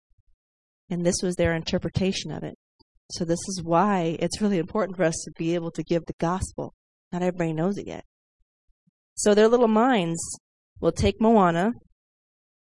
And 0.91 1.07
this 1.07 1.23
was 1.23 1.37
their 1.37 1.55
interpretation 1.55 2.33
of 2.33 2.43
it. 2.43 2.57
So 3.13 3.25
this 3.25 3.39
is 3.47 3.63
why 3.63 4.17
it's 4.19 4.43
really 4.43 4.59
important 4.59 4.97
for 4.97 5.05
us 5.05 5.23
to 5.27 5.31
be 5.39 5.55
able 5.55 5.71
to 5.71 5.85
give 5.85 6.07
the 6.07 6.15
gospel. 6.19 6.75
Not 7.13 7.23
everybody 7.23 7.53
knows 7.53 7.79
it 7.79 7.87
yet. 7.87 8.03
So 9.15 9.33
their 9.33 9.47
little 9.47 9.69
minds 9.69 10.19
will 10.81 10.91
take 10.91 11.21
Moana 11.21 11.71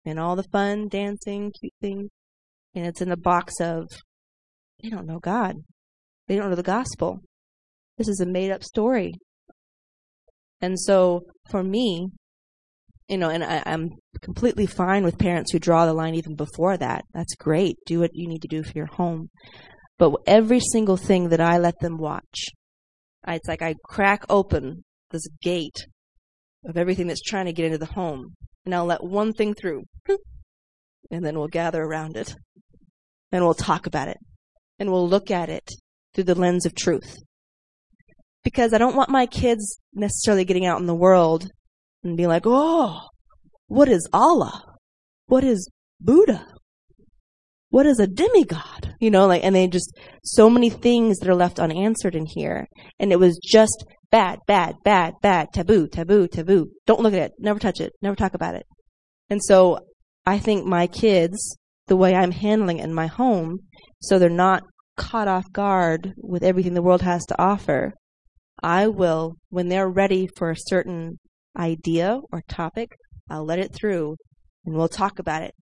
and 0.05 0.19
all 0.19 0.37
the 0.37 0.43
fun, 0.45 0.89
dancing, 0.89 1.53
cute 1.59 1.75
things, 1.81 2.11
and 2.75 2.87
it's 2.87 3.01
in 3.01 3.09
the 3.09 3.17
box 3.17 3.55
of 3.61 3.89
they 4.83 4.89
don't 4.89 5.07
know 5.07 5.19
God. 5.19 5.57
They 6.29 6.37
don't 6.37 6.51
know 6.51 6.57
the 6.57 6.63
gospel. 6.63 7.21
This 7.99 8.09
is 8.09 8.21
a 8.21 8.27
made 8.27 8.51
up 8.51 8.65
story. 8.65 9.13
And 10.61 10.79
so 10.79 11.23
for 11.51 11.63
me, 11.63 12.09
you 13.09 13.19
know, 13.19 13.29
and 13.29 13.45
I, 13.45 13.63
I'm 13.67 13.91
completely 14.23 14.67
fine 14.67 15.05
with 15.05 15.19
parents 15.19 15.53
who 15.53 15.59
draw 15.59 15.87
the 15.87 15.93
line 15.93 16.15
even 16.15 16.35
before 16.35 16.77
that. 16.77 17.05
That's 17.13 17.35
great. 17.35 17.77
Do 17.87 18.01
what 18.01 18.15
you 18.15 18.29
need 18.29 18.43
to 18.43 18.49
do 18.49 18.63
for 18.63 18.73
your 18.75 18.87
home. 18.87 19.29
But 19.99 20.15
every 20.27 20.61
single 20.61 20.97
thing 20.97 21.29
that 21.29 21.41
I 21.41 21.59
let 21.59 21.79
them 21.81 21.99
watch, 21.99 22.47
I, 23.25 23.35
it's 23.35 23.49
like 23.49 23.63
I 23.63 23.75
crack 23.85 24.25
open 24.29 24.85
this 25.11 25.27
gate 25.43 25.87
of 26.65 26.77
everything 26.77 27.07
that's 27.07 27.23
trying 27.23 27.47
to 27.47 27.53
get 27.53 27.67
into 27.67 27.79
the 27.79 27.87
home, 27.87 28.35
and 28.65 28.75
I'll 28.75 28.87
let 28.87 29.03
one 29.03 29.33
thing 29.33 29.55
through, 29.55 29.85
and 31.11 31.25
then 31.25 31.39
we'll 31.39 31.49
gather 31.49 31.83
around 31.83 32.17
it, 32.17 32.35
and 33.31 33.45
we'll 33.45 33.55
talk 33.55 33.87
about 33.87 34.09
it, 34.09 34.19
and 34.79 34.91
we'll 34.91 35.09
look 35.09 35.31
at 35.31 35.49
it 35.49 35.69
through 36.15 36.25
the 36.25 36.35
lens 36.35 36.67
of 36.67 36.75
truth. 36.75 37.17
Because 38.45 38.75
I 38.75 38.79
don't 38.79 38.97
want 38.97 39.11
my 39.11 39.27
kids 39.27 39.79
necessarily 39.95 40.45
getting 40.45 40.67
out 40.67 40.81
in 40.81 40.87
the 40.87 40.95
world 40.95 41.49
and 42.03 42.17
be 42.17 42.27
like, 42.27 42.43
oh, 42.45 43.01
what 43.69 43.89
is 43.89 44.09
Allah? 44.13 44.63
What 45.27 45.45
is 45.45 45.71
Buddha? 46.01 46.47
What 47.71 47.87
is 47.87 48.01
a 48.01 48.07
demigod? 48.07 48.95
You 49.01 49.11
know, 49.11 49.27
like, 49.27 49.45
and 49.45 49.55
they 49.55 49.67
just, 49.69 49.97
so 50.25 50.51
many 50.51 50.69
things 50.69 51.19
that 51.19 51.29
are 51.29 51.35
left 51.35 51.59
unanswered 51.59 52.15
in 52.15 52.27
here. 52.27 52.67
And 52.99 53.13
it 53.13 53.19
was 53.19 53.41
just 53.43 53.85
bad, 54.13 54.39
bad, 54.47 54.77
bad, 54.85 55.15
bad, 55.23 55.49
taboo, 55.53 55.89
taboo, 55.89 56.29
taboo. 56.29 56.71
Don't 56.87 57.01
look 57.01 57.15
at 57.15 57.23
it. 57.23 57.33
Never 57.41 57.59
touch 57.59 57.81
it. 57.81 57.93
Never 58.01 58.15
talk 58.15 58.35
about 58.35 58.55
it. 58.55 58.67
And 59.29 59.41
so 59.43 59.81
I 60.25 60.39
think 60.39 60.65
my 60.65 60.87
kids, 60.87 61.57
the 61.89 61.97
way 61.97 62.15
I'm 62.15 62.31
handling 62.31 62.79
it 62.79 62.85
in 62.85 62.95
my 62.95 63.07
home, 63.07 63.61
so 64.01 64.19
they're 64.19 64.29
not 64.29 64.63
caught 64.97 65.27
off 65.27 65.51
guard 65.51 66.13
with 66.19 66.45
everything 66.45 66.75
the 66.75 66.83
world 66.83 67.03
has 67.03 67.25
to 67.27 67.43
offer, 67.43 67.95
I 68.63 68.87
will, 68.87 69.37
when 69.49 69.69
they're 69.69 69.89
ready 69.89 70.29
for 70.37 70.51
a 70.51 70.57
certain 70.57 71.19
idea 71.59 72.21
or 72.31 72.43
topic, 72.47 72.93
I'll 73.29 73.45
let 73.45 73.59
it 73.59 73.75
through 73.75 74.17
and 74.65 74.77
we'll 74.77 74.89
talk 74.89 75.19
about 75.19 75.43
it. 75.43 75.55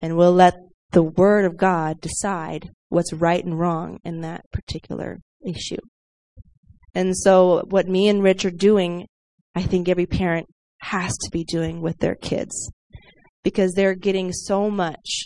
And 0.00 0.16
we'll 0.16 0.32
let 0.32 0.54
the 0.92 1.02
Word 1.02 1.44
of 1.44 1.56
God 1.56 2.00
decide 2.00 2.68
what's 2.90 3.12
right 3.12 3.44
and 3.44 3.58
wrong 3.58 3.98
in 4.04 4.20
that 4.20 4.42
particular 4.52 5.18
issue. 5.44 5.78
And 6.94 7.16
so, 7.16 7.62
what 7.68 7.88
me 7.88 8.08
and 8.08 8.22
Rich 8.22 8.44
are 8.44 8.50
doing, 8.50 9.06
I 9.54 9.62
think 9.62 9.88
every 9.88 10.06
parent 10.06 10.46
has 10.80 11.16
to 11.18 11.30
be 11.30 11.44
doing 11.44 11.80
with 11.80 11.98
their 11.98 12.14
kids 12.14 12.70
because 13.44 13.72
they're 13.72 13.94
getting 13.94 14.32
so 14.32 14.70
much. 14.70 15.24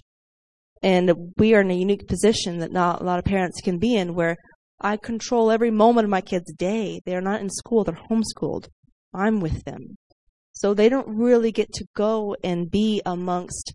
And 0.82 1.12
we 1.36 1.54
are 1.54 1.60
in 1.60 1.70
a 1.70 1.74
unique 1.74 2.08
position 2.08 2.58
that 2.58 2.72
not 2.72 3.00
a 3.00 3.04
lot 3.04 3.18
of 3.18 3.24
parents 3.24 3.60
can 3.60 3.78
be 3.78 3.94
in 3.94 4.14
where 4.14 4.36
I 4.80 4.96
control 4.96 5.50
every 5.50 5.70
moment 5.70 6.04
of 6.04 6.10
my 6.10 6.20
kids' 6.20 6.52
day. 6.54 7.00
They're 7.06 7.20
not 7.20 7.40
in 7.40 7.50
school, 7.50 7.84
they're 7.84 7.98
homeschooled. 8.10 8.66
I'm 9.14 9.40
with 9.40 9.64
them. 9.64 9.96
So 10.52 10.74
they 10.74 10.88
don't 10.88 11.08
really 11.08 11.52
get 11.52 11.72
to 11.74 11.84
go 11.96 12.36
and 12.42 12.70
be 12.70 13.00
amongst 13.06 13.72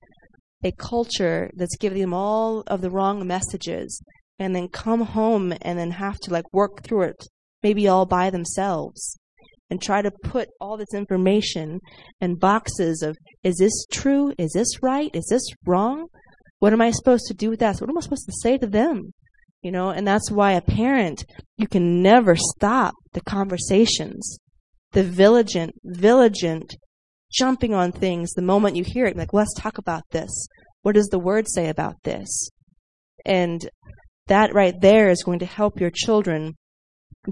a 0.64 0.72
culture 0.72 1.50
that's 1.56 1.78
giving 1.78 2.02
them 2.02 2.14
all 2.14 2.64
of 2.68 2.82
the 2.82 2.90
wrong 2.90 3.26
messages 3.26 4.02
and 4.40 4.56
then 4.56 4.68
come 4.68 5.02
home 5.02 5.54
and 5.62 5.80
then 5.80 5.92
have 5.92 6.18
to 6.20 6.32
like 6.32 6.46
work 6.54 6.84
through 6.84 7.04
it, 7.04 7.28
maybe 7.64 7.88
all 7.88 8.05
by 8.05 8.30
themselves 8.30 9.18
and 9.70 9.82
try 9.82 10.01
to 10.01 10.12
put 10.24 10.49
all 10.60 10.78
this 10.78 10.93
information 10.93 11.80
in 12.22 12.36
boxes 12.36 13.01
of 13.01 13.18
is 13.43 13.58
this 13.58 13.86
true? 13.91 14.34
Is 14.38 14.53
this 14.53 14.82
right? 14.82 15.10
Is 15.14 15.28
this 15.30 15.43
wrong? 15.66 16.08
What 16.60 16.74
am 16.74 16.82
I 16.82 16.91
supposed 16.91 17.26
to 17.28 17.34
do 17.34 17.49
with 17.49 17.60
that? 17.60 17.78
So 17.78 17.86
what 17.86 17.91
am 17.91 17.97
I 17.97 18.01
supposed 18.01 18.26
to 18.26 18.39
say 18.41 18.58
to 18.58 18.68
them? 18.68 19.12
You 19.62 19.72
know, 19.72 19.89
and 19.89 20.08
that's 20.08 20.32
why 20.32 20.53
a 20.53 20.62
parent, 20.62 21.26
you 21.58 21.68
can 21.68 22.01
never 22.01 22.36
stop 22.36 22.93
the 23.14 23.22
conversations. 23.22 24.39
The 24.91 25.03
vigilant, 25.03 25.74
vigilant 25.84 26.76
jumping 27.32 27.74
on 27.74 27.91
things 27.91 28.32
the 28.32 28.41
moment 28.41 28.76
you 28.76 28.84
hear 28.86 29.05
it. 29.05 29.18
Like, 29.18 29.34
let's 29.34 29.53
talk 29.55 29.78
about 29.78 30.03
this. 30.12 30.47
What 30.84 30.95
does 30.95 31.08
the 31.08 31.20
word 31.20 31.45
say 31.49 31.68
about 31.68 31.95
this? 32.03 32.49
And 33.26 33.70
that 34.28 34.53
right 34.53 34.76
there 34.80 35.10
is 35.10 35.24
going 35.24 35.39
to 35.39 35.45
help 35.45 35.80
your 35.80 35.91
children 35.93 36.55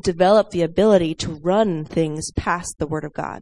develop 0.02 0.50
the 0.50 0.62
ability 0.62 1.16
to 1.16 1.40
run 1.44 1.86
things 1.86 2.32
past 2.36 2.76
the 2.78 2.88
word 2.88 3.04
of 3.04 3.14
God. 3.14 3.42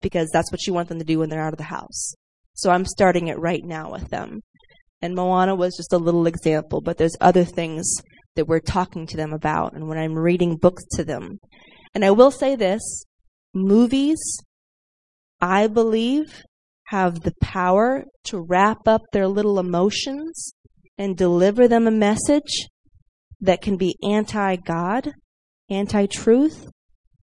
Because 0.00 0.30
that's 0.32 0.50
what 0.50 0.66
you 0.66 0.72
want 0.72 0.88
them 0.88 0.98
to 0.98 1.04
do 1.04 1.18
when 1.18 1.28
they're 1.28 1.42
out 1.42 1.54
of 1.54 1.58
the 1.58 1.64
house. 1.64 2.14
So 2.54 2.70
I'm 2.70 2.84
starting 2.84 3.28
it 3.28 3.38
right 3.38 3.64
now 3.64 3.90
with 3.90 4.08
them. 4.08 4.40
And 5.00 5.14
Moana 5.14 5.54
was 5.54 5.76
just 5.76 5.92
a 5.92 5.98
little 5.98 6.26
example, 6.26 6.80
but 6.80 6.96
there's 6.96 7.16
other 7.20 7.44
things 7.44 8.00
that 8.36 8.46
we're 8.46 8.60
talking 8.60 9.06
to 9.06 9.16
them 9.16 9.32
about 9.32 9.74
and 9.74 9.88
when 9.88 9.98
I'm 9.98 10.14
reading 10.14 10.56
books 10.56 10.84
to 10.92 11.04
them. 11.04 11.38
And 11.94 12.04
I 12.04 12.10
will 12.10 12.30
say 12.30 12.56
this, 12.56 13.04
movies 13.54 14.18
I 15.40 15.66
believe, 15.66 16.44
have 16.86 17.22
the 17.22 17.34
power 17.40 18.04
to 18.24 18.40
wrap 18.40 18.86
up 18.86 19.02
their 19.12 19.26
little 19.26 19.58
emotions 19.58 20.54
and 20.96 21.16
deliver 21.16 21.66
them 21.66 21.88
a 21.88 21.90
message 21.90 22.68
that 23.42 23.60
can 23.60 23.76
be 23.76 23.96
anti 24.02 24.56
God, 24.56 25.12
anti 25.68 26.06
truth, 26.06 26.70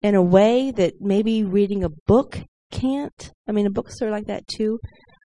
in 0.03 0.15
a 0.15 0.23
way 0.23 0.71
that 0.71 0.95
maybe 1.01 1.45
reading 1.45 1.85
a 1.85 1.91
book 2.07 2.41
can't. 2.71 3.33
I 3.49 3.53
mean, 3.53 3.73
books 3.73 4.03
are 4.03 4.11
like 4.11 4.27
that 4.27 4.47
too. 4.47 4.79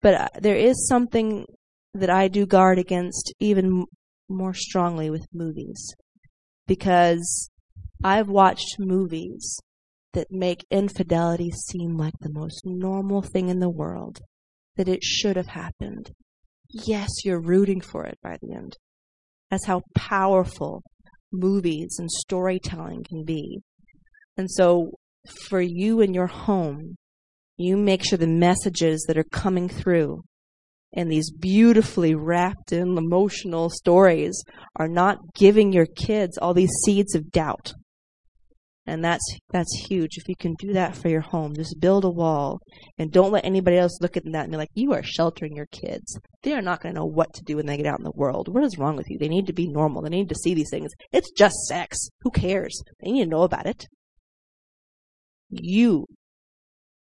But 0.03 0.14
uh, 0.14 0.29
there 0.41 0.57
is 0.57 0.87
something 0.89 1.47
that 1.95 2.11
I 2.11 2.29
do 2.29 2.47
guard 2.47 2.79
against 2.79 3.33
even 3.41 3.87
more 4.29 4.55
strongly 4.55 5.11
with 5.11 5.27
movies. 5.33 5.95
Because 6.66 7.51
I've 8.05 8.29
watched 8.29 8.77
movies 8.79 9.59
that 10.12 10.27
make 10.31 10.66
infidelity 10.70 11.51
seem 11.51 11.97
like 11.97 12.14
the 12.20 12.33
most 12.33 12.62
normal 12.64 13.22
thing 13.22 13.49
in 13.49 13.61
the 13.61 13.70
world, 13.70 14.20
that 14.77 14.89
it 14.89 15.03
should 15.03 15.37
have 15.37 15.49
happened. 15.49 16.11
Yes, 16.68 17.11
you're 17.24 17.41
rooting 17.41 17.81
for 17.81 18.05
it 18.05 18.18
by 18.22 18.37
the 18.41 18.55
end. 18.55 18.77
That's 19.51 19.66
how 19.66 19.82
powerful 19.94 20.82
movies 21.32 21.97
and 21.99 22.11
storytelling 22.11 23.05
can 23.05 23.24
be. 23.24 23.61
And 24.36 24.51
so, 24.51 24.92
for 25.49 25.61
you 25.61 26.01
in 26.01 26.14
your 26.14 26.26
home, 26.26 26.97
you 27.57 27.76
make 27.76 28.05
sure 28.05 28.18
the 28.18 28.26
messages 28.26 29.05
that 29.09 29.18
are 29.18 29.24
coming 29.24 29.68
through 29.68 30.22
and 30.92 31.11
these 31.11 31.30
beautifully 31.30 32.14
wrapped 32.14 32.72
in 32.72 32.97
emotional 32.97 33.70
stories 33.70 34.42
are 34.76 34.88
not 34.88 35.18
giving 35.34 35.72
your 35.72 35.86
kids 35.86 36.38
all 36.38 36.55
these 36.55 36.72
seeds 36.84 37.14
of 37.14 37.30
doubt 37.30 37.72
and 38.87 39.05
that's 39.05 39.24
that's 39.51 39.87
huge. 39.89 40.16
If 40.16 40.28
you 40.28 40.37
can 40.37 40.55
do 40.55 40.72
that 40.72 40.97
for 40.97 41.09
your 41.09 41.20
home, 41.20 41.55
just 41.55 41.80
build 41.80 42.05
a 42.05 42.11
wall 42.11 42.61
and 42.99 43.11
don't 43.11 43.32
let 43.32 43.45
anybody 43.45 43.76
else 43.76 44.01
look 44.01 44.16
at 44.16 44.24
that 44.24 44.45
and 44.45 44.51
be 44.51 44.57
like, 44.57 44.70
"You 44.74 44.93
are 44.93 45.03
sheltering 45.03 45.57
your 45.57 45.66
kids. 45.66 46.18
They 46.43 46.53
are 46.53 46.62
not 46.62 46.80
going 46.80 46.95
to 46.95 47.01
know 47.01 47.07
what 47.07 47.34
to 47.34 47.43
do 47.43 47.57
when 47.57 47.66
they 47.66 47.76
get 47.76 47.87
out 47.87 47.99
in 47.99 48.05
the 48.05 48.12
world. 48.14 48.49
What 48.49 48.64
is 48.64 48.78
wrong 48.78 48.97
with 48.97 49.11
you? 49.11 49.18
They 49.18 49.28
need 49.28 49.47
to 49.49 49.53
be 49.53 49.68
normal. 49.68 50.03
They 50.03 50.11
need 50.11 50.28
to 50.28 50.34
see 50.37 50.55
these 50.55 50.70
things. 50.70 50.93
It's 51.12 51.30
just 51.32 51.57
sex. 51.66 51.99
Who 52.20 52.30
cares? 52.30 52.82
They 53.01 53.11
need 53.12 53.24
to 53.24 53.30
know 53.30 53.43
about 53.43 53.66
it." 53.66 53.87
You 55.51 56.07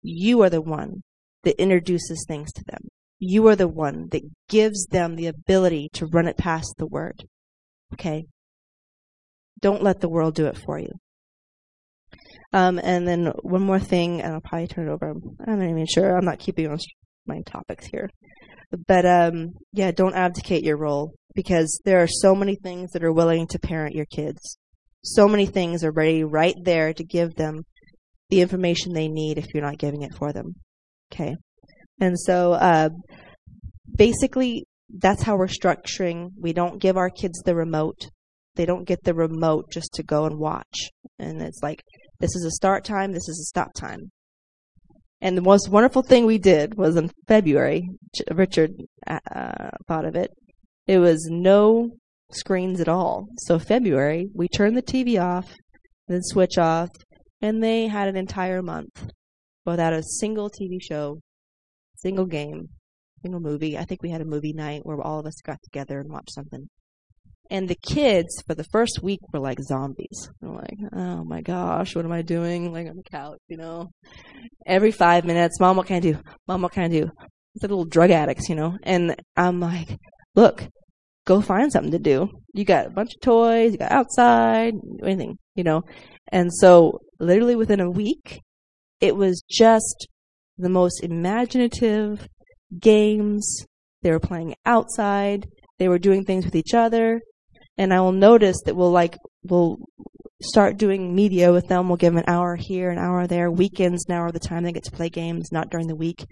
you 0.02 0.42
are 0.44 0.50
the 0.50 0.62
one 0.62 1.02
that 1.44 1.60
introduces 1.62 2.26
things 2.28 2.52
to 2.54 2.64
them. 2.66 2.90
You 3.20 3.48
are 3.48 3.56
the 3.56 3.68
one 3.68 4.10
that 4.12 4.24
gives 4.50 4.86
them 4.88 5.16
the 5.16 5.28
ability 5.28 5.90
to 5.94 6.06
run 6.06 6.28
it 6.28 6.38
past 6.38 6.76
the 6.78 6.86
word. 6.86 7.24
Okay? 7.94 8.26
Don't 9.62 9.84
let 9.84 10.02
the 10.02 10.10
world 10.10 10.36
do 10.36 10.46
it 10.48 10.58
for 10.58 10.78
you. 10.78 10.92
Um, 12.54 12.80
and 12.82 13.08
then 13.08 13.34
one 13.42 13.64
more 13.64 13.80
thing, 13.80 14.22
and 14.22 14.34
I'll 14.34 14.42
probably 14.42 14.68
turn 14.68 14.88
it 14.88 14.92
over. 14.92 15.14
I'm 15.46 15.60
not 15.60 15.70
even 15.70 15.86
sure. 15.86 16.18
I'm 16.18 16.26
not 16.26 16.40
keeping 16.40 16.68
on 16.68 16.78
my 17.26 17.42
topics 17.46 17.88
here. 17.88 18.10
But 18.88 19.06
um, 19.06 19.54
yeah, 19.74 19.92
don't 19.92 20.16
abdicate 20.16 20.64
your 20.64 20.78
role 20.78 21.14
because 21.34 21.80
there 21.86 22.02
are 22.02 22.08
so 22.08 22.34
many 22.36 22.56
things 22.56 22.92
that 22.92 23.04
are 23.04 23.12
willing 23.12 23.48
to 23.48 23.60
parent 23.60 23.96
your 23.96 24.06
kids. 24.06 24.58
So 25.04 25.28
many 25.28 25.46
things 25.46 25.84
are 25.84 25.92
ready 25.92 26.24
right 26.24 26.56
there 26.64 26.94
to 26.94 27.04
give 27.04 27.36
them 27.36 27.62
the 28.30 28.42
information 28.42 28.94
they 28.94 29.08
need 29.08 29.38
if 29.38 29.54
you're 29.54 29.64
not 29.64 29.78
giving 29.78 30.02
it 30.02 30.16
for 30.16 30.34
them. 30.34 30.56
Okay. 31.14 31.36
And 32.00 32.20
so 32.20 32.54
uh, 32.54 32.90
basically, 33.96 34.66
that's 34.90 35.24
how 35.24 35.38
we're 35.38 35.48
structuring. 35.48 36.30
We 36.40 36.54
don't 36.54 36.82
give 36.82 36.98
our 36.98 37.10
kids 37.10 37.42
the 37.46 37.56
remote. 37.56 38.08
They 38.56 38.66
don't 38.66 38.88
get 38.88 39.04
the 39.04 39.14
remote 39.14 39.66
just 39.72 39.94
to 39.96 40.04
go 40.04 40.26
and 40.26 40.40
watch. 40.40 40.90
And 41.20 41.42
it's 41.42 41.60
like, 41.62 41.84
this 42.20 42.36
is 42.36 42.46
a 42.46 42.52
start 42.52 42.84
time, 42.84 43.12
this 43.12 43.28
is 43.28 43.40
a 43.40 43.46
stop 43.46 43.74
time. 43.74 44.12
And 45.22 45.38
the 45.38 45.42
most 45.42 45.70
wonderful 45.70 46.02
thing 46.02 46.26
we 46.26 46.38
did 46.38 46.76
was 46.76 46.96
in 46.96 47.12
February, 47.28 47.90
Richard 48.32 48.72
uh, 49.08 49.70
thought 49.88 50.06
of 50.06 50.16
it, 50.16 50.32
it 50.88 51.00
was 51.00 51.28
no 51.30 51.90
screens 52.32 52.80
at 52.80 52.88
all. 52.88 53.28
So 53.38 53.58
February, 53.60 54.28
we 54.34 54.48
turned 54.48 54.78
the 54.78 54.84
TV 54.84 55.22
off, 55.22 55.54
then 56.08 56.22
switch 56.22 56.58
off, 56.58 56.90
and 57.42 57.64
they 57.64 57.88
had 57.88 58.08
an 58.08 58.16
entire 58.16 58.62
month 58.62 59.12
without 59.66 59.94
a 59.94 60.04
single 60.04 60.50
TV 60.50 60.78
show, 60.82 61.20
single 61.96 62.26
game, 62.26 62.70
single 63.22 63.42
movie. 63.42 63.78
I 63.78 63.86
think 63.86 64.04
we 64.04 64.12
had 64.12 64.22
a 64.22 64.26
movie 64.26 64.54
night 64.54 64.82
where 64.84 65.02
all 65.02 65.20
of 65.20 65.26
us 65.26 65.42
got 65.44 65.58
together 65.64 66.00
and 66.00 66.12
watched 66.12 66.34
something. 66.34 66.68
And 67.52 67.70
the 67.70 67.76
kids 67.76 68.42
for 68.48 68.56
the 68.56 68.64
first 68.64 69.02
week 69.04 69.20
were 69.32 69.40
like 69.40 69.60
zombies. 69.62 70.30
They're 70.42 70.52
like, 70.52 70.78
oh 70.94 71.24
my 71.24 71.42
gosh, 71.42 71.96
what 71.96 72.06
am 72.06 72.12
I 72.12 72.22
doing? 72.24 72.74
Like 72.74 72.88
on 72.88 72.98
the 72.98 73.04
couch, 73.04 73.40
you 73.48 73.58
know. 73.58 73.92
Every 74.66 74.92
five 74.92 75.26
minutes, 75.26 75.60
mom, 75.60 75.78
what 75.78 75.88
can 75.88 75.98
I 75.98 76.00
do? 76.00 76.18
Mom, 76.48 76.64
what 76.64 76.72
can 76.72 76.84
I 76.84 76.88
do? 76.88 77.04
It's 77.54 77.64
like 77.64 77.70
little 77.70 77.86
drug 77.86 78.12
addicts, 78.12 78.50
you 78.50 78.56
know. 78.56 78.78
And 78.84 79.16
I'm 79.38 79.60
like, 79.60 79.98
look, 80.36 80.68
go 81.26 81.40
find 81.42 81.72
something 81.72 81.92
to 81.92 82.00
do. 82.00 82.30
You 82.54 82.66
got 82.66 82.88
a 82.88 82.92
bunch 82.92 83.14
of 83.16 83.22
toys, 83.22 83.72
you 83.72 83.78
got 83.78 83.92
outside, 83.92 84.74
anything, 85.04 85.38
you 85.56 85.64
know. 85.64 85.84
And 86.32 86.52
so 86.52 87.00
literally 87.20 87.56
within 87.56 87.80
a 87.80 87.90
week, 87.90 88.42
it 89.02 89.16
was 89.16 89.44
just 89.50 90.08
the 90.58 90.70
most 90.70 91.04
imaginative 91.04 92.28
games. 92.80 93.66
They 94.02 94.12
were 94.12 94.20
playing 94.20 94.56
outside. 94.66 95.48
They 95.78 95.88
were 95.88 96.00
doing 96.00 96.24
things 96.24 96.46
with 96.46 96.56
each 96.56 96.74
other. 96.74 97.22
And 97.78 97.94
I 97.94 98.02
will 98.02 98.12
notice 98.12 98.58
that 98.66 98.76
we'll 98.76 98.92
like, 98.92 99.18
we'll 99.44 99.78
start 100.42 100.78
doing 100.78 101.14
media 101.16 101.52
with 101.52 101.68
them. 101.68 101.88
We'll 101.88 101.98
give 101.98 102.14
them 102.14 102.24
an 102.26 102.34
hour 102.34 102.56
here, 102.56 102.90
an 102.90 102.98
hour 102.98 103.28
there. 103.28 103.52
Weekends 103.52 104.08
now 104.08 104.22
are 104.22 104.32
the 104.32 104.40
time 104.40 104.64
they 104.64 104.72
get 104.72 104.84
to 104.86 104.92
play 104.92 105.10
games, 105.10 105.52
not 105.52 105.70
during 105.70 105.88
the 105.88 105.96
week. 105.96 106.26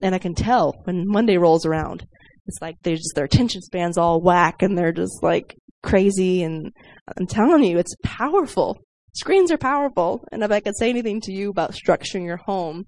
And 0.00 0.14
I 0.14 0.18
can 0.18 0.34
tell 0.34 0.74
when 0.84 1.06
Monday 1.06 1.38
rolls 1.38 1.64
around, 1.64 2.06
it's 2.46 2.58
like 2.60 2.76
they 2.82 2.94
just, 2.94 3.12
their 3.14 3.24
attention 3.24 3.62
spans 3.62 3.96
all 3.96 4.20
whack 4.20 4.62
and 4.62 4.76
they're 4.76 4.92
just 4.92 5.22
like 5.22 5.56
crazy. 5.82 6.42
And 6.42 6.70
I'm 7.16 7.26
telling 7.26 7.64
you, 7.64 7.78
it's 7.78 7.96
powerful. 8.02 8.78
Screens 9.14 9.50
are 9.50 9.58
powerful. 9.58 10.24
And 10.32 10.42
if 10.42 10.50
I 10.50 10.60
could 10.60 10.76
say 10.76 10.90
anything 10.90 11.20
to 11.22 11.32
you 11.32 11.50
about 11.50 11.72
structuring 11.72 12.24
your 12.24 12.38
home, 12.38 12.84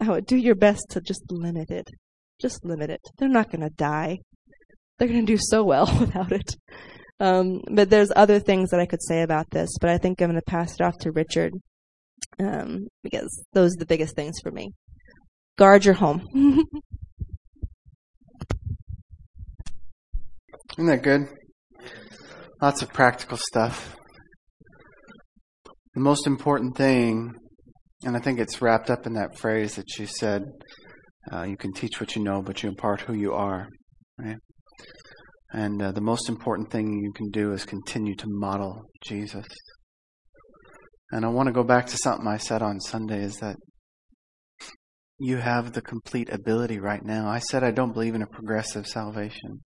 I 0.00 0.08
would 0.08 0.26
do 0.26 0.36
your 0.36 0.54
best 0.54 0.86
to 0.90 1.00
just 1.00 1.22
limit 1.30 1.70
it. 1.70 1.88
Just 2.40 2.64
limit 2.64 2.90
it. 2.90 3.00
They're 3.18 3.28
not 3.28 3.50
going 3.50 3.62
to 3.62 3.70
die. 3.70 4.18
They're 4.98 5.08
going 5.08 5.26
to 5.26 5.32
do 5.32 5.38
so 5.40 5.64
well 5.64 5.86
without 6.00 6.32
it. 6.32 6.56
Um, 7.20 7.60
but 7.70 7.90
there's 7.90 8.10
other 8.14 8.40
things 8.40 8.70
that 8.70 8.80
I 8.80 8.86
could 8.86 9.02
say 9.02 9.22
about 9.22 9.50
this, 9.50 9.70
but 9.80 9.90
I 9.90 9.98
think 9.98 10.20
I'm 10.20 10.30
going 10.30 10.40
to 10.40 10.44
pass 10.44 10.74
it 10.74 10.80
off 10.80 10.98
to 10.98 11.12
Richard 11.12 11.52
um, 12.38 12.88
because 13.02 13.44
those 13.52 13.72
are 13.72 13.78
the 13.78 13.86
biggest 13.86 14.16
things 14.16 14.34
for 14.42 14.50
me. 14.50 14.72
Guard 15.56 15.84
your 15.84 15.94
home. 15.94 16.26
Isn't 20.76 20.86
that 20.86 21.02
good? 21.02 21.28
Lots 22.60 22.82
of 22.82 22.92
practical 22.92 23.36
stuff. 23.36 23.96
The 25.94 26.00
most 26.00 26.26
important 26.26 26.76
thing, 26.76 27.32
and 28.04 28.16
I 28.16 28.20
think 28.20 28.40
it's 28.40 28.60
wrapped 28.60 28.90
up 28.90 29.06
in 29.06 29.12
that 29.12 29.38
phrase 29.38 29.76
that 29.76 29.96
you 29.96 30.06
said, 30.06 30.42
uh, 31.32 31.44
you 31.44 31.56
can 31.56 31.72
teach 31.72 32.00
what 32.00 32.16
you 32.16 32.24
know, 32.24 32.42
but 32.42 32.62
you 32.62 32.68
impart 32.68 33.02
who 33.02 33.14
you 33.14 33.32
are. 33.34 33.68
Right? 34.18 34.38
And 35.54 35.80
uh, 35.80 35.92
the 35.92 36.00
most 36.00 36.28
important 36.28 36.72
thing 36.72 36.98
you 36.98 37.12
can 37.12 37.30
do 37.30 37.52
is 37.52 37.64
continue 37.64 38.16
to 38.16 38.26
model 38.26 38.82
Jesus. 39.04 39.46
And 41.12 41.24
I 41.24 41.28
want 41.28 41.46
to 41.46 41.52
go 41.52 41.62
back 41.62 41.86
to 41.86 41.96
something 41.96 42.26
I 42.26 42.38
said 42.38 42.60
on 42.60 42.80
Sunday 42.80 43.22
is 43.22 43.36
that 43.36 43.54
you 45.20 45.36
have 45.36 45.72
the 45.72 45.80
complete 45.80 46.28
ability 46.28 46.80
right 46.80 47.04
now. 47.04 47.28
I 47.28 47.38
said 47.38 47.62
I 47.62 47.70
don't 47.70 47.92
believe 47.92 48.16
in 48.16 48.22
a 48.22 48.26
progressive 48.26 48.84
salvation. 48.88 49.62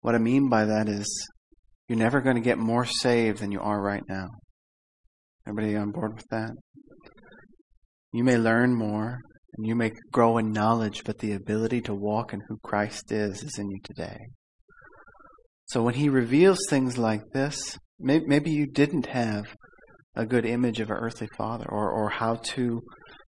What 0.00 0.16
I 0.16 0.18
mean 0.18 0.48
by 0.48 0.64
that 0.64 0.88
is 0.88 1.06
you're 1.86 2.00
never 2.00 2.20
going 2.20 2.34
to 2.34 2.42
get 2.42 2.58
more 2.58 2.84
saved 2.84 3.38
than 3.38 3.52
you 3.52 3.60
are 3.60 3.80
right 3.80 4.02
now. 4.08 4.26
Everybody 5.46 5.76
on 5.76 5.92
board 5.92 6.16
with 6.16 6.26
that? 6.30 6.50
You 8.12 8.24
may 8.24 8.38
learn 8.38 8.74
more 8.74 9.20
and 9.56 9.68
you 9.68 9.76
may 9.76 9.92
grow 10.10 10.38
in 10.38 10.50
knowledge, 10.50 11.04
but 11.04 11.18
the 11.20 11.32
ability 11.32 11.80
to 11.82 11.94
walk 11.94 12.32
in 12.32 12.40
who 12.48 12.58
Christ 12.64 13.12
is 13.12 13.44
is 13.44 13.56
in 13.56 13.70
you 13.70 13.78
today. 13.84 14.18
So 15.72 15.82
when 15.82 15.94
he 15.94 16.10
reveals 16.10 16.58
things 16.68 16.98
like 16.98 17.22
this, 17.32 17.78
maybe 17.98 18.50
you 18.50 18.66
didn't 18.66 19.06
have 19.06 19.56
a 20.14 20.26
good 20.26 20.44
image 20.44 20.80
of 20.80 20.90
an 20.90 20.98
earthly 20.98 21.28
father 21.38 21.64
or, 21.66 21.90
or 21.90 22.10
how 22.10 22.34
to 22.34 22.82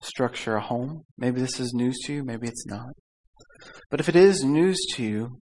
structure 0.02 0.56
a 0.56 0.60
home. 0.60 1.04
Maybe 1.20 1.40
this 1.40 1.60
is 1.60 1.72
news 1.76 2.00
to 2.06 2.14
you, 2.14 2.24
maybe 2.24 2.48
it's 2.48 2.66
not. 2.66 2.94
But 3.92 4.00
if 4.00 4.10
it 4.10 4.16
is 4.16 4.44
news 4.44 4.80
to 4.96 5.04
you, 5.04 5.40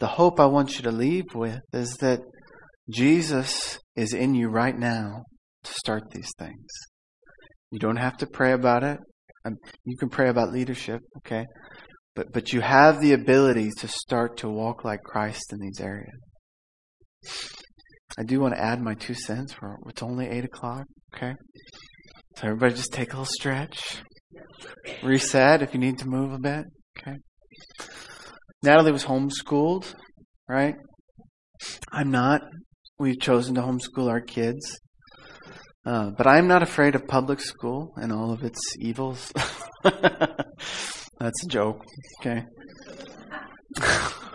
the 0.00 0.08
hope 0.08 0.40
I 0.40 0.46
want 0.46 0.78
you 0.78 0.82
to 0.82 0.90
leave 0.90 1.32
with 1.32 1.60
is 1.72 1.96
that 1.98 2.22
Jesus 2.90 3.78
is 3.94 4.12
in 4.12 4.34
you 4.34 4.48
right 4.48 4.76
now 4.76 5.22
to 5.62 5.72
start 5.72 6.10
these 6.10 6.32
things. 6.40 6.66
You 7.70 7.78
don't 7.78 7.98
have 7.98 8.16
to 8.16 8.26
pray 8.26 8.50
about 8.50 8.82
it. 8.82 8.98
Um, 9.44 9.58
you 9.84 9.96
can 9.96 10.08
pray 10.08 10.28
about 10.28 10.50
leadership, 10.50 11.02
okay? 11.18 11.46
But, 12.16 12.32
but 12.32 12.52
you 12.52 12.62
have 12.62 13.00
the 13.00 13.12
ability 13.12 13.70
to 13.78 13.86
start 13.86 14.38
to 14.38 14.48
walk 14.48 14.84
like 14.84 15.04
Christ 15.04 15.52
in 15.52 15.60
these 15.60 15.80
areas. 15.80 16.18
I 18.18 18.24
do 18.24 18.40
want 18.40 18.54
to 18.54 18.60
add 18.60 18.80
my 18.80 18.94
two 18.94 19.14
cents. 19.14 19.52
For, 19.52 19.78
it's 19.86 20.02
only 20.02 20.28
8 20.28 20.44
o'clock, 20.44 20.84
okay? 21.14 21.34
So 22.36 22.48
everybody 22.48 22.74
just 22.74 22.92
take 22.92 23.12
a 23.12 23.16
little 23.16 23.32
stretch. 23.32 24.02
Reset 25.02 25.62
if 25.62 25.74
you 25.74 25.80
need 25.80 25.98
to 25.98 26.08
move 26.08 26.32
a 26.32 26.38
bit, 26.38 26.64
okay? 26.98 27.16
Natalie 28.62 28.92
was 28.92 29.04
homeschooled, 29.04 29.94
right? 30.48 30.76
I'm 31.90 32.10
not. 32.10 32.42
We've 32.98 33.18
chosen 33.18 33.54
to 33.56 33.62
homeschool 33.62 34.08
our 34.08 34.20
kids. 34.20 34.78
Uh, 35.84 36.10
but 36.16 36.26
I'm 36.26 36.46
not 36.46 36.62
afraid 36.62 36.94
of 36.94 37.08
public 37.08 37.40
school 37.40 37.92
and 37.96 38.12
all 38.12 38.32
of 38.32 38.44
its 38.44 38.60
evils. 38.78 39.32
That's 39.82 41.44
a 41.44 41.48
joke, 41.48 41.84
okay? 42.20 42.44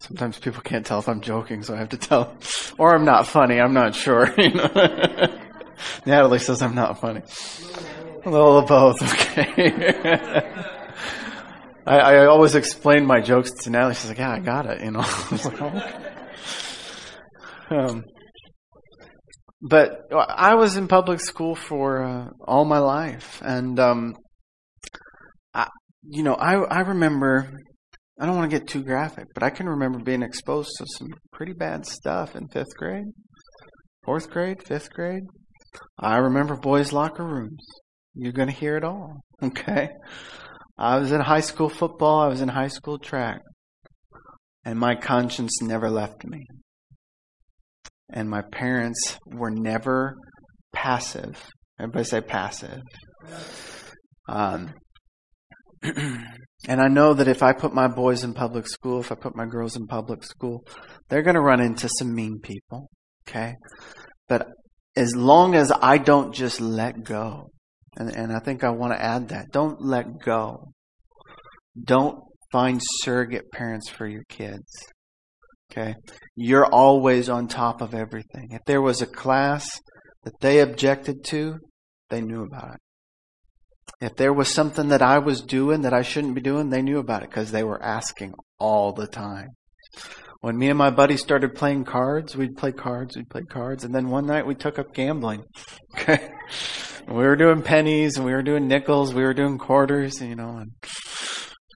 Sometimes 0.00 0.38
people 0.38 0.62
can't 0.62 0.84
tell 0.84 0.98
if 0.98 1.08
I'm 1.08 1.20
joking, 1.20 1.62
so 1.62 1.74
I 1.74 1.78
have 1.78 1.90
to 1.90 1.96
tell. 1.96 2.36
Or 2.78 2.94
I'm 2.94 3.04
not 3.04 3.26
funny, 3.26 3.60
I'm 3.60 3.74
not 3.74 3.94
sure. 3.94 4.32
Natalie 6.06 6.38
says 6.38 6.62
I'm 6.62 6.74
not 6.74 7.00
funny. 7.00 7.22
A 8.24 8.30
little 8.30 8.58
of 8.58 8.68
both, 8.68 9.02
okay. 9.02 10.42
I, 11.84 11.98
I, 11.98 12.26
always 12.26 12.54
explain 12.54 13.04
my 13.04 13.20
jokes 13.20 13.50
to 13.64 13.70
Natalie. 13.70 13.94
She's 13.94 14.08
like, 14.08 14.18
yeah, 14.18 14.30
I 14.30 14.38
got 14.38 14.66
it, 14.66 14.84
you 14.84 14.92
know. 14.92 15.02
oh, 15.04 15.82
um, 17.70 18.04
but 19.60 20.02
I 20.12 20.54
was 20.54 20.76
in 20.76 20.86
public 20.86 21.18
school 21.18 21.56
for 21.56 22.04
uh, 22.04 22.28
all 22.40 22.64
my 22.64 22.78
life, 22.78 23.42
and 23.44 23.80
um, 23.80 24.14
I, 25.52 25.68
you 26.02 26.22
know, 26.22 26.34
I 26.34 26.54
I 26.54 26.80
remember. 26.80 27.58
I 28.20 28.26
don't 28.26 28.36
want 28.36 28.50
to 28.50 28.58
get 28.58 28.68
too 28.68 28.82
graphic, 28.82 29.26
but 29.34 29.42
I 29.42 29.50
can 29.50 29.68
remember 29.68 29.98
being 29.98 30.22
exposed 30.22 30.70
to 30.78 30.86
some 30.96 31.08
pretty 31.32 31.52
bad 31.52 31.86
stuff 31.86 32.36
in 32.36 32.48
fifth 32.48 32.76
grade, 32.76 33.06
fourth 34.04 34.30
grade, 34.30 34.62
fifth 34.62 34.92
grade. 34.92 35.24
I 35.98 36.18
remember 36.18 36.56
boys' 36.56 36.92
locker 36.92 37.24
rooms. 37.24 37.64
You're 38.14 38.32
going 38.32 38.48
to 38.48 38.54
hear 38.54 38.76
it 38.76 38.84
all, 38.84 39.22
okay? 39.42 39.88
I 40.78 40.98
was 40.98 41.12
in 41.12 41.20
high 41.20 41.40
school 41.40 41.68
football. 41.68 42.20
I 42.20 42.28
was 42.28 42.42
in 42.42 42.48
high 42.48 42.68
school 42.68 42.98
track, 42.98 43.40
and 44.64 44.78
my 44.78 44.94
conscience 44.94 45.62
never 45.62 45.88
left 45.88 46.24
me 46.24 46.46
and 48.12 48.28
my 48.28 48.42
parents 48.42 49.18
were 49.26 49.50
never 49.50 50.14
passive. 50.72 51.42
Everybody 51.80 52.04
say 52.04 52.20
passive. 52.20 52.82
Um, 54.28 54.74
and 55.82 56.80
I 56.80 56.88
know 56.88 57.14
that 57.14 57.28
if 57.28 57.42
I 57.42 57.52
put 57.52 57.74
my 57.74 57.88
boys 57.88 58.24
in 58.24 58.34
public 58.34 58.68
school, 58.68 59.00
if 59.00 59.10
I 59.10 59.16
put 59.16 59.36
my 59.36 59.46
girls 59.46 59.76
in 59.76 59.86
public 59.86 60.24
school, 60.24 60.64
they're 61.08 61.22
going 61.22 61.34
to 61.34 61.40
run 61.40 61.60
into 61.60 61.88
some 61.88 62.14
mean 62.14 62.40
people. 62.40 62.88
Okay. 63.28 63.54
But 64.28 64.46
as 64.96 65.16
long 65.16 65.54
as 65.54 65.72
I 65.72 65.98
don't 65.98 66.34
just 66.34 66.60
let 66.60 67.02
go, 67.02 67.50
and, 67.96 68.10
and 68.14 68.32
I 68.32 68.38
think 68.38 68.64
I 68.64 68.70
want 68.70 68.92
to 68.92 69.02
add 69.02 69.28
that, 69.28 69.46
don't 69.50 69.80
let 69.82 70.20
go. 70.24 70.72
Don't 71.82 72.20
find 72.50 72.80
surrogate 73.02 73.50
parents 73.50 73.88
for 73.88 74.06
your 74.06 74.24
kids. 74.28 74.86
Okay? 75.70 75.94
You're 76.36 76.66
always 76.66 77.28
on 77.28 77.48
top 77.48 77.80
of 77.80 77.94
everything. 77.94 78.48
If 78.50 78.60
there 78.66 78.82
was 78.82 79.00
a 79.00 79.06
class 79.06 79.68
that 80.24 80.38
they 80.40 80.60
objected 80.60 81.24
to, 81.26 81.56
they 82.10 82.20
knew 82.20 82.44
about 82.44 82.74
it. 82.74 82.80
If 84.00 84.16
there 84.16 84.32
was 84.32 84.52
something 84.52 84.88
that 84.88 85.02
I 85.02 85.18
was 85.18 85.42
doing 85.42 85.82
that 85.82 85.94
I 85.94 86.02
shouldn't 86.02 86.34
be 86.34 86.40
doing, 86.40 86.70
they 86.70 86.82
knew 86.82 86.98
about 86.98 87.22
it 87.22 87.30
because 87.30 87.52
they 87.52 87.62
were 87.62 87.82
asking 87.82 88.34
all 88.58 88.92
the 88.92 89.06
time. 89.06 89.48
When 90.40 90.58
me 90.58 90.68
and 90.68 90.78
my 90.78 90.90
buddy 90.90 91.16
started 91.16 91.54
playing 91.54 91.84
cards, 91.84 92.36
we'd 92.36 92.56
play 92.56 92.72
cards, 92.72 93.16
we'd 93.16 93.30
play 93.30 93.42
cards, 93.42 93.84
and 93.84 93.94
then 93.94 94.08
one 94.08 94.26
night 94.26 94.46
we 94.46 94.56
took 94.56 94.78
up 94.78 94.94
gambling. 94.94 95.44
Okay? 95.94 96.30
We 97.06 97.14
were 97.14 97.36
doing 97.36 97.62
pennies 97.62 98.16
and 98.16 98.24
we 98.24 98.32
were 98.32 98.42
doing 98.42 98.66
nickels, 98.66 99.12
we 99.12 99.24
were 99.24 99.34
doing 99.34 99.58
quarters, 99.58 100.22
you 100.22 100.36
know, 100.36 100.56
and 100.56 100.70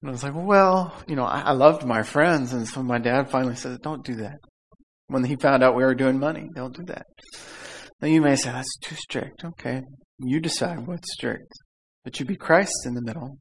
and 0.01 0.09
I 0.09 0.11
was 0.11 0.23
like, 0.23 0.33
well, 0.35 0.93
you 1.07 1.15
know, 1.15 1.25
I, 1.25 1.41
I 1.41 1.51
loved 1.53 1.83
my 1.83 2.03
friends. 2.03 2.53
And 2.53 2.67
so 2.67 2.83
my 2.83 2.99
dad 2.99 3.31
finally 3.31 3.55
said, 3.55 3.81
don't 3.81 4.05
do 4.05 4.15
that. 4.17 4.37
When 5.07 5.23
he 5.23 5.35
found 5.35 5.63
out 5.63 5.75
we 5.75 5.83
were 5.83 5.95
doing 5.95 6.19
money, 6.19 6.49
don't 6.55 6.75
do 6.75 6.83
that. 6.85 7.05
Now 8.01 8.07
you 8.07 8.21
may 8.21 8.35
say, 8.35 8.51
that's 8.51 8.77
too 8.77 8.95
strict. 8.95 9.43
Okay. 9.43 9.81
You 10.19 10.39
decide 10.39 10.85
what's 10.85 11.11
strict. 11.13 11.51
But 12.03 12.19
you 12.19 12.25
be 12.25 12.35
Christ 12.35 12.85
in 12.85 12.93
the 12.93 13.01
middle. 13.01 13.37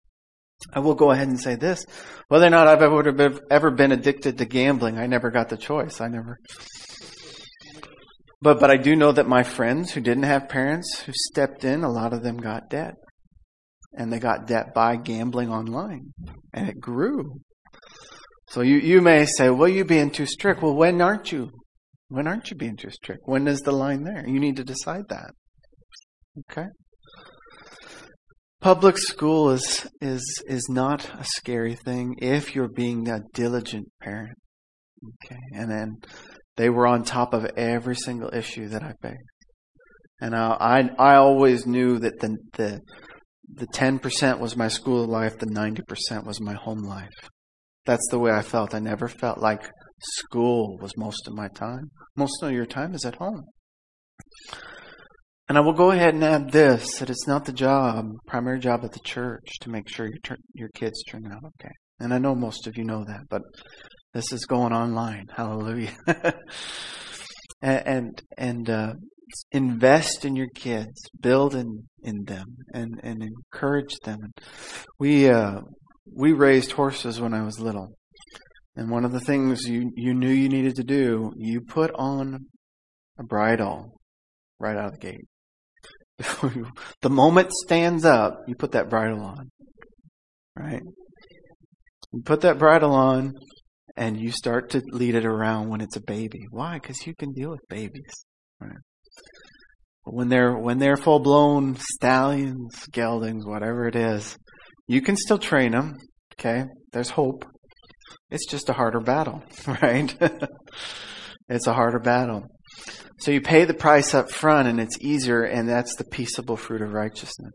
I 0.72 0.80
will 0.80 0.94
go 0.94 1.10
ahead 1.10 1.28
and 1.28 1.40
say 1.40 1.54
this. 1.54 1.84
Whether 2.28 2.46
or 2.46 2.50
not 2.50 2.66
I've 2.66 2.82
ever, 2.82 3.38
ever 3.50 3.70
been 3.70 3.92
addicted 3.92 4.38
to 4.38 4.44
gambling, 4.44 4.98
I 4.98 5.06
never 5.06 5.30
got 5.30 5.48
the 5.48 5.56
choice. 5.56 6.00
I 6.00 6.08
never, 6.08 6.38
But 8.40 8.58
but 8.58 8.70
I 8.70 8.76
do 8.76 8.96
know 8.96 9.12
that 9.12 9.28
my 9.28 9.42
friends 9.42 9.92
who 9.92 10.00
didn't 10.00 10.24
have 10.24 10.48
parents 10.48 11.02
who 11.02 11.12
stepped 11.14 11.64
in, 11.64 11.84
a 11.84 11.90
lot 11.90 12.12
of 12.12 12.22
them 12.22 12.38
got 12.38 12.70
debt. 12.70 12.94
And 13.92 14.12
they 14.12 14.18
got 14.18 14.46
debt 14.46 14.74
by 14.74 14.96
gambling 14.96 15.50
online. 15.50 16.12
And 16.52 16.68
it 16.68 16.80
grew. 16.80 17.40
So 18.48 18.60
you, 18.60 18.76
you 18.76 19.00
may 19.00 19.26
say, 19.26 19.50
well, 19.50 19.68
you're 19.68 19.84
being 19.84 20.10
too 20.10 20.26
strict. 20.26 20.62
Well, 20.62 20.74
when 20.74 21.00
aren't 21.00 21.32
you? 21.32 21.50
When 22.08 22.26
aren't 22.26 22.50
you 22.50 22.56
being 22.56 22.76
too 22.76 22.90
strict? 22.90 23.22
When 23.24 23.48
is 23.48 23.60
the 23.60 23.72
line 23.72 24.04
there? 24.04 24.24
You 24.26 24.38
need 24.38 24.56
to 24.56 24.64
decide 24.64 25.08
that. 25.08 25.30
Okay? 26.50 26.68
Public 28.60 28.96
school 28.98 29.50
is 29.50 29.86
is 30.00 30.42
is 30.46 30.66
not 30.68 31.08
a 31.18 31.24
scary 31.24 31.74
thing 31.74 32.16
if 32.18 32.54
you're 32.54 32.68
being 32.68 33.08
a 33.08 33.20
diligent 33.34 33.86
parent. 34.00 34.38
Okay, 35.24 35.38
and 35.52 35.70
then 35.70 35.96
they 36.56 36.70
were 36.70 36.86
on 36.86 37.04
top 37.04 37.34
of 37.34 37.44
every 37.56 37.94
single 37.94 38.30
issue 38.32 38.68
that 38.68 38.82
I 38.82 38.94
faced, 39.02 39.18
and 40.20 40.34
I 40.34 40.88
I, 40.98 41.12
I 41.12 41.16
always 41.16 41.66
knew 41.66 41.98
that 41.98 42.20
the 42.20 42.36
the 42.54 42.80
the 43.54 43.66
ten 43.66 43.98
percent 43.98 44.40
was 44.40 44.56
my 44.56 44.68
school 44.68 45.06
life, 45.06 45.38
the 45.38 45.46
ninety 45.46 45.82
percent 45.82 46.26
was 46.26 46.40
my 46.40 46.54
home 46.54 46.82
life. 46.82 47.30
That's 47.84 48.08
the 48.10 48.18
way 48.18 48.32
I 48.32 48.42
felt. 48.42 48.74
I 48.74 48.80
never 48.80 49.06
felt 49.06 49.38
like 49.38 49.70
school 50.00 50.78
was 50.80 50.96
most 50.96 51.28
of 51.28 51.34
my 51.34 51.48
time. 51.48 51.90
Most 52.16 52.42
of 52.42 52.52
your 52.52 52.66
time 52.66 52.94
is 52.94 53.04
at 53.04 53.16
home. 53.16 53.44
And 55.48 55.56
I 55.56 55.60
will 55.60 55.74
go 55.74 55.92
ahead 55.92 56.14
and 56.14 56.24
add 56.24 56.50
this 56.50 56.98
that 56.98 57.10
it's 57.10 57.26
not 57.26 57.44
the 57.44 57.52
job, 57.52 58.10
primary 58.26 58.58
job 58.58 58.84
of 58.84 58.90
the 58.90 59.00
church 59.00 59.58
to 59.60 59.70
make 59.70 59.88
sure 59.88 60.06
your, 60.06 60.36
your 60.54 60.68
kids 60.70 61.04
turn 61.04 61.26
out 61.26 61.44
okay. 61.44 61.72
And 62.00 62.12
I 62.12 62.18
know 62.18 62.34
most 62.34 62.66
of 62.66 62.76
you 62.76 62.84
know 62.84 63.04
that, 63.04 63.28
but 63.30 63.42
this 64.12 64.32
is 64.32 64.44
going 64.44 64.72
online. 64.72 65.26
Hallelujah. 65.34 65.92
and 67.62 67.86
and, 67.86 68.22
and 68.36 68.70
uh, 68.70 68.92
invest 69.52 70.24
in 70.24 70.36
your 70.36 70.48
kids, 70.54 71.00
build 71.20 71.54
in, 71.54 71.84
in 72.02 72.24
them, 72.24 72.56
and, 72.72 73.00
and 73.02 73.22
encourage 73.22 73.94
them. 74.04 74.32
We 74.98 75.28
uh, 75.28 75.60
we 76.12 76.32
raised 76.32 76.72
horses 76.72 77.20
when 77.20 77.34
I 77.34 77.42
was 77.42 77.60
little, 77.60 77.94
and 78.74 78.90
one 78.90 79.04
of 79.04 79.12
the 79.12 79.20
things 79.20 79.68
you 79.68 79.90
you 79.96 80.14
knew 80.14 80.30
you 80.30 80.48
needed 80.48 80.76
to 80.76 80.84
do, 80.84 81.32
you 81.36 81.60
put 81.60 81.90
on 81.94 82.46
a 83.18 83.22
bridle 83.22 84.00
right 84.58 84.76
out 84.76 84.86
of 84.86 84.92
the 84.92 84.98
gate. 84.98 85.26
the 87.02 87.10
moment 87.10 87.52
stands 87.52 88.04
up, 88.04 88.40
you 88.46 88.54
put 88.54 88.72
that 88.72 88.88
bridle 88.88 89.20
on. 89.20 89.50
Right? 90.58 90.82
You 92.12 92.22
put 92.22 92.40
that 92.42 92.58
bridle 92.58 92.94
on 92.94 93.34
and 93.96 94.18
you 94.18 94.30
start 94.30 94.70
to 94.70 94.82
lead 94.90 95.14
it 95.14 95.26
around 95.26 95.68
when 95.68 95.80
it's 95.80 95.96
a 95.96 96.00
baby. 96.00 96.46
Why? 96.50 96.74
Because 96.74 97.06
you 97.06 97.14
can 97.14 97.32
deal 97.32 97.50
with 97.50 97.60
babies. 97.68 98.12
Right? 98.60 98.78
When 100.04 100.28
they're 100.28 100.56
when 100.56 100.78
they're 100.78 100.96
full 100.96 101.18
blown 101.18 101.76
stallions, 101.94 102.86
geldings, 102.92 103.44
whatever 103.44 103.88
it 103.88 103.96
is, 103.96 104.38
you 104.86 105.02
can 105.02 105.16
still 105.16 105.38
train 105.38 105.72
them. 105.72 105.96
Okay, 106.38 106.64
there's 106.92 107.10
hope. 107.10 107.44
It's 108.30 108.46
just 108.46 108.68
a 108.68 108.72
harder 108.72 109.00
battle, 109.00 109.42
right? 109.82 110.14
it's 111.48 111.66
a 111.66 111.72
harder 111.72 111.98
battle. 111.98 112.46
So 113.18 113.30
you 113.30 113.40
pay 113.40 113.64
the 113.64 113.74
price 113.74 114.14
up 114.14 114.30
front 114.30 114.68
and 114.68 114.78
it's 114.78 115.00
easier, 115.00 115.42
and 115.42 115.68
that's 115.68 115.96
the 115.96 116.04
peaceable 116.04 116.56
fruit 116.56 116.82
of 116.82 116.92
righteousness. 116.92 117.54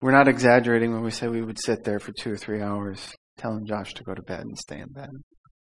We're 0.00 0.12
not 0.12 0.28
exaggerating 0.28 0.92
when 0.92 1.02
we 1.02 1.10
say 1.10 1.26
we 1.26 1.42
would 1.42 1.58
sit 1.60 1.84
there 1.84 1.98
for 1.98 2.12
two 2.12 2.32
or 2.32 2.36
three 2.36 2.62
hours 2.62 3.12
telling 3.36 3.66
Josh 3.66 3.94
to 3.94 4.04
go 4.04 4.14
to 4.14 4.22
bed 4.22 4.40
and 4.40 4.56
stay 4.56 4.78
in 4.78 4.92
bed. 4.92 5.10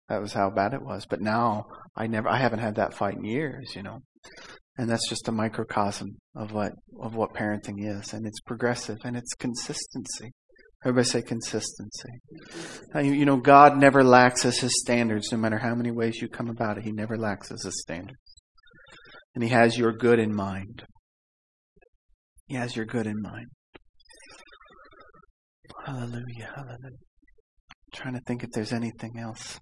That 0.10 0.22
was 0.22 0.34
how 0.34 0.50
bad 0.50 0.74
it 0.74 0.82
was. 0.82 1.06
But 1.10 1.22
now 1.22 1.66
I 1.96 2.08
never 2.08 2.30
I 2.30 2.38
haven't 2.38 2.60
had 2.60 2.76
that 2.76 2.94
fight 2.94 3.16
in 3.16 3.24
years, 3.24 3.74
you 3.76 3.84
know. 3.84 4.00
And 4.78 4.90
that's 4.90 5.10
just 5.10 5.28
a 5.28 5.32
microcosm 5.32 6.18
of 6.36 6.52
what 6.52 6.74
of 7.02 7.16
what 7.16 7.34
parenting 7.34 7.78
is. 7.80 8.14
And 8.14 8.26
it's 8.26 8.40
progressive 8.42 8.98
and 9.04 9.16
it's 9.16 9.34
consistency. 9.34 10.32
Everybody 10.86 11.08
say 11.08 11.22
consistency. 11.22 12.10
You 12.96 13.26
know, 13.26 13.38
God 13.38 13.78
never 13.78 14.02
laxes 14.02 14.62
his 14.62 14.80
standards, 14.80 15.32
no 15.32 15.38
matter 15.38 15.58
how 15.58 15.76
many 15.76 15.92
ways 15.92 16.22
you 16.22 16.30
come 16.30 16.50
about 16.50 16.78
it. 16.78 16.86
He 16.86 16.92
never 16.92 17.18
laxes 17.18 17.66
his 17.66 17.82
standards. 17.82 18.29
And 19.36 19.44
He 19.44 19.50
has 19.50 19.78
your 19.78 19.94
good 19.94 20.20
in 20.20 20.34
mind. 20.34 20.84
He 22.48 22.56
has 22.56 22.76
your 22.76 22.86
good 22.86 23.06
in 23.06 23.22
mind. 23.22 23.48
Hallelujah, 25.86 26.52
hallelujah. 26.56 26.78
I'm 26.84 27.94
trying 27.94 28.14
to 28.16 28.22
think 28.28 28.44
if 28.44 28.50
there's 28.52 28.74
anything 28.74 29.20
else. 29.20 29.60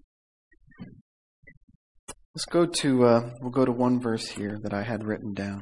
Let's 2.33 2.45
go 2.45 2.65
to 2.65 3.05
uh, 3.05 3.29
we'll 3.41 3.51
go 3.51 3.65
to 3.65 3.71
one 3.71 3.99
verse 3.99 4.27
here 4.27 4.57
that 4.61 4.73
I 4.73 4.83
had 4.83 5.03
written 5.03 5.33
down. 5.33 5.61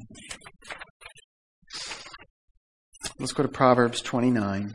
Let's 3.17 3.31
go 3.31 3.43
to 3.43 3.49
Proverbs 3.49 4.01
29. 4.01 4.73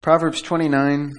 Proverbs 0.00 0.40
29, 0.42 1.12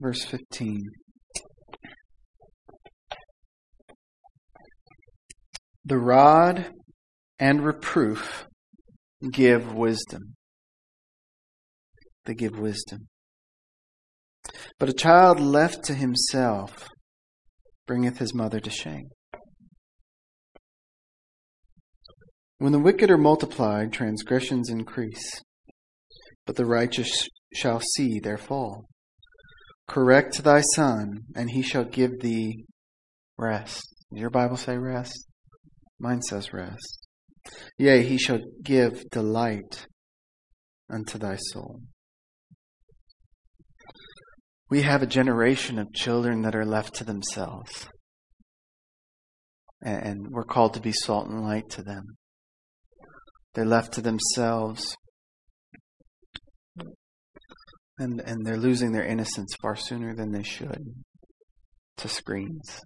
verse 0.00 0.24
15. 0.24 0.82
The 5.84 5.98
rod 5.98 6.70
and 7.38 7.64
reproof 7.64 8.46
give 9.32 9.74
wisdom. 9.74 10.34
They 12.26 12.34
give 12.34 12.58
wisdom. 12.58 13.08
But 14.78 14.88
a 14.88 14.94
child 14.94 15.40
left 15.40 15.84
to 15.84 15.94
himself 15.94 16.88
bringeth 17.86 18.18
his 18.18 18.32
mother 18.32 18.60
to 18.60 18.70
shame. 18.70 19.08
When 22.60 22.72
the 22.72 22.78
wicked 22.78 23.10
are 23.10 23.16
multiplied, 23.16 23.90
transgressions 23.90 24.68
increase, 24.68 25.40
but 26.44 26.56
the 26.56 26.66
righteous 26.66 27.26
shall 27.54 27.80
see 27.80 28.20
their 28.20 28.36
fall. 28.36 28.84
Correct 29.88 30.44
thy 30.44 30.60
son, 30.60 31.22
and 31.34 31.52
he 31.52 31.62
shall 31.62 31.84
give 31.84 32.20
thee 32.20 32.66
rest. 33.38 33.82
Your 34.12 34.28
Bible 34.28 34.58
say 34.58 34.76
rest? 34.76 35.26
Mine 35.98 36.20
says 36.20 36.52
rest. 36.52 37.06
Yea, 37.78 38.02
he 38.02 38.18
shall 38.18 38.40
give 38.62 39.08
delight 39.08 39.86
unto 40.90 41.16
thy 41.16 41.36
soul. 41.36 41.80
We 44.68 44.82
have 44.82 45.02
a 45.02 45.06
generation 45.06 45.78
of 45.78 45.94
children 45.94 46.42
that 46.42 46.54
are 46.54 46.66
left 46.66 46.94
to 46.96 47.04
themselves. 47.04 47.88
And 49.80 50.26
we're 50.28 50.44
called 50.44 50.74
to 50.74 50.80
be 50.80 50.92
salt 50.92 51.26
and 51.26 51.42
light 51.42 51.70
to 51.70 51.82
them. 51.82 52.18
They're 53.54 53.64
left 53.64 53.92
to 53.94 54.00
themselves. 54.00 54.96
And, 57.98 58.20
and 58.20 58.46
they're 58.46 58.56
losing 58.56 58.92
their 58.92 59.04
innocence 59.04 59.52
far 59.60 59.76
sooner 59.76 60.14
than 60.14 60.32
they 60.32 60.42
should 60.42 60.82
to 61.98 62.08
screens. 62.08 62.80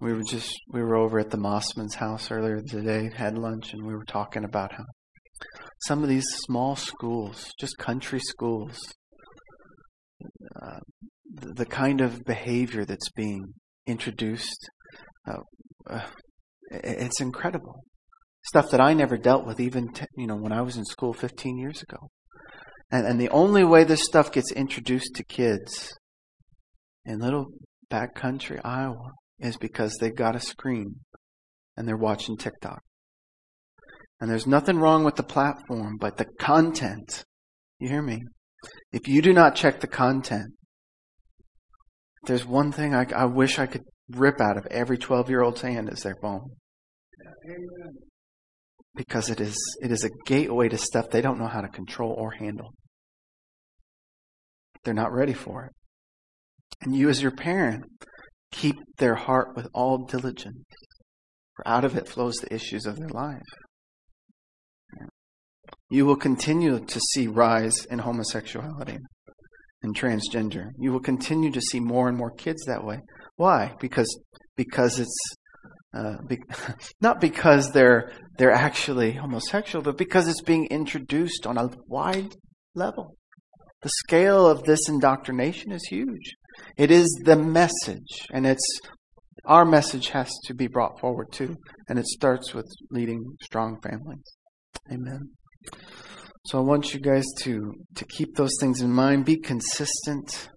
We 0.00 0.12
were 0.12 0.22
just 0.22 0.54
we 0.70 0.82
were 0.82 0.96
over 0.96 1.18
at 1.18 1.30
the 1.30 1.38
Mossman's 1.38 1.94
house 1.94 2.30
earlier 2.30 2.60
today, 2.60 3.10
had 3.14 3.38
lunch, 3.38 3.72
and 3.72 3.86
we 3.86 3.94
were 3.94 4.04
talking 4.04 4.44
about 4.44 4.72
how 4.72 4.84
some 5.82 6.02
of 6.02 6.08
these 6.08 6.26
small 6.44 6.76
schools, 6.76 7.50
just 7.58 7.78
country 7.78 8.20
schools, 8.20 8.78
uh, 10.60 10.80
the, 11.32 11.54
the, 11.54 11.66
kind 11.66 12.02
of 12.02 12.24
behavior 12.24 12.84
that's 12.84 13.10
being 13.10 13.54
introduced, 13.86 14.68
uh, 15.26 15.38
uh, 15.88 16.06
it's 16.70 17.20
incredible 17.20 17.82
stuff 18.42 18.70
that 18.70 18.80
I 18.80 18.94
never 18.94 19.16
dealt 19.16 19.46
with, 19.46 19.60
even 19.60 19.92
t- 19.92 20.06
you 20.16 20.26
know 20.26 20.36
when 20.36 20.52
I 20.52 20.62
was 20.62 20.76
in 20.76 20.84
school 20.84 21.12
15 21.12 21.58
years 21.58 21.82
ago. 21.82 22.08
And, 22.90 23.06
and 23.06 23.20
the 23.20 23.28
only 23.30 23.64
way 23.64 23.84
this 23.84 24.04
stuff 24.04 24.32
gets 24.32 24.50
introduced 24.52 25.14
to 25.14 25.24
kids 25.24 25.92
in 27.04 27.20
little 27.20 27.46
backcountry 27.90 28.60
Iowa 28.64 29.12
is 29.38 29.56
because 29.56 29.96
they've 30.00 30.14
got 30.14 30.36
a 30.36 30.40
screen 30.40 30.96
and 31.76 31.86
they're 31.86 31.96
watching 31.96 32.36
TikTok. 32.36 32.82
And 34.20 34.30
there's 34.30 34.46
nothing 34.46 34.78
wrong 34.78 35.04
with 35.04 35.16
the 35.16 35.22
platform, 35.22 35.96
but 35.98 36.16
the 36.18 36.26
content. 36.38 37.24
You 37.78 37.88
hear 37.88 38.02
me? 38.02 38.22
If 38.92 39.08
you 39.08 39.22
do 39.22 39.32
not 39.32 39.54
check 39.54 39.80
the 39.80 39.86
content, 39.86 40.52
there's 42.24 42.44
one 42.44 42.70
thing 42.70 42.94
I, 42.94 43.06
I 43.16 43.24
wish 43.24 43.58
I 43.58 43.66
could 43.66 43.84
rip 44.10 44.40
out 44.40 44.58
of 44.58 44.66
every 44.66 44.98
12 44.98 45.30
year 45.30 45.42
old's 45.42 45.62
hand 45.62 45.88
is 45.90 46.02
their 46.02 46.16
phone. 46.20 46.50
Amen 47.46 48.09
because 48.94 49.30
it 49.30 49.40
is, 49.40 49.56
it 49.82 49.90
is 49.90 50.04
a 50.04 50.10
gateway 50.26 50.68
to 50.68 50.78
stuff 50.78 51.10
they 51.10 51.20
don't 51.20 51.38
know 51.38 51.46
how 51.46 51.60
to 51.60 51.68
control 51.68 52.12
or 52.12 52.32
handle. 52.32 52.72
They're 54.84 54.94
not 54.94 55.12
ready 55.12 55.34
for 55.34 55.64
it. 55.66 55.72
And 56.82 56.96
you, 56.96 57.08
as 57.08 57.20
your 57.20 57.32
parent, 57.32 57.84
Keep 58.52 58.96
their 58.98 59.14
heart 59.14 59.54
with 59.54 59.68
all 59.72 60.06
diligence, 60.06 60.64
for 61.54 61.66
out 61.66 61.84
of 61.84 61.96
it 61.96 62.08
flows 62.08 62.36
the 62.36 62.52
issues 62.52 62.84
of 62.84 62.96
their 62.96 63.08
life. 63.08 63.42
You 65.88 66.06
will 66.06 66.16
continue 66.16 66.78
to 66.84 67.00
see 67.12 67.26
rise 67.26 67.84
in 67.86 68.00
homosexuality 68.00 68.98
and 69.82 69.96
transgender. 69.96 70.70
You 70.78 70.92
will 70.92 71.00
continue 71.00 71.50
to 71.52 71.60
see 71.60 71.80
more 71.80 72.08
and 72.08 72.16
more 72.16 72.30
kids 72.30 72.62
that 72.66 72.84
way. 72.84 73.00
Why? 73.36 73.74
Because 73.80 74.08
because 74.56 74.98
it's 74.98 75.34
uh, 75.92 76.16
be, 76.26 76.38
not 77.00 77.20
because 77.20 77.70
they're 77.72 78.12
they're 78.36 78.52
actually 78.52 79.12
homosexual, 79.12 79.82
but 79.82 79.98
because 79.98 80.28
it's 80.28 80.42
being 80.42 80.66
introduced 80.66 81.46
on 81.46 81.58
a 81.58 81.68
wide 81.86 82.36
level. 82.74 83.16
The 83.82 83.90
scale 83.90 84.46
of 84.46 84.64
this 84.64 84.88
indoctrination 84.88 85.72
is 85.72 85.84
huge. 85.88 86.34
It 86.76 86.90
is 86.90 87.08
the 87.24 87.36
message, 87.36 88.26
and 88.32 88.46
it's 88.46 88.80
our 89.44 89.64
message 89.64 90.08
has 90.08 90.30
to 90.44 90.54
be 90.54 90.66
brought 90.66 91.00
forward 91.00 91.32
too, 91.32 91.56
and 91.88 91.98
it 91.98 92.06
starts 92.06 92.54
with 92.54 92.66
leading 92.90 93.36
strong 93.42 93.80
families. 93.82 94.24
Amen. 94.92 95.30
So 96.46 96.58
I 96.58 96.62
want 96.62 96.94
you 96.94 97.00
guys 97.00 97.26
to 97.40 97.74
to 97.96 98.04
keep 98.04 98.36
those 98.36 98.56
things 98.60 98.80
in 98.80 98.92
mind. 98.92 99.24
Be 99.24 99.38
consistent. 99.38 100.48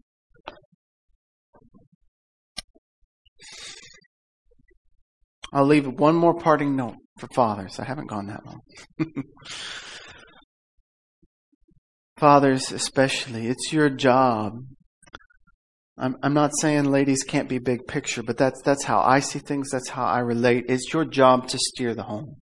I'll 5.54 5.68
leave 5.68 5.88
one 5.88 6.16
more 6.16 6.34
parting 6.34 6.76
note 6.76 6.96
for 7.20 7.28
fathers. 7.28 7.80
I 7.80 7.86
haven't 7.86 8.10
gone 8.10 8.26
that 8.28 8.46
long. 8.46 8.62
fathers, 12.18 12.72
especially, 12.72 13.48
it's 13.48 13.72
your 13.72 13.90
job. 13.90 14.54
I'm, 15.96 16.16
I'm 16.24 16.34
not 16.34 16.58
saying 16.60 16.86
ladies 16.86 17.24
can't 17.24 17.48
be 17.48 17.60
big 17.60 17.86
picture, 17.88 18.24
but 18.24 18.38
that's, 18.38 18.62
that's 18.64 18.84
how 18.84 19.00
I 19.02 19.20
see 19.20 19.38
things. 19.38 19.70
That's 19.70 19.90
how 19.90 20.06
I 20.06 20.20
relate. 20.20 20.66
It's 20.68 20.92
your 20.92 21.06
job 21.06 21.48
to 21.50 21.60
steer 21.60 21.94
the 21.94 22.04
home. 22.04 22.38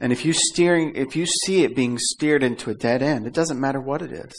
And 0.00 0.12
if 0.12 0.24
you 0.24 0.32
steering, 0.32 0.96
if 0.96 1.14
you 1.14 1.26
see 1.26 1.62
it 1.62 1.76
being 1.76 1.98
steered 1.98 2.42
into 2.42 2.70
a 2.70 2.74
dead 2.74 3.00
end, 3.00 3.28
it 3.28 3.32
doesn't 3.32 3.60
matter 3.60 3.80
what 3.80 4.02
it 4.02 4.10
is. 4.10 4.32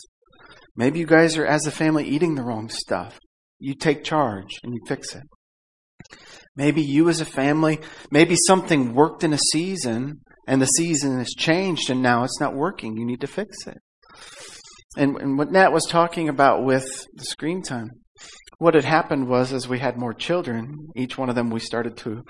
Maybe 0.75 0.99
you 0.99 1.05
guys 1.05 1.37
are, 1.37 1.45
as 1.45 1.65
a 1.65 1.71
family, 1.71 2.05
eating 2.05 2.35
the 2.35 2.43
wrong 2.43 2.67
stuff. 2.67 3.17
You 3.57 3.73
take 3.73 4.03
charge 4.03 4.59
and 4.63 4.73
you 4.73 4.81
fix 4.85 5.15
it. 5.15 5.23
Maybe 6.55 6.81
you 6.81 7.09
as 7.09 7.21
a 7.21 7.25
family, 7.25 7.79
maybe 8.11 8.35
something 8.47 8.93
worked 8.93 9.23
in 9.23 9.33
a 9.33 9.37
season 9.37 10.21
and 10.47 10.61
the 10.61 10.67
season 10.67 11.17
has 11.19 11.33
changed 11.37 11.89
and 11.89 12.01
now 12.01 12.23
it's 12.23 12.39
not 12.39 12.55
working. 12.55 12.97
You 12.97 13.05
need 13.05 13.21
to 13.21 13.27
fix 13.27 13.67
it. 13.67 13.77
And, 14.97 15.17
and 15.17 15.37
what 15.37 15.51
Nat 15.51 15.73
was 15.73 15.85
talking 15.85 16.29
about 16.29 16.63
with 16.63 17.05
the 17.13 17.25
screen 17.25 17.61
time, 17.61 17.89
what 18.57 18.75
had 18.75 18.85
happened 18.85 19.27
was 19.27 19.51
as 19.51 19.67
we 19.67 19.79
had 19.79 19.97
more 19.97 20.13
children, 20.13 20.87
each 20.95 21.17
one 21.17 21.27
of 21.27 21.35
them 21.35 21.49
we 21.49 21.59
started 21.59 21.97
to, 21.97 22.23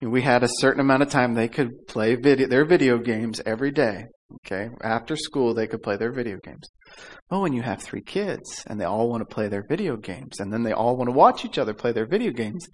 we 0.00 0.22
had 0.22 0.44
a 0.44 0.48
certain 0.48 0.80
amount 0.80 1.02
of 1.02 1.10
time 1.10 1.34
they 1.34 1.48
could 1.48 1.70
play 1.88 2.14
video, 2.14 2.46
their 2.46 2.64
video 2.64 2.98
games 2.98 3.40
every 3.44 3.72
day. 3.72 4.04
Okay. 4.46 4.68
After 4.82 5.16
school, 5.16 5.52
they 5.52 5.66
could 5.66 5.82
play 5.82 5.96
their 5.96 6.12
video 6.12 6.38
games. 6.42 6.68
Oh, 6.96 7.02
well, 7.30 7.42
when 7.42 7.52
you 7.52 7.62
have 7.62 7.82
three 7.82 8.02
kids 8.02 8.64
and 8.66 8.80
they 8.80 8.84
all 8.84 9.10
want 9.10 9.28
to 9.28 9.34
play 9.34 9.48
their 9.48 9.64
video 9.68 9.96
games 9.96 10.40
and 10.40 10.52
then 10.52 10.62
they 10.62 10.72
all 10.72 10.96
want 10.96 11.08
to 11.08 11.16
watch 11.16 11.44
each 11.44 11.58
other 11.58 11.74
play 11.74 11.92
their 11.92 12.06
video 12.06 12.30
games, 12.30 12.66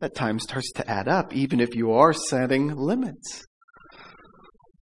that 0.00 0.14
time 0.14 0.38
starts 0.38 0.70
to 0.72 0.88
add 0.88 1.08
up, 1.08 1.34
even 1.34 1.60
if 1.60 1.74
you 1.74 1.92
are 1.92 2.12
setting 2.12 2.74
limits. 2.76 3.44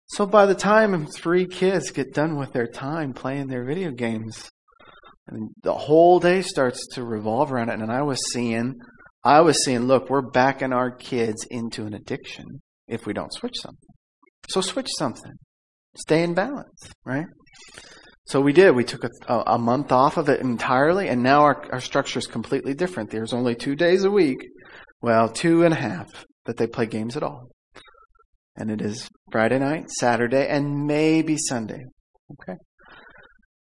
So 0.08 0.26
by 0.26 0.46
the 0.46 0.54
time 0.54 1.06
three 1.06 1.46
kids 1.46 1.90
get 1.90 2.14
done 2.14 2.36
with 2.36 2.52
their 2.52 2.66
time 2.66 3.12
playing 3.12 3.48
their 3.48 3.64
video 3.64 3.90
games, 3.90 4.48
and 5.28 5.50
the 5.62 5.74
whole 5.74 6.18
day 6.18 6.42
starts 6.42 6.86
to 6.94 7.04
revolve 7.04 7.52
around 7.52 7.68
it. 7.68 7.78
And 7.78 7.92
I 7.92 8.02
was 8.02 8.20
seeing, 8.32 8.74
I 9.22 9.40
was 9.42 9.64
seeing, 9.64 9.82
look, 9.82 10.10
we're 10.10 10.22
backing 10.22 10.72
our 10.72 10.90
kids 10.90 11.46
into 11.48 11.84
an 11.86 11.94
addiction 11.94 12.60
if 12.88 13.06
we 13.06 13.12
don't 13.12 13.32
switch 13.32 13.54
something. 13.60 13.94
So 14.48 14.60
switch 14.60 14.88
something. 14.98 15.34
Stay 15.96 16.24
in 16.24 16.34
balance, 16.34 16.90
right? 17.04 17.26
So 18.26 18.40
we 18.40 18.52
did. 18.52 18.74
We 18.74 18.84
took 18.84 19.04
a, 19.28 19.34
a 19.46 19.58
month 19.58 19.92
off 19.92 20.16
of 20.16 20.28
it 20.28 20.40
entirely, 20.40 21.08
and 21.08 21.22
now 21.22 21.42
our, 21.42 21.64
our 21.72 21.80
structure 21.80 22.18
is 22.18 22.26
completely 22.26 22.74
different. 22.74 23.10
There's 23.10 23.32
only 23.32 23.54
two 23.54 23.76
days 23.76 24.04
a 24.04 24.10
week 24.10 24.38
well, 25.02 25.28
two 25.28 25.64
and 25.64 25.72
a 25.74 25.78
half 25.78 26.08
that 26.46 26.56
they 26.56 26.66
play 26.66 26.86
games 26.86 27.16
at 27.16 27.22
all. 27.22 27.48
And 28.56 28.70
it 28.70 28.82
is 28.82 29.08
Friday 29.32 29.58
night, 29.58 29.90
Saturday, 29.90 30.46
and 30.48 30.86
maybe 30.86 31.36
Sunday. 31.38 31.84
Okay? 32.32 32.58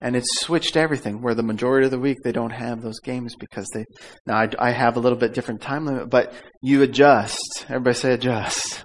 And 0.01 0.17
it's 0.17 0.41
switched 0.41 0.77
everything 0.77 1.23
where 1.23 1.35
the 1.35 1.45
majority 1.45 1.85
of 1.85 1.93
the 1.93 1.99
week 1.99 2.19
they 2.23 2.33
don't 2.33 2.51
have 2.51 2.83
those 2.83 2.99
games 2.99 3.37
because 3.39 3.69
they, 3.73 3.85
now 4.27 4.37
I, 4.37 4.49
I 4.59 4.71
have 4.73 4.97
a 4.97 5.01
little 5.01 5.17
bit 5.17 5.33
different 5.33 5.63
time 5.63 5.87
limit, 5.87 6.11
but 6.11 6.35
you 6.61 6.83
adjust. 6.83 7.65
Everybody 7.69 7.95
say 7.95 8.13
adjust. 8.13 8.85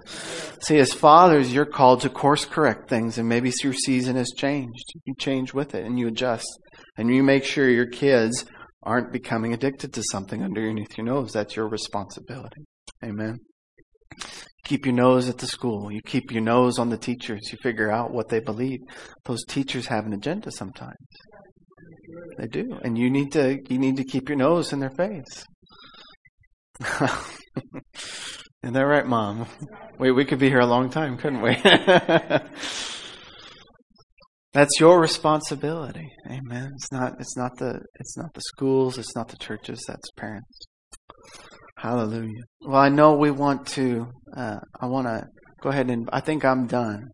See, 0.62 0.78
as 0.78 0.92
fathers, 0.92 1.52
you're 1.52 1.66
called 1.66 2.02
to 2.02 2.08
course 2.08 2.44
correct 2.44 2.88
things 2.88 3.18
and 3.18 3.28
maybe 3.28 3.52
your 3.62 3.72
season 3.72 4.14
has 4.14 4.30
changed. 4.36 4.92
You 5.04 5.14
change 5.18 5.52
with 5.52 5.74
it 5.74 5.84
and 5.84 5.98
you 5.98 6.06
adjust. 6.06 6.46
And 6.96 7.12
you 7.12 7.24
make 7.24 7.44
sure 7.44 7.68
your 7.68 7.86
kids 7.86 8.44
aren't 8.82 9.12
becoming 9.12 9.52
addicted 9.52 9.92
to 9.94 10.02
something 10.10 10.42
underneath 10.42 10.96
your 10.96 11.06
nose. 11.06 11.32
That's 11.32 11.56
your 11.56 11.68
responsibility. 11.68 12.64
Amen. 13.04 13.38
Keep 14.64 14.86
your 14.86 14.94
nose 14.94 15.28
at 15.28 15.38
the 15.38 15.46
school. 15.46 15.90
You 15.90 16.00
keep 16.02 16.30
your 16.30 16.42
nose 16.42 16.78
on 16.78 16.90
the 16.90 16.98
teachers. 16.98 17.40
You 17.50 17.58
figure 17.62 17.90
out 17.90 18.12
what 18.12 18.28
they 18.28 18.40
believe. 18.40 18.80
Those 19.24 19.44
teachers 19.44 19.86
have 19.86 20.04
an 20.06 20.12
agenda 20.12 20.50
sometimes. 20.50 20.96
They 22.38 22.46
do. 22.46 22.78
And 22.82 22.98
you 22.98 23.10
need 23.10 23.32
to 23.32 23.58
you 23.68 23.78
need 23.78 23.96
to 23.96 24.04
keep 24.04 24.28
your 24.28 24.38
nose 24.38 24.72
in 24.72 24.80
their 24.80 24.90
face. 24.90 25.44
Isn't 28.62 28.74
that 28.74 28.82
right, 28.82 29.06
Mom? 29.06 29.46
Wait, 29.98 30.12
we 30.12 30.24
could 30.24 30.38
be 30.38 30.48
here 30.48 30.60
a 30.60 30.66
long 30.66 30.90
time, 30.90 31.16
couldn't 31.16 31.42
we? 31.42 31.56
That's 34.52 34.80
your 34.80 35.00
responsibility. 35.00 36.08
Amen. 36.30 36.70
It's 36.74 36.90
not 36.90 37.14
it's 37.20 37.36
not 37.36 37.56
the 37.58 37.80
it's 38.00 38.16
not 38.16 38.32
the 38.34 38.40
schools, 38.40 38.98
it's 38.98 39.14
not 39.14 39.28
the 39.28 39.36
churches, 39.36 39.84
that's 39.86 40.10
parents. 40.16 40.66
Hallelujah. 41.76 42.42
Well, 42.62 42.80
I 42.80 42.88
know 42.88 43.14
we 43.14 43.30
want 43.30 43.66
to 43.68 44.06
uh, 44.36 44.56
I 44.80 44.86
want 44.86 45.06
to 45.06 45.26
go 45.62 45.68
ahead 45.70 45.90
and 45.90 46.08
I 46.12 46.20
think 46.20 46.44
I'm 46.44 46.66
done. 46.66 47.04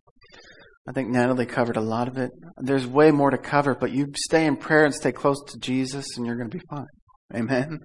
I 0.87 0.91
think 0.91 1.09
Natalie 1.09 1.45
covered 1.45 1.77
a 1.77 1.81
lot 1.81 2.07
of 2.07 2.17
it. 2.17 2.29
There's 2.57 2.85
way 2.85 3.11
more 3.11 3.31
to 3.31 3.37
cover, 3.37 3.75
but 3.75 3.91
you 3.91 4.07
stay 4.15 4.45
in 4.45 4.55
prayer 4.55 4.85
and 4.85 4.93
stay 4.93 5.11
close 5.11 5.37
to 5.47 5.59
Jesus 5.59 6.05
and 6.15 6.25
you're 6.25 6.37
going 6.37 6.49
to 6.49 6.57
be 6.57 6.63
fine. 6.69 6.85
Amen. 7.33 7.79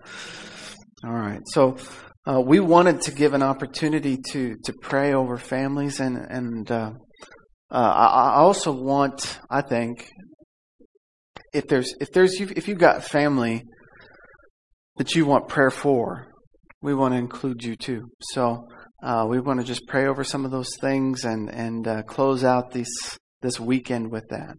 All 1.05 1.15
right. 1.15 1.41
So 1.47 1.79
uh, 2.27 2.41
we 2.41 2.61
wanted 2.61 3.01
to 3.03 3.11
give 3.11 3.33
an 3.35 3.43
opportunity 3.43 4.19
to 4.31 4.55
to 4.65 4.73
pray 4.81 5.13
over 5.13 5.39
families 5.39 5.99
and 5.99 6.17
and 6.17 6.71
uh, 6.71 6.93
uh, 7.71 7.75
I, 7.75 8.41
also 8.41 8.73
want, 8.73 9.39
I 9.49 9.62
think, 9.62 10.11
if 11.53 11.68
there's 11.68 11.95
if 12.01 12.11
there's 12.12 12.41
if 12.41 12.68
you've 12.68 12.79
got 12.79 13.05
family 13.05 13.62
that 14.97 15.14
you 15.14 15.25
want 15.27 15.49
prayer 15.49 15.71
for, 15.71 16.27
we 16.83 16.95
want 16.95 17.14
to 17.14 17.18
include 17.18 17.62
you 17.62 17.77
too. 17.77 18.09
So 18.21 18.66
uh, 19.03 19.27
we 19.29 19.41
want 19.41 19.61
to 19.61 19.66
just 19.66 19.87
pray 19.87 20.07
over 20.07 20.25
some 20.25 20.45
of 20.45 20.51
those 20.51 20.71
things 20.81 21.25
and 21.25 21.49
and 21.49 21.87
uh, 21.87 22.03
close 22.03 22.45
out 22.45 22.73
this 22.73 22.89
this 23.41 23.61
weekend 23.61 24.11
with 24.11 24.29
that. 24.31 24.55